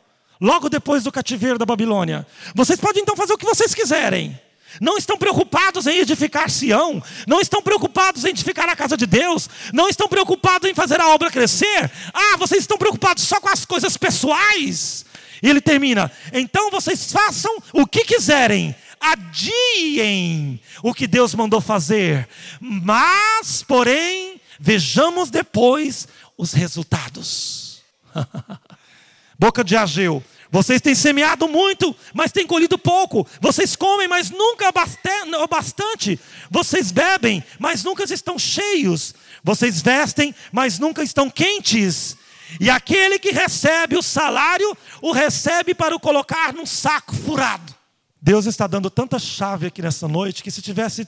logo 0.44 0.70
depois 0.70 1.04
do 1.04 1.12
cativeiro 1.12 1.58
da 1.58 1.66
Babilônia. 1.66 2.28
Vocês 2.54 2.78
podem 2.78 3.02
então 3.02 3.16
fazer 3.16 3.34
o 3.34 3.38
que 3.38 3.46
vocês 3.46 3.74
quiserem. 3.74 4.38
Não 4.82 4.98
estão 4.98 5.18
preocupados 5.18 5.88
em 5.88 6.00
edificar 6.00 6.50
Sião, 6.50 7.02
não 7.28 7.40
estão 7.40 7.62
preocupados 7.62 8.26
em 8.26 8.30
edificar 8.30 8.68
a 8.68 8.76
casa 8.76 8.98
de 8.98 9.06
Deus, 9.06 9.50
não 9.72 9.88
estão 9.88 10.08
preocupados 10.08 10.70
em 10.70 10.74
fazer 10.74 11.00
a 11.00 11.10
obra 11.10 11.32
crescer. 11.32 11.90
Ah, 12.14 12.36
vocês 12.38 12.64
estão 12.64 12.78
preocupados 12.78 13.24
só 13.24 13.40
com 13.40 13.50
as 13.50 13.66
coisas 13.66 13.96
pessoais. 13.96 15.06
E 15.44 15.50
ele 15.50 15.60
termina: 15.60 16.10
então 16.32 16.72
vocês 16.72 17.12
façam 17.12 17.54
o 17.74 17.86
que 17.86 18.06
quiserem, 18.06 18.74
adiem 19.00 20.62
o 20.82 20.94
que 20.94 21.06
Deus 21.06 21.36
mandou 21.36 21.60
fazer, 21.60 22.28
mas, 22.62 23.62
porém, 23.62 24.40
vejamos 24.58 25.30
depois 25.30 26.08
os 26.38 26.54
resultados. 26.54 27.84
Boca 29.38 29.64
de 29.64 29.76
Ageu, 29.76 30.24
vocês 30.50 30.80
têm 30.80 30.96
semeado 30.96 31.48
muito, 31.50 31.94
mas 32.14 32.32
têm 32.32 32.48
colhido 32.48 32.78
pouco. 32.78 33.28
Vocês 33.42 33.76
comem, 33.76 34.08
mas 34.08 34.30
nunca 34.30 34.70
o 34.70 35.48
bastante. 35.48 36.20
Vocês 36.50 36.92
bebem, 36.92 37.44
mas 37.60 37.84
nunca 37.84 38.04
estão 38.04 38.40
cheios. 38.40 39.14
Vocês 39.44 39.82
vestem, 39.82 40.34
mas 40.52 40.80
nunca 40.80 41.04
estão 41.04 41.30
quentes. 41.30 42.16
E 42.60 42.70
aquele 42.70 43.18
que 43.20 43.32
recebe 43.32 43.98
o 43.98 44.02
salário, 44.04 44.76
o 45.02 45.12
recebe 45.12 45.74
para 45.74 45.96
o 45.96 46.00
colocar 46.00 46.54
num 46.54 46.66
saco 46.66 47.16
furado. 47.16 47.74
Deus 48.22 48.46
está 48.46 48.68
dando 48.68 48.90
tanta 48.90 49.20
chave 49.20 49.68
aqui 49.68 49.82
nessa 49.82 50.08
noite 50.08 50.44
que 50.44 50.52
se 50.52 50.62
tivesse 50.62 51.08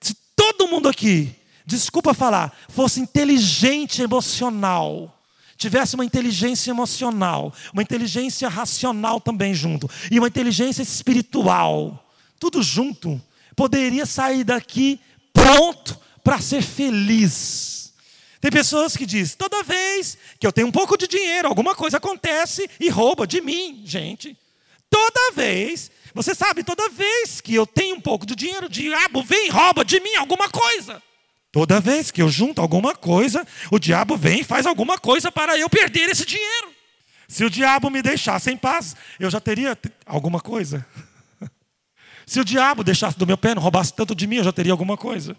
se 0.00 0.14
todo 0.36 0.68
mundo 0.68 0.88
aqui, 0.88 1.34
desculpa 1.64 2.12
falar, 2.12 2.54
fosse 2.68 3.00
inteligente 3.00 4.02
emocional, 4.02 5.18
tivesse 5.56 5.94
uma 5.94 6.04
inteligência 6.04 6.70
emocional, 6.70 7.52
uma 7.72 7.82
inteligência 7.82 8.48
racional 8.48 9.20
também 9.20 9.54
junto, 9.54 9.88
e 10.10 10.18
uma 10.18 10.28
inteligência 10.28 10.82
espiritual, 10.82 12.06
tudo 12.38 12.62
junto, 12.62 13.20
poderia 13.56 14.04
sair 14.04 14.44
daqui 14.44 15.00
pronto 15.32 15.98
para 16.22 16.40
ser 16.40 16.62
feliz. 16.62 17.79
Tem 18.40 18.50
pessoas 18.50 18.96
que 18.96 19.04
dizem: 19.04 19.36
toda 19.36 19.62
vez 19.62 20.16
que 20.38 20.46
eu 20.46 20.52
tenho 20.52 20.66
um 20.66 20.72
pouco 20.72 20.96
de 20.96 21.06
dinheiro, 21.06 21.48
alguma 21.48 21.74
coisa 21.74 21.98
acontece 21.98 22.68
e 22.80 22.88
rouba 22.88 23.26
de 23.26 23.40
mim, 23.40 23.82
gente. 23.84 24.36
Toda 24.88 25.32
vez, 25.34 25.90
você 26.14 26.34
sabe, 26.34 26.64
toda 26.64 26.88
vez 26.88 27.40
que 27.40 27.54
eu 27.54 27.66
tenho 27.66 27.96
um 27.96 28.00
pouco 28.00 28.26
de 28.26 28.34
dinheiro, 28.34 28.66
o 28.66 28.70
diabo 28.70 29.22
vem 29.22 29.46
e 29.46 29.50
rouba 29.50 29.84
de 29.84 30.00
mim 30.00 30.14
alguma 30.16 30.48
coisa. 30.48 31.02
Toda 31.52 31.80
vez 31.80 32.10
que 32.10 32.22
eu 32.22 32.28
junto 32.28 32.60
alguma 32.60 32.94
coisa, 32.94 33.46
o 33.70 33.78
diabo 33.78 34.16
vem 34.16 34.40
e 34.40 34.44
faz 34.44 34.66
alguma 34.66 34.96
coisa 34.96 35.30
para 35.30 35.58
eu 35.58 35.68
perder 35.68 36.08
esse 36.08 36.24
dinheiro. 36.24 36.70
Se 37.28 37.44
o 37.44 37.50
diabo 37.50 37.90
me 37.90 38.02
deixasse 38.02 38.50
em 38.50 38.56
paz, 38.56 38.96
eu 39.18 39.30
já 39.30 39.40
teria 39.40 39.78
alguma 40.06 40.40
coisa. 40.40 40.84
Se 42.26 42.40
o 42.40 42.44
diabo 42.44 42.84
deixasse 42.84 43.18
do 43.18 43.26
meu 43.26 43.36
pé, 43.36 43.54
não 43.54 43.62
roubasse 43.62 43.92
tanto 43.92 44.14
de 44.14 44.26
mim, 44.26 44.36
eu 44.36 44.44
já 44.44 44.52
teria 44.52 44.72
alguma 44.72 44.96
coisa. 44.96 45.36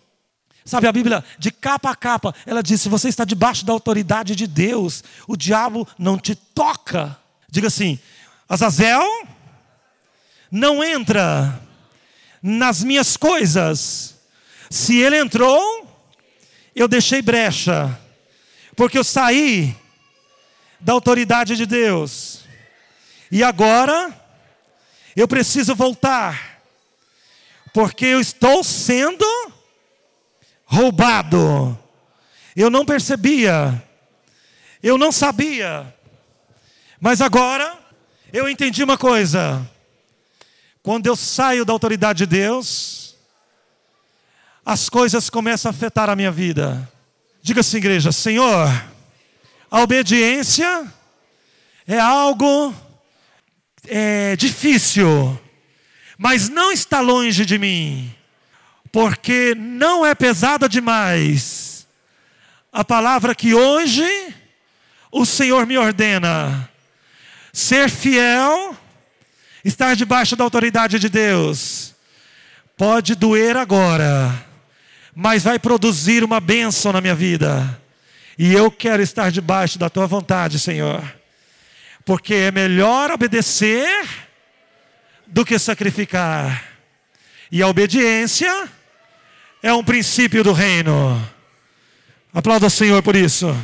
Sabe, 0.64 0.88
a 0.88 0.92
Bíblia, 0.92 1.24
de 1.40 1.52
capa 1.52 1.90
a 1.90 1.96
capa, 1.96 2.36
ela 2.46 2.62
diz: 2.62 2.82
se 2.82 2.90
você 2.90 3.10
está 3.10 3.26
debaixo 3.26 3.66
da 3.66 3.74
autoridade 3.74 4.36
de 4.36 4.46
Deus, 4.46 5.04
o 5.28 5.36
diabo 5.36 5.88
não 5.98 6.18
te 6.18 6.36
toca. 6.36 7.18
Diga 7.50 7.68
assim: 7.68 8.00
Azazel 8.48 9.02
não 10.52 10.84
entra 10.84 11.60
nas 12.42 12.84
minhas 12.84 13.18
coisas. 13.18 14.16
Se 14.70 14.98
ele 14.98 15.18
entrou, 15.18 15.88
eu 16.76 16.88
deixei 16.88 17.22
brecha, 17.22 18.00
porque 18.76 18.98
eu 18.98 19.04
saí 19.04 19.76
da 20.80 20.94
autoridade 20.94 21.56
de 21.56 21.66
Deus. 21.66 22.42
E 23.32 23.44
agora, 23.44 24.14
eu 25.16 25.28
preciso 25.28 25.76
voltar, 25.76 26.62
porque 27.74 28.06
eu 28.06 28.22
estou 28.22 28.64
sendo 28.64 29.26
roubado. 30.72 31.78
Eu 32.56 32.70
não 32.70 32.86
percebia, 32.86 33.84
eu 34.82 34.98
não 34.98 35.12
sabia, 35.12 35.94
mas 37.00 37.22
agora 37.22 37.78
eu 38.32 38.50
entendi 38.50 38.84
uma 38.84 38.98
coisa: 38.98 39.70
quando 40.82 41.08
eu 41.08 41.16
saio 41.16 41.66
da 41.66 41.74
autoridade 41.74 42.20
de 42.20 42.26
Deus, 42.26 43.16
as 44.66 44.90
coisas 44.90 45.30
começam 45.30 45.70
a 45.70 45.74
afetar 45.74 46.10
a 46.10 46.16
minha 46.16 46.32
vida. 46.32 46.90
Diga 47.42 47.60
assim, 47.62 47.78
igreja: 47.78 48.12
Senhor, 48.12 48.70
a 49.70 49.82
obediência 49.82 50.86
é 51.88 52.00
algo 52.00 52.74
é, 53.88 54.36
difícil, 54.36 55.40
mas 56.18 56.50
não 56.50 56.72
está 56.72 57.00
longe 57.00 57.46
de 57.46 57.58
mim 57.58 58.14
porque 58.92 59.56
não 59.56 60.06
é 60.06 60.14
pesada 60.14 60.68
demais 60.68 61.72
a 62.72 62.86
palavra 62.86 63.36
que 63.36 63.54
hoje 63.54 64.34
o 65.12 65.26
Senhor 65.26 65.66
me 65.66 65.78
ordena: 65.78 66.70
ser 67.52 67.90
fiel, 67.90 68.76
estar 69.64 69.96
debaixo 69.96 70.36
da 70.36 70.44
autoridade 70.44 70.98
de 70.98 71.10
Deus. 71.10 71.94
Pode 72.78 73.14
doer 73.14 73.58
agora, 73.58 74.34
mas 75.14 75.44
vai 75.44 75.60
produzir 75.60 76.24
uma 76.24 76.40
bênção 76.40 76.94
na 76.94 77.02
minha 77.02 77.14
vida. 77.14 77.80
E 78.38 78.54
eu 78.54 78.72
quero 78.72 79.04
estar 79.04 79.30
debaixo 79.30 79.78
da 79.78 79.90
tua 79.90 80.08
vontade, 80.08 80.58
Senhor. 80.58 81.04
Porque 82.04 82.34
é 82.34 82.52
melhor 82.52 83.12
obedecer 83.12 84.08
do 85.28 85.46
que 85.46 85.60
sacrificar. 85.60 86.64
E 87.52 87.62
a 87.62 87.68
obediência 87.68 88.68
é 89.62 89.74
um 89.74 89.84
princípio 89.84 90.44
do 90.44 90.54
reino. 90.54 91.22
Aplauda 92.34 92.68
o 92.68 92.70
Senhor 92.70 93.04
por 93.04 93.16
isso. 93.16 93.56